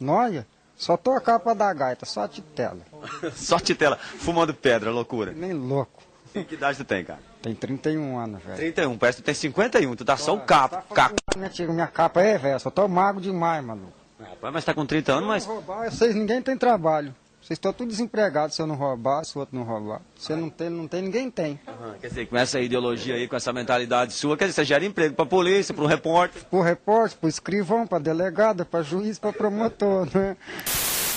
nóia? 0.00 0.46
10 0.78 0.84
anos. 0.84 0.86
Nóia? 0.86 0.88
Só 0.88 0.96
tô 0.96 1.12
a 1.12 1.20
capa 1.20 1.54
da 1.54 1.72
gaita, 1.72 2.06
só 2.06 2.22
a 2.22 2.28
titela. 2.28 2.80
Só 3.34 3.58
titela, 3.58 3.96
fumando 3.96 4.54
pedra, 4.54 4.90
loucura. 4.90 5.32
Nem 5.32 5.52
louco. 5.52 6.02
E 6.34 6.44
que 6.44 6.54
idade 6.54 6.78
tu 6.78 6.84
tem, 6.84 7.04
cara? 7.04 7.20
Tem 7.42 7.54
31 7.54 8.18
anos, 8.18 8.42
velho. 8.42 8.56
31, 8.56 8.98
parece 8.98 9.16
que 9.16 9.22
tu 9.22 9.26
tem 9.26 9.34
51, 9.34 9.96
tu 9.96 10.04
tá 10.04 10.16
só 10.16 10.34
o 10.34 10.40
capo. 10.40 10.82
capo. 10.94 11.16
Minha, 11.36 11.48
tia, 11.48 11.66
minha 11.66 11.86
capa 11.86 12.20
é, 12.20 12.38
velho. 12.38 12.60
Só 12.60 12.70
tô 12.70 12.86
mago 12.86 13.20
demais, 13.20 13.64
mano. 13.64 13.92
Rapaz, 14.20 14.52
mas 14.52 14.64
tá 14.64 14.74
com 14.74 14.84
30 14.84 15.12
anos, 15.12 15.28
mas... 15.28 15.46
Roubar, 15.46 15.90
vocês 15.90 16.14
ninguém 16.14 16.42
tem 16.42 16.56
trabalho. 16.56 17.14
Vocês 17.48 17.56
estão 17.56 17.72
tudo 17.72 17.88
desempregados 17.88 18.54
se 18.54 18.60
eu 18.60 18.66
não 18.66 18.74
roubar, 18.74 19.24
se 19.24 19.34
o 19.34 19.40
outro 19.40 19.56
não 19.56 19.64
roubar. 19.64 20.02
Se 20.18 20.30
eu 20.30 20.36
não 20.36 20.50
tem, 20.50 20.68
não 20.68 20.86
tem, 20.86 21.00
ninguém 21.00 21.30
tem. 21.30 21.58
Ah, 21.66 21.94
Quer 21.98 22.08
dizer, 22.08 22.26
com 22.26 22.36
essa 22.36 22.60
ideologia 22.60 23.14
aí, 23.14 23.26
com 23.26 23.36
essa 23.36 23.54
mentalidade 23.54 24.12
sua, 24.12 24.36
quer 24.36 24.44
dizer, 24.48 24.56
você 24.56 24.64
gera 24.66 24.84
emprego 24.84 25.14
pra 25.14 25.24
polícia, 25.24 25.72
pro 25.72 25.86
repórter. 25.86 26.44
Pro 26.44 26.60
repórter, 26.60 27.16
pro 27.18 27.26
escrivão, 27.26 27.86
pra 27.86 27.98
delegado, 27.98 28.66
pra 28.66 28.82
juiz, 28.82 29.18
pra 29.18 29.32
promotor, 29.32 30.06
né? 30.14 30.36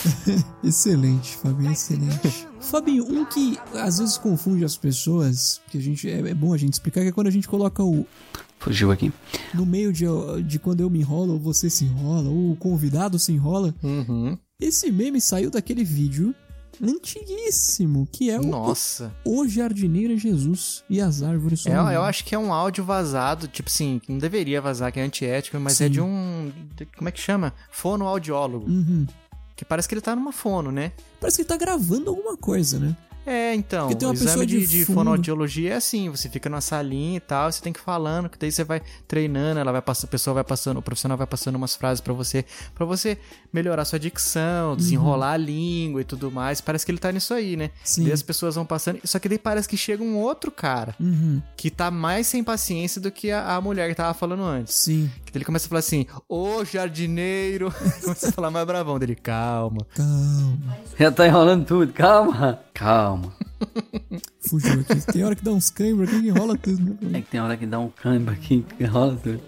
Excelente, 0.63 1.35
Fabinho, 1.35 1.73
excelente. 1.73 2.47
Fabinho, 2.61 3.03
um 3.03 3.25
que 3.25 3.59
às 3.73 3.97
vezes 3.99 4.17
confunde 4.17 4.63
as 4.63 4.77
pessoas, 4.77 5.59
que 5.69 5.77
a 5.77 5.81
gente 5.81 6.09
é, 6.09 6.17
é 6.29 6.33
bom 6.33 6.53
a 6.53 6.57
gente 6.57 6.71
explicar, 6.71 7.01
que 7.01 7.09
é 7.09 7.11
quando 7.11 7.27
a 7.27 7.31
gente 7.31 7.47
coloca 7.47 7.83
o 7.83 8.07
Fugiu 8.57 8.91
aqui. 8.91 9.11
no 9.53 9.65
meio 9.65 9.91
de, 9.91 10.05
de 10.45 10.59
quando 10.59 10.79
eu 10.81 10.89
me 10.89 10.99
enrolo, 10.99 11.33
ou 11.33 11.39
você 11.39 11.69
se 11.69 11.83
enrola, 11.83 12.29
ou 12.29 12.51
o 12.51 12.55
convidado 12.55 13.17
se 13.19 13.33
enrola. 13.33 13.73
Uhum. 13.83 14.37
Esse 14.61 14.91
meme 14.91 15.19
saiu 15.19 15.49
daquele 15.49 15.83
vídeo 15.83 16.33
antiguíssimo, 16.81 18.07
que 18.11 18.29
é 18.29 18.39
o, 18.39 18.43
Nossa. 18.43 19.11
o 19.25 19.47
Jardineiro 19.47 20.13
é 20.13 20.17
Jesus 20.17 20.83
e 20.89 21.01
as 21.01 21.21
árvores 21.21 21.65
É, 21.65 21.71
eu 21.95 22.03
acho 22.03 22.23
que 22.23 22.33
é 22.33 22.39
um 22.39 22.53
áudio 22.53 22.83
vazado, 22.83 23.47
tipo 23.47 23.69
assim, 23.69 23.99
que 23.99 24.11
não 24.11 24.19
deveria 24.19 24.61
vazar, 24.61 24.91
que 24.91 24.99
é 24.99 25.03
antiético, 25.03 25.59
mas 25.59 25.79
é 25.81 25.85
Sim. 25.85 25.91
de 25.91 26.01
um. 26.01 26.51
de- 26.75 26.85
Como 26.85 27.09
é 27.09 27.11
que 27.11 27.19
chama? 27.19 27.53
Fonoaudiólogo. 27.71 28.69
Uhum. 28.69 29.05
Que 29.55 29.65
parece 29.65 29.87
que 29.87 29.93
ele 29.93 30.01
tá 30.01 30.15
numa 30.15 30.31
fono, 30.31 30.71
né? 30.71 30.91
Parece 31.19 31.37
que 31.37 31.41
ele 31.41 31.49
tá 31.49 31.57
gravando 31.57 32.09
alguma 32.09 32.35
coisa, 32.37 32.79
né? 32.79 32.95
É, 33.25 33.53
então, 33.53 33.87
Porque 33.87 33.95
tem 33.99 34.07
uma 34.07 34.13
o 34.13 34.15
exame 34.15 34.45
de 34.45 34.65
de, 34.65 34.85
fonoaudiologia 34.85 35.73
é 35.73 35.75
assim, 35.75 36.09
você 36.09 36.27
fica 36.27 36.49
numa 36.49 36.61
salinha 36.61 37.17
e 37.17 37.19
tal, 37.19 37.51
você 37.51 37.61
tem 37.61 37.71
que 37.71 37.79
ir 37.79 37.83
falando, 37.83 38.27
que 38.29 38.37
daí 38.37 38.51
você 38.51 38.63
vai 38.63 38.81
treinando, 39.07 39.59
ela 39.59 39.71
vai 39.71 39.81
passando, 39.81 40.05
a 40.05 40.11
pessoa 40.11 40.33
vai 40.33 40.43
passando, 40.43 40.77
o 40.77 40.81
profissional 40.81 41.17
vai 41.17 41.27
passando 41.27 41.55
umas 41.55 41.75
frases 41.75 42.01
pra 42.01 42.13
você, 42.13 42.43
para 42.73 42.83
você 42.85 43.17
melhorar 43.53 43.85
sua 43.85 43.99
dicção, 43.99 44.75
desenrolar 44.75 45.33
a 45.33 45.37
língua 45.37 46.01
e 46.01 46.03
tudo 46.03 46.31
mais. 46.31 46.61
Parece 46.61 46.83
que 46.85 46.91
ele 46.91 46.97
tá 46.97 47.11
nisso 47.11 47.33
aí, 47.33 47.55
né? 47.55 47.69
Sim. 47.83 48.03
Daí 48.05 48.13
as 48.13 48.23
pessoas 48.23 48.55
vão 48.55 48.65
passando, 48.65 48.99
só 49.03 49.19
que 49.19 49.29
daí 49.29 49.37
parece 49.37 49.69
que 49.69 49.77
chega 49.77 50.03
um 50.03 50.17
outro 50.17 50.51
cara 50.51 50.95
Uhum. 50.99 51.41
que 51.55 51.69
tá 51.69 51.91
mais 51.91 52.25
sem 52.27 52.43
paciência 52.43 52.99
do 52.99 53.11
que 53.11 53.29
a, 53.31 53.55
a 53.55 53.61
mulher 53.61 53.87
que 53.89 53.95
tava 53.95 54.13
falando 54.15 54.43
antes. 54.43 54.73
Sim. 54.75 55.09
Ele 55.33 55.45
começa 55.45 55.65
a 55.65 55.69
falar 55.69 55.79
assim: 55.79 56.05
"Ô 56.27 56.63
jardineiro", 56.65 57.73
começa 58.03 58.29
a 58.29 58.31
falar 58.31 58.51
mais 58.51 58.65
bravão 58.65 58.99
dele, 58.99 59.15
calma. 59.15 59.85
Calma. 59.95 60.77
Já 60.99 61.11
tá 61.11 61.27
enrolando 61.27 61.65
tudo, 61.65 61.93
calma. 61.93 62.59
Calma. 62.73 63.33
Fugiu 64.47 64.81
aqui. 64.81 64.99
Tem 65.11 65.23
hora 65.23 65.35
que 65.35 65.43
dá 65.43 65.51
uns 65.51 65.69
câimbra 65.69 66.05
aqui 66.05 66.21
que 66.21 66.27
enrola 66.27 66.57
tudo, 66.57 66.83
né? 66.83 67.19
É 67.19 67.21
que 67.21 67.29
tem 67.29 67.39
hora 67.39 67.55
que 67.55 67.65
dá 67.65 67.79
um 67.79 67.89
câmbio 67.89 68.33
aqui, 68.33 68.65
que 68.77 68.83
enrola 68.83 69.15
tudo. 69.15 69.41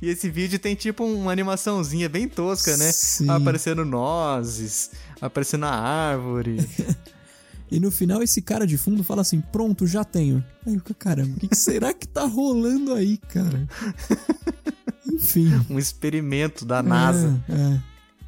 E 0.00 0.08
esse 0.08 0.28
vídeo 0.28 0.58
tem 0.58 0.74
tipo 0.74 1.04
uma 1.04 1.32
animaçãozinha 1.32 2.08
bem 2.08 2.28
tosca, 2.28 2.76
né? 2.76 2.92
Sim. 2.92 3.28
Aparecendo 3.28 3.84
nozes, 3.84 4.90
aparecendo 5.20 5.64
a 5.64 5.70
árvore. 5.70 6.58
E 7.72 7.80
no 7.80 7.90
final 7.90 8.22
esse 8.22 8.42
cara 8.42 8.66
de 8.66 8.76
fundo 8.76 9.02
fala 9.02 9.22
assim: 9.22 9.40
Pronto, 9.40 9.86
já 9.86 10.04
tenho. 10.04 10.44
Aí 10.66 10.74
eu 10.74 10.80
fico, 10.80 10.94
caramba, 10.94 11.30
o 11.34 11.40
que, 11.40 11.48
que 11.48 11.56
será 11.56 11.94
que 11.94 12.06
tá 12.06 12.26
rolando 12.26 12.92
aí, 12.92 13.16
cara? 13.16 13.66
Enfim. 15.10 15.50
um 15.70 15.78
experimento 15.78 16.66
da 16.66 16.82
NASA. 16.82 17.42
É, 17.48 17.54
é. 17.54 17.80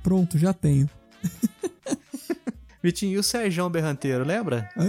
Pronto, 0.02 0.38
já 0.38 0.54
tenho. 0.54 0.88
Vitinho, 2.82 3.12
e 3.12 3.18
o 3.18 3.22
Serjão 3.22 3.68
Berranteiro, 3.68 4.24
lembra? 4.24 4.70
Ah, 4.76 4.84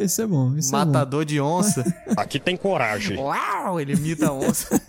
esse 0.00 0.22
é 0.22 0.26
bom. 0.26 0.56
Esse 0.56 0.70
Matador 0.70 1.24
de 1.24 1.40
onça. 1.40 1.84
Aqui 2.16 2.38
tem 2.38 2.56
coragem. 2.56 3.16
Uau, 3.18 3.80
ele 3.80 3.94
imita 3.94 4.28
a 4.28 4.32
onça. 4.32 4.80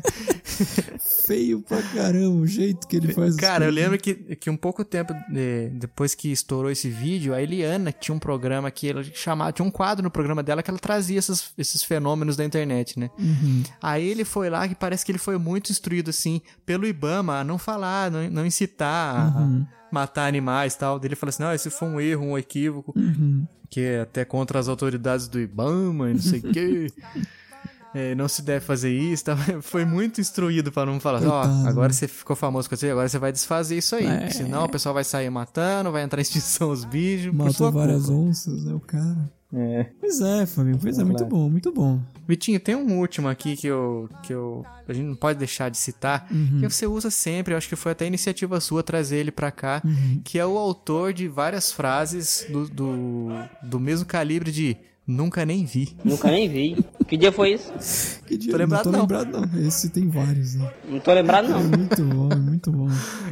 É. 1.30 1.36
Feio 1.36 1.62
pra 1.62 1.82
caramba 1.82 2.36
o 2.42 2.48
jeito 2.48 2.88
que 2.88 2.96
ele 2.98 3.14
faz 3.14 3.36
Cara, 3.36 3.66
eu 3.66 3.72
lembro 3.72 3.98
que, 4.00 4.14
que 4.36 4.50
um 4.50 4.58
pouco 4.58 4.84
tempo 4.84 5.14
de- 5.32 5.70
depois 5.70 6.16
que 6.16 6.32
estourou 6.32 6.72
esse 6.72 6.90
vídeo, 6.90 7.34
a 7.34 7.42
Eliana 7.42 7.92
tinha 7.92 8.16
um 8.16 8.20
programa 8.20 8.72
que 8.72 8.90
ela 8.90 9.04
chamava, 9.04 9.52
tinha 9.52 9.66
um 9.66 9.70
quadro 9.72 10.04
no 10.04 10.10
programa 10.10 10.42
dela 10.42 10.64
que 10.64 10.70
ela 10.72 10.80
trazia 10.80 11.20
esses, 11.20 11.52
esses 11.58 11.84
fenômenos 11.84 12.36
da 12.36 12.44
internet, 12.44 13.00
né? 13.00 13.10
Uhum. 13.20 13.64
Aí 13.82 14.08
ele 14.08 14.26
foi 14.26 14.50
lá 14.50 14.68
que 14.68 14.74
parece 14.76 15.06
que 15.06 15.12
ele 15.12 15.20
foi 15.20 15.38
muito 15.38 15.72
instruído, 15.72 16.10
assim, 16.10 16.42
pelo 16.66 16.88
Ibama 16.88 17.40
a 17.40 17.44
não 17.44 17.58
falar, 17.58 18.10
não, 18.10 18.30
não 18.30 18.46
incitar 18.46 19.16
a- 19.36 19.40
Uhum. 19.40 19.66
a 19.92 19.94
matar 19.94 20.28
animais 20.28 20.74
e 20.74 20.78
tal. 20.80 21.00
Ele 21.04 21.16
falou 21.16 21.30
assim: 21.30 21.44
não, 21.44 21.54
esse 21.54 21.70
foi 21.70 21.88
um 21.88 22.00
erro, 22.02 22.26
um 22.26 22.38
equívoco, 22.38 22.92
Uhum. 22.96 23.46
que 23.70 23.82
é 23.82 24.02
até 24.02 24.26
contra 24.26 24.58
as 24.60 24.68
autoridades 24.68 25.28
do 25.28 25.40
Ibama 25.40 26.10
e 26.10 26.14
não 26.14 26.22
sei 26.22 26.40
o 26.40 26.52
quê. 26.52 26.92
É, 27.94 28.14
não 28.14 28.28
se 28.28 28.42
deve 28.42 28.64
fazer 28.64 28.92
isso, 28.92 29.26
tá? 29.26 29.36
foi 29.62 29.84
muito 29.84 30.22
instruído 30.22 30.72
pra 30.72 30.86
não 30.86 31.00
falar, 31.00 31.18
ó, 31.26 31.42
Coitado. 31.44 31.68
agora 31.68 31.92
você 31.92 32.08
ficou 32.08 32.36
famoso 32.36 32.70
com 32.70 32.76
isso 32.76 32.86
aí, 32.86 32.92
agora 32.92 33.10
você 33.10 33.18
vai 33.18 33.32
desfazer 33.32 33.78
isso 33.78 33.96
aí, 33.96 34.06
É. 34.06 34.30
senão 34.30 34.66
o 34.66 34.70
pessoal 34.70 34.94
vai 34.94 35.04
sair 35.04 35.30
matando, 35.30 35.92
vai 35.92 36.04
entrar 36.04 36.20
em 36.20 36.22
extinção 36.22 36.70
os 36.70 36.86
bichos. 36.86 37.34
Matou 37.34 37.72
várias 37.72 38.06
culpa. 38.06 38.22
onças, 38.22 38.64
né, 38.64 38.74
o 38.74 38.80
cara. 38.80 39.30
É. 39.52 39.88
Pois 40.00 40.22
é, 40.22 40.46
Fabinho, 40.46 40.78
pois 40.80 40.96
é, 41.00 41.02
Vamos 41.02 41.20
muito 41.20 41.26
bom, 41.26 41.50
muito 41.50 41.72
bom. 41.72 42.00
Vitinho, 42.28 42.60
tem 42.60 42.76
um 42.76 43.00
último 43.00 43.28
aqui 43.28 43.56
que 43.58 43.66
eu, 43.66 44.08
que 44.22 44.32
eu. 44.32 44.64
A 44.88 44.94
gente 44.94 45.08
não 45.08 45.16
pode 45.16 45.40
deixar 45.40 45.70
de 45.70 45.78
citar. 45.80 46.28
Uhum. 46.30 46.60
Que 46.60 46.70
você 46.70 46.86
usa 46.86 47.10
sempre, 47.10 47.56
eu 47.56 47.58
acho 47.58 47.68
que 47.68 47.76
foi 47.76 47.94
até 47.94 48.06
iniciativa 48.06 48.60
sua 48.60 48.84
trazer 48.84 49.18
ele 49.18 49.32
pra 49.32 49.50
cá. 49.50 49.82
Uhum. 49.84 50.22
Que 50.24 50.38
é 50.38 50.46
o 50.46 50.56
autor 50.56 51.12
de 51.14 51.28
várias 51.28 51.72
frases 51.72 52.46
do, 52.52 52.70
do, 52.70 53.30
do 53.64 53.80
mesmo 53.80 54.06
calibre 54.06 54.52
de 54.52 54.78
Nunca 55.10 55.44
nem 55.44 55.66
vi. 55.66 55.98
Nunca 56.06 56.30
nem 56.30 56.48
vi. 56.48 56.86
Que 57.08 57.18
dia 57.18 57.32
foi 57.32 57.54
isso? 57.54 58.20
Que 58.30 58.38
dia? 58.38 58.52
Tô 58.52 58.58
lembrado, 58.60 58.86
não 58.86 58.92
tô 58.92 58.98
não. 58.98 59.00
lembrado, 59.24 59.50
não. 59.56 59.68
Esse 59.68 59.90
tem 59.90 60.08
vários, 60.08 60.54
né? 60.54 60.72
Não 60.88 61.00
tô 61.00 61.12
lembrado, 61.12 61.46
É 61.46 61.50
não. 61.50 61.64
muito 61.64 62.04
bom, 62.04 62.30
é 62.32 62.36
muito 62.36 62.72
bom. 62.72 62.88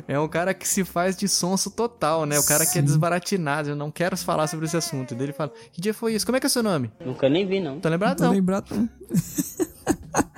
É 0.07 0.19
um 0.19 0.27
cara 0.27 0.55
que 0.55 0.67
se 0.67 0.83
faz 0.83 1.15
de 1.15 1.27
sonso 1.27 1.69
total, 1.69 2.25
né? 2.25 2.39
O 2.39 2.43
cara 2.43 2.65
que 2.65 2.79
é 2.79 2.81
Sim. 2.81 2.85
desbaratinado. 2.87 3.69
Eu 3.69 3.75
não 3.75 3.91
quero 3.91 4.17
falar 4.17 4.47
sobre 4.47 4.65
esse 4.65 4.75
assunto. 4.75 5.13
E 5.13 5.15
daí 5.15 5.27
ele 5.27 5.33
fala: 5.33 5.51
Que 5.71 5.79
dia 5.79 5.93
foi 5.93 6.15
isso? 6.15 6.25
Como 6.25 6.35
é 6.35 6.39
que 6.39 6.47
é 6.47 6.49
o 6.49 6.49
seu 6.49 6.63
nome? 6.63 6.89
Nunca 7.05 7.29
nem 7.29 7.45
vi, 7.47 7.59
não. 7.59 7.75
Não 7.75 7.79
tô 7.79 7.89
lembrado, 7.89 8.17
Tô 8.17 8.23
não. 8.23 8.31
lembrado, 8.31 8.71
não. 8.75 8.89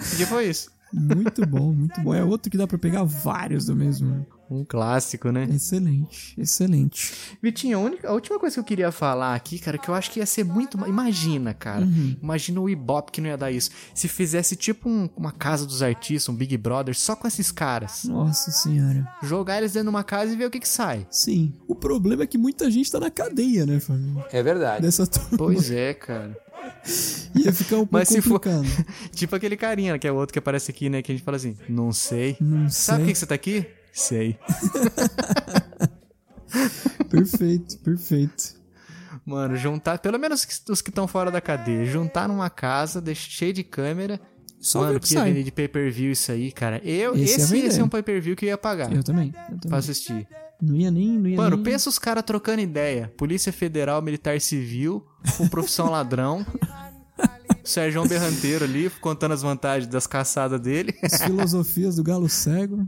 Que 0.09 0.15
dia 0.17 0.27
foi 0.27 0.49
isso? 0.49 0.69
Muito 0.93 1.45
bom, 1.45 1.71
muito 1.73 1.99
bom. 2.01 2.13
É 2.13 2.23
outro 2.23 2.49
que 2.51 2.57
dá 2.57 2.65
pra 2.67 2.77
pegar 2.77 3.03
vários 3.03 3.65
do 3.65 3.75
mesmo. 3.75 4.25
Um 4.51 4.65
clássico, 4.65 5.29
né? 5.31 5.47
Excelente, 5.53 6.33
excelente. 6.35 7.13
Vitinho, 7.39 7.77
a, 7.77 7.81
única, 7.81 8.09
a 8.09 8.13
última 8.13 8.39
coisa 8.39 8.55
que 8.55 8.59
eu 8.59 8.63
queria 8.63 8.91
falar 8.91 9.35
aqui, 9.35 9.59
cara, 9.59 9.77
que 9.77 9.87
eu 9.87 9.93
acho 9.93 10.09
que 10.09 10.19
ia 10.19 10.25
ser 10.25 10.43
muito. 10.43 10.75
ma- 10.75 10.89
Imagina, 10.89 11.53
cara. 11.53 11.85
Uhum. 11.85 12.15
Imagina 12.19 12.59
o 12.59 12.67
Ibope 12.67 13.11
que 13.11 13.21
não 13.21 13.29
ia 13.29 13.37
dar 13.37 13.51
isso. 13.51 13.69
Se 13.93 14.07
fizesse 14.07 14.55
tipo 14.55 14.89
um- 14.89 15.07
uma 15.15 15.31
casa 15.31 15.67
dos 15.67 15.83
artistas, 15.83 16.27
um 16.33 16.35
Big 16.35 16.57
Brother, 16.57 16.95
só 16.97 17.15
com 17.15 17.27
esses 17.27 17.51
caras. 17.51 18.05
Nossa 18.05 18.49
senhora. 18.49 19.07
Jogar 19.21 19.59
eles 19.59 19.73
dentro 19.73 19.85
de 19.85 19.95
uma 19.95 20.03
casa 20.03 20.33
e 20.33 20.35
ver 20.35 20.45
o 20.45 20.49
que 20.49 20.59
que 20.59 20.67
sai. 20.67 21.05
Sim. 21.11 21.53
O 21.67 21.75
problema 21.75 22.23
é 22.23 22.27
que 22.27 22.37
muita 22.39 22.71
gente 22.71 22.91
tá 22.91 22.99
na 22.99 23.11
cadeia, 23.11 23.67
né, 23.67 23.79
família? 23.79 24.25
É 24.31 24.41
verdade. 24.41 24.81
Dessa 24.81 25.05
turma. 25.05 25.37
Pois 25.37 25.69
é, 25.69 25.93
cara. 25.93 26.35
Ia 27.35 27.53
ficar 27.53 27.75
um 27.75 27.79
pouco 27.79 27.93
Mas 27.93 28.07
se 28.09 28.21
for. 28.21 28.39
complicado. 28.39 28.85
tipo 29.13 29.35
aquele 29.35 29.55
carinha, 29.55 29.97
que 29.99 30.07
é 30.07 30.11
o 30.11 30.15
outro 30.15 30.33
que 30.33 30.39
aparece 30.39 30.71
aqui, 30.71 30.89
né? 30.89 31.01
Que 31.01 31.11
a 31.11 31.15
gente 31.15 31.23
fala 31.23 31.37
assim: 31.37 31.55
Não 31.67 31.91
sei. 31.91 32.37
Não 32.39 32.69
Sabe 32.69 32.99
por 32.99 33.07
que 33.07 33.13
que 33.13 33.19
você 33.19 33.25
tá 33.25 33.35
aqui? 33.35 33.65
Sei. 33.93 34.37
Perfeito, 37.09 37.77
perfeito. 37.79 38.55
Mano, 39.25 39.55
juntar, 39.55 39.99
pelo 39.99 40.17
menos 40.17 40.47
os 40.69 40.81
que 40.81 40.89
estão 40.89 41.07
fora 41.07 41.29
da 41.29 41.39
cadeia, 41.39 41.85
juntar 41.85 42.27
numa 42.27 42.49
casa, 42.49 43.03
cheio 43.13 43.53
de 43.53 43.63
câmera. 43.63 44.19
Só 44.59 44.81
Mano, 44.81 44.99
que 44.99 45.13
ia 45.13 45.23
vender 45.23 45.43
de 45.43 45.51
pay-per-view 45.51 46.11
isso 46.11 46.31
aí, 46.31 46.51
cara. 46.51 46.81
Eu, 46.83 47.15
Esse 47.15 47.39
esse, 47.39 47.55
ia 47.55 47.63
ia 47.65 47.71
ser 47.71 47.83
um 47.83 47.87
pay-per-view 47.87 48.35
que 48.35 48.45
eu 48.45 48.49
ia 48.49 48.57
pagar. 48.57 48.91
Eu 48.91 49.03
também. 49.03 49.27
Eu 49.27 49.57
também. 49.57 49.69
Pra 49.69 49.77
assistir. 49.77 50.27
Não 50.61 50.75
ia 50.75 50.91
nem. 50.91 51.17
Não 51.17 51.29
ia 51.29 51.37
Mano, 51.37 51.55
nem... 51.55 51.63
pensa 51.63 51.89
os 51.89 51.97
caras 51.97 52.23
trocando 52.23 52.61
ideia. 52.61 53.13
Polícia 53.17 53.51
Federal, 53.53 54.01
Militar 54.01 54.39
Civil, 54.41 55.05
com 55.37 55.47
profissão 55.47 55.89
ladrão. 55.91 56.45
Sérgio 57.63 58.07
Berranteiro 58.07 58.65
ali, 58.65 58.89
contando 59.01 59.33
as 59.33 59.41
vantagens 59.41 59.87
das 59.87 60.07
caçadas 60.07 60.59
dele. 60.59 60.93
As 61.03 61.21
filosofias 61.21 61.95
do 61.95 62.03
galo 62.03 62.27
cego. 62.27 62.87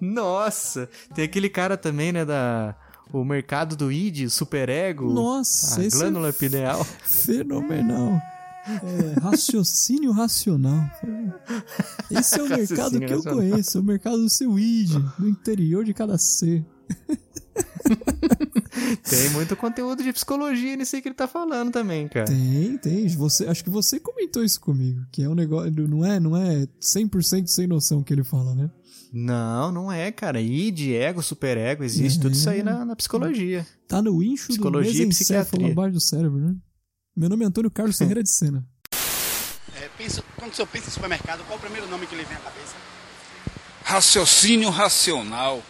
Nossa! 0.00 0.88
Tem 1.14 1.24
aquele 1.24 1.48
cara 1.48 1.76
também, 1.76 2.12
né, 2.12 2.24
da... 2.24 2.76
O 3.10 3.24
mercado 3.24 3.74
do 3.74 3.90
ID, 3.90 4.28
superego. 4.28 5.10
Nossa, 5.10 5.80
a 5.80 5.84
é 5.84 5.88
glândula 5.88 6.30
pineal. 6.30 6.84
Fenomenal. 6.84 8.20
É, 8.66 9.20
raciocínio 9.20 10.12
racional. 10.12 10.84
Esse 12.10 12.38
é 12.38 12.42
o 12.42 12.48
mercado 12.50 12.98
que 12.98 13.04
eu 13.06 13.16
racional. 13.16 13.38
conheço, 13.38 13.78
é 13.78 13.80
o 13.80 13.84
mercado 13.84 14.18
do 14.18 14.28
seu 14.28 14.58
ID, 14.58 14.90
no 15.18 15.26
interior 15.26 15.84
de 15.84 15.94
cada 15.94 16.18
ser. 16.18 16.66
Tem 19.08 19.30
muito 19.30 19.56
conteúdo 19.56 20.02
de 20.02 20.12
psicologia 20.12 20.76
nisso 20.76 20.94
aí 20.96 21.02
que 21.02 21.08
ele 21.08 21.14
tá 21.14 21.26
falando 21.26 21.72
também, 21.72 22.06
cara. 22.08 22.26
Tem, 22.26 22.76
tem. 22.78 23.08
Você, 23.08 23.46
acho 23.46 23.64
que 23.64 23.70
você 23.70 23.98
comentou 23.98 24.44
isso 24.44 24.60
comigo, 24.60 25.00
que 25.10 25.22
é 25.22 25.28
um 25.28 25.34
negócio, 25.34 25.70
não 25.88 26.04
é, 26.04 26.20
não 26.20 26.36
é 26.36 26.66
100% 26.80 27.46
sem 27.46 27.66
noção 27.66 28.02
que 28.02 28.12
ele 28.12 28.24
fala, 28.24 28.54
né? 28.54 28.70
Não, 29.12 29.72
não 29.72 29.90
é, 29.90 30.12
cara. 30.12 30.40
ID, 30.40 30.90
ego, 30.92 31.22
superego, 31.22 31.82
existe 31.82 32.20
tudo 32.20 32.34
isso 32.34 32.48
aí 32.50 32.62
na, 32.62 32.84
na 32.84 32.94
psicologia. 32.94 33.66
Tá 33.88 34.02
no 34.02 34.22
incho 34.22 34.48
do 34.48 34.54
Psicologia 34.54 35.02
e 35.02 35.06
mesencéfalo 35.06 35.44
psiquiatria. 35.46 35.72
abaixo 35.72 35.94
do 35.94 36.00
cérebro, 36.00 36.38
né? 36.38 36.54
Meu 37.16 37.28
nome 37.28 37.44
é 37.44 37.48
Antônio 37.48 37.70
Carlos 37.70 37.96
Ferreira 37.96 38.22
de 38.22 38.30
Sena. 38.30 38.64
É, 39.80 39.88
pensa- 39.96 40.22
quando 40.36 40.52
o 40.52 40.54
senhor 40.54 40.68
pensa 40.68 40.88
em 40.88 40.92
supermercado, 40.92 41.42
qual 41.46 41.58
o 41.58 41.60
primeiro 41.60 41.88
nome 41.88 42.06
que 42.06 42.14
lhe 42.14 42.24
vem 42.24 42.36
à 42.36 42.40
cabeça? 42.40 42.74
Raciocínio 43.82 44.68
racional. 44.68 45.62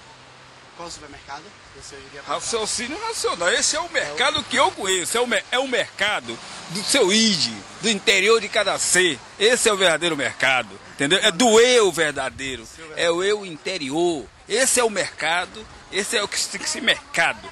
Qual 0.78 0.88
o 0.88 0.92
supermercado? 0.92 1.42
o 1.76 1.82
senhor 1.82 2.04
iria 2.06 2.22
Raciocínio 2.22 2.96
racional. 3.00 3.48
Esse 3.48 3.74
é 3.74 3.80
o 3.80 3.90
mercado 3.90 4.44
que 4.44 4.56
eu 4.56 4.70
conheço. 4.70 5.18
É 5.18 5.20
o, 5.20 5.26
é 5.50 5.58
o 5.58 5.66
mercado 5.66 6.38
do 6.70 6.84
seu 6.84 7.12
ID, 7.12 7.52
do 7.82 7.90
interior 7.90 8.40
de 8.40 8.48
cada 8.48 8.78
ser. 8.78 9.18
Esse 9.40 9.68
é 9.68 9.72
o 9.72 9.76
verdadeiro 9.76 10.16
mercado. 10.16 10.68
Entendeu? 10.94 11.18
É 11.20 11.32
do 11.32 11.58
eu 11.58 11.90
verdadeiro. 11.90 12.64
É 12.94 13.10
o 13.10 13.24
eu 13.24 13.44
interior. 13.44 14.24
Esse 14.48 14.78
é 14.78 14.84
o 14.84 14.88
mercado. 14.88 15.66
Esse 15.90 16.16
é 16.16 16.22
o 16.22 16.28
que 16.28 16.38
tem 16.46 16.60
que 16.60 16.70
ser 16.70 16.80
mercado. 16.80 17.50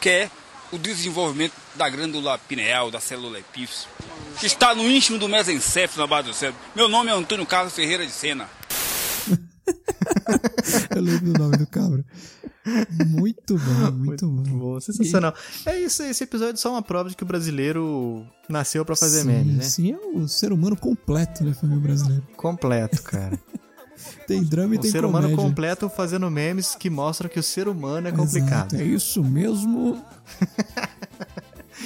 Que 0.00 0.08
é 0.08 0.30
o 0.70 0.78
desenvolvimento 0.78 1.54
da 1.74 1.90
glândula 1.90 2.38
pineal, 2.38 2.92
da 2.92 3.00
célula 3.00 3.40
epífise. 3.40 3.86
Que 4.38 4.46
está 4.46 4.72
no 4.72 4.88
íntimo 4.88 5.18
do 5.18 5.28
mesencéfalo, 5.28 6.02
na 6.02 6.06
base 6.06 6.28
do 6.28 6.34
cérebro. 6.34 6.60
Meu 6.76 6.86
nome 6.86 7.10
é 7.10 7.12
Antônio 7.12 7.44
Carlos 7.44 7.74
Ferreira 7.74 8.06
de 8.06 8.12
Sena. 8.12 8.48
Eu 10.94 11.02
lembro 11.02 11.30
o 11.34 11.38
nome 11.38 11.56
do 11.56 11.66
cabra. 11.66 12.04
Muito 13.06 13.56
bom, 13.58 13.92
muito, 13.92 14.28
bom. 14.28 14.58
Bom, 14.58 14.80
sensacional. 14.80 15.34
É 15.64 15.78
isso, 15.78 16.02
esse 16.02 16.24
episódio 16.24 16.54
é 16.54 16.56
só 16.56 16.70
uma 16.70 16.82
prova 16.82 17.08
de 17.08 17.16
que 17.16 17.22
o 17.22 17.26
brasileiro 17.26 18.24
nasceu 18.48 18.84
pra 18.84 18.94
fazer 18.94 19.22
sim, 19.22 19.26
memes, 19.26 19.56
né? 19.56 19.62
Sim, 19.62 19.92
é 19.92 20.18
o 20.18 20.28
ser 20.28 20.52
humano 20.52 20.76
completo, 20.76 21.44
né, 21.44 21.54
família 21.54 21.82
brasileira. 21.82 22.22
Completo, 22.36 23.02
cara. 23.02 23.38
Tem 24.26 24.42
drama 24.42 24.74
e 24.74 24.78
um 24.78 24.80
tem 24.80 24.90
ser 24.90 25.02
comédia. 25.02 25.28
humano 25.28 25.36
completo 25.36 25.88
fazendo 25.90 26.30
memes 26.30 26.74
que 26.74 26.88
mostram 26.88 27.28
que 27.28 27.38
o 27.38 27.42
ser 27.42 27.68
humano 27.68 28.08
é 28.08 28.12
complicado. 28.12 28.72
Exato, 28.72 28.76
é 28.76 28.84
isso 28.84 29.22
mesmo. 29.22 30.02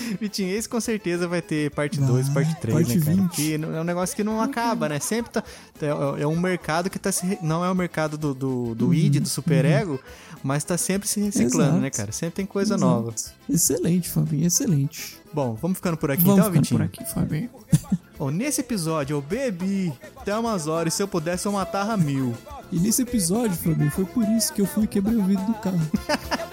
Vitinho, 0.20 0.50
esse 0.56 0.68
com 0.68 0.80
certeza 0.80 1.26
vai 1.28 1.40
ter 1.42 1.70
parte 1.70 1.98
Vai, 1.98 2.08
2, 2.08 2.28
parte 2.30 2.54
3, 2.60 2.74
parte 2.76 2.98
né, 2.98 3.04
cara? 3.04 3.16
20. 3.16 3.26
Porque 3.28 3.58
não- 3.58 3.74
é 3.76 3.80
um 3.80 3.84
negócio 3.84 4.14
que 4.16 4.24
não 4.24 4.40
acaba, 4.40 4.88
né? 4.88 4.98
Sempre 5.00 5.32
tá. 5.32 5.42
É, 5.80 6.22
é 6.22 6.26
um 6.26 6.38
mercado 6.38 6.88
que 6.90 6.98
tá 6.98 7.10
se. 7.12 7.38
Não 7.42 7.64
é 7.64 7.70
o 7.70 7.74
mercado 7.74 8.16
do, 8.16 8.34
do, 8.34 8.74
do 8.74 8.86
Uhum, 8.86 8.94
id, 8.94 9.20
do 9.20 9.28
superego, 9.28 9.98
mas 10.42 10.64
tá 10.64 10.76
sempre 10.78 11.08
se 11.08 11.20
reciclando, 11.20 11.62
Exato. 11.70 11.80
né, 11.80 11.90
cara? 11.90 12.12
Sempre 12.12 12.34
tem 12.36 12.46
coisa 12.46 12.74
Exato. 12.74 12.90
nova. 12.90 13.14
Excelente, 13.48 14.08
Fabinho, 14.08 14.46
excelente. 14.46 15.18
Bom, 15.32 15.54
vamos 15.60 15.78
ficando 15.78 15.96
por 15.96 16.10
aqui 16.10 16.22
Vamos 16.22 16.38
então, 16.38 16.52
ficando 16.52 16.62
Vitinho? 16.62 16.80
por 16.80 16.84
aqui, 17.02 17.12
Fabinho. 17.14 17.50
Bom, 18.16 18.30
nesse 18.30 18.60
episódio 18.60 19.16
eu 19.16 19.20
bebi 19.20 19.92
até 20.16 20.36
umas 20.38 20.68
horas 20.68 20.94
se 20.94 21.02
eu 21.02 21.08
pudesse 21.08 21.46
eu 21.46 21.52
matava 21.52 21.96
mil. 21.96 22.32
E 22.70 22.78
nesse 22.78 23.02
episódio, 23.02 23.56
Fabinho, 23.56 23.90
foi 23.90 24.04
por 24.04 24.22
isso 24.28 24.52
que 24.52 24.60
eu 24.60 24.66
fui 24.66 24.84
e 24.84 24.86
quebrei 24.86 25.16
o 25.16 25.24
vidro 25.24 25.44
do 25.44 25.54
carro. 25.54 25.80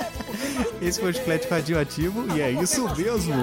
Esse 0.82 1.00
foi 1.00 1.12
o 1.12 1.14
Chiclete 1.14 1.48
Radioativo 1.48 2.26
e 2.36 2.42
é 2.42 2.52
isso 2.52 2.84
mesmo. 2.96 3.34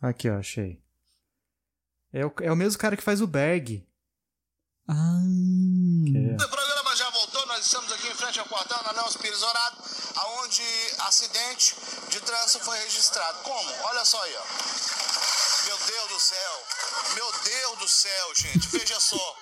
Aqui, 0.00 0.30
ó, 0.30 0.38
achei. 0.38 0.87
É 2.12 2.24
o, 2.24 2.32
é 2.40 2.50
o 2.52 2.56
mesmo 2.56 2.78
cara 2.78 2.96
que 2.96 3.02
faz 3.02 3.20
o 3.20 3.26
Berg. 3.26 3.86
Ah. 4.88 5.20
O 5.22 6.48
programa 6.48 6.96
já 6.96 7.10
voltou, 7.10 7.46
nós 7.46 7.66
estamos 7.66 7.92
aqui 7.92 8.08
em 8.08 8.14
frente 8.14 8.40
ao 8.40 8.46
quartel 8.46 8.82
na 8.84 8.94
Nelson 8.94 9.18
Pires 9.18 9.40
Dourado, 9.40 9.76
aonde 10.16 10.62
acidente 11.06 11.76
de 12.10 12.20
trânsito 12.20 12.64
foi 12.64 12.78
registrado. 12.78 13.38
Como? 13.42 13.70
Olha 13.84 14.04
só 14.04 14.22
aí, 14.22 14.34
ó. 14.34 14.42
Meu 15.66 15.76
Deus 15.86 16.08
do 16.08 16.20
céu. 16.20 16.64
Meu 17.14 17.32
Deus 17.44 17.78
do 17.80 17.88
céu, 17.88 18.34
gente. 18.34 18.68
Veja 18.68 18.98
só. 18.98 19.36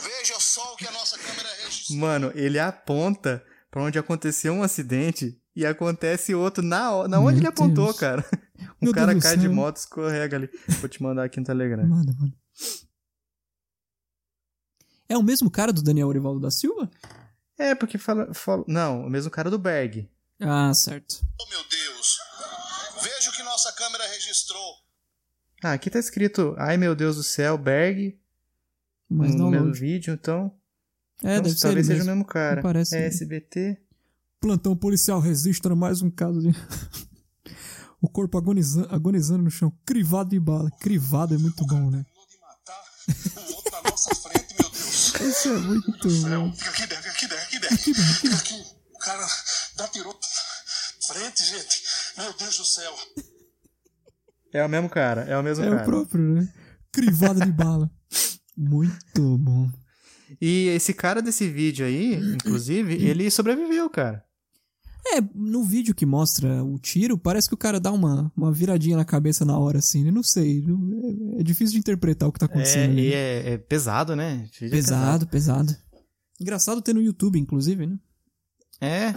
Veja 0.00 0.38
só 0.38 0.74
o 0.74 0.76
que 0.76 0.86
a 0.86 0.92
nossa 0.92 1.18
câmera 1.18 1.48
registrou. 1.64 1.98
Mano, 1.98 2.30
ele 2.34 2.58
aponta 2.58 3.42
pra 3.70 3.82
onde 3.82 3.98
aconteceu 3.98 4.52
um 4.52 4.62
acidente 4.62 5.40
e 5.56 5.64
acontece 5.64 6.34
outro 6.34 6.62
na, 6.62 7.08
na 7.08 7.18
onde 7.18 7.40
Meu 7.40 7.40
ele 7.40 7.46
apontou, 7.48 7.86
Deus. 7.86 7.98
cara. 7.98 8.24
Um 8.82 8.86
Meu 8.86 8.94
cara 8.94 9.12
Deus 9.12 9.22
cai 9.22 9.36
de 9.36 9.48
moto, 9.48 9.76
escorrega 9.76 10.36
ali. 10.36 10.50
Vou 10.80 10.88
te 10.88 11.00
mandar 11.02 11.22
aqui 11.24 11.38
no 11.38 11.46
Telegram. 11.46 11.86
Manda, 11.86 12.12
manda. 12.18 12.34
É 15.08 15.16
o 15.16 15.22
mesmo 15.22 15.50
cara 15.50 15.72
do 15.72 15.82
Daniel 15.82 16.08
Orivaldo 16.08 16.40
da 16.40 16.50
Silva? 16.50 16.90
É, 17.58 17.74
porque 17.74 17.96
fala, 17.98 18.32
fala. 18.34 18.64
Não, 18.66 19.06
o 19.06 19.10
mesmo 19.10 19.30
cara 19.30 19.50
do 19.50 19.58
Berg. 19.58 20.10
Ah, 20.40 20.72
certo. 20.74 21.24
Oh, 21.40 21.48
meu 21.48 21.60
Deus. 21.68 22.18
Veja 23.02 23.30
o 23.30 23.32
que 23.32 23.42
nossa 23.44 23.72
câmera 23.72 24.04
registrou. 24.08 24.74
Ah, 25.62 25.74
aqui 25.74 25.88
tá 25.88 25.98
escrito, 26.00 26.56
ai 26.58 26.76
meu 26.76 26.94
Deus 26.94 27.14
do 27.16 27.22
céu, 27.22 27.56
Berg. 27.56 28.18
Mas 29.08 29.32
no 29.32 29.44
não 29.44 29.50
mesmo 29.50 29.66
longe. 29.68 29.80
vídeo, 29.80 30.12
então. 30.14 30.52
É, 31.22 31.34
Então, 31.34 31.42
deve 31.42 31.54
ser 31.54 31.62
talvez 31.68 31.88
ele 31.88 31.98
seja 31.98 32.02
o 32.02 32.06
mesmo. 32.06 32.20
mesmo 32.22 32.24
cara. 32.26 32.56
Não 32.56 32.62
parece 32.62 32.96
é. 32.96 33.06
SBT. 33.06 33.80
Plantão 34.40 34.74
policial 34.74 35.20
registra 35.20 35.76
mais 35.76 36.02
um 36.02 36.10
caso 36.10 36.40
de. 36.40 36.48
o 38.02 38.08
corpo 38.08 38.36
agoniza- 38.36 38.86
agonizando 38.90 39.44
no 39.44 39.50
chão, 39.50 39.72
crivado 39.86 40.30
de 40.30 40.40
bala. 40.40 40.70
Crivado 40.80 41.34
é 41.34 41.38
muito 41.38 41.64
bom, 41.66 41.90
né? 41.90 42.04
Isso 45.20 45.48
é 45.48 45.58
muito 45.58 46.08
bom. 46.08 46.52
Fica 46.52 46.70
aqui, 46.70 46.86
Derek, 46.86 47.08
aqui, 47.08 47.28
Derek, 47.28 47.56
aqui. 47.74 47.94
Fica 47.94 48.36
aqui. 48.36 48.64
O 48.94 48.98
cara 48.98 49.26
dá 49.76 49.88
tirou 49.88 50.18
frente, 51.06 51.44
gente. 51.44 51.82
Meu 52.18 52.32
Deus 52.36 52.56
do 52.58 52.64
céu. 52.64 52.94
É 54.52 54.64
o 54.64 54.68
mesmo 54.68 54.88
cara, 54.90 55.22
é 55.22 55.36
o 55.36 55.42
mesmo 55.42 55.64
É 55.64 55.70
cara. 55.70 55.82
o 55.82 55.84
próprio, 55.84 56.22
né? 56.34 56.52
Crivado 56.92 57.40
de 57.40 57.50
bala. 57.52 57.90
Muito 58.56 59.38
bom. 59.38 59.70
E 60.40 60.68
esse 60.68 60.92
cara 60.92 61.22
desse 61.22 61.48
vídeo 61.48 61.86
aí, 61.86 62.14
inclusive, 62.16 62.94
ele 63.02 63.30
sobreviveu, 63.30 63.88
cara. 63.88 64.24
É, 65.14 65.20
no 65.34 65.62
vídeo 65.62 65.94
que 65.94 66.06
mostra 66.06 66.64
o 66.64 66.78
tiro, 66.78 67.18
parece 67.18 67.48
que 67.48 67.54
o 67.54 67.58
cara 67.58 67.78
dá 67.78 67.92
uma, 67.92 68.32
uma 68.36 68.50
viradinha 68.52 68.96
na 68.96 69.04
cabeça 69.04 69.44
na 69.44 69.58
hora, 69.58 69.78
assim. 69.78 70.06
Eu 70.06 70.12
não 70.12 70.22
sei. 70.22 70.64
É, 71.36 71.40
é 71.40 71.42
difícil 71.42 71.74
de 71.74 71.78
interpretar 71.80 72.28
o 72.28 72.32
que 72.32 72.38
tá 72.38 72.46
É, 72.46 72.48
acontecendo. 72.48 72.90
ali. 72.92 73.08
e 73.08 73.12
é, 73.14 73.52
é 73.52 73.58
pesado, 73.58 74.16
né? 74.16 74.48
É 74.60 74.68
pesado, 74.68 75.26
pesado. 75.26 75.76
Engraçado 76.40 76.80
ter 76.82 76.94
no 76.94 77.02
YouTube, 77.02 77.38
inclusive, 77.38 77.86
né? 77.86 77.96
É. 78.80 79.14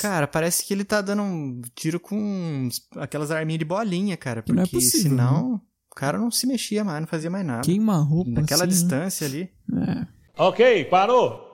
Cara, 0.00 0.26
parece 0.26 0.64
que 0.66 0.74
ele 0.74 0.84
tá 0.84 1.00
dando 1.00 1.22
um 1.22 1.62
tiro 1.74 1.98
com 1.98 2.68
aquelas 2.96 3.30
arminhas 3.30 3.58
de 3.60 3.64
bolinha, 3.64 4.16
cara. 4.16 4.42
Porque 4.42 4.52
Não 4.52 4.62
é 4.62 4.66
possível, 4.66 5.10
senão 5.10 5.54
o 5.90 5.94
cara 5.94 6.18
não 6.18 6.30
se 6.30 6.46
mexia 6.46 6.84
mais, 6.84 7.00
não 7.00 7.06
fazia 7.08 7.30
mais 7.30 7.46
nada. 7.46 7.62
Queima 7.62 7.94
a 7.94 8.00
roupa 8.02 8.30
Naquela 8.32 8.64
assim, 8.64 8.72
né? 8.74 8.80
distância 8.80 9.26
ali. 9.26 9.48
É. 9.72 10.06
Ok, 10.36 10.84
parou. 10.86 11.47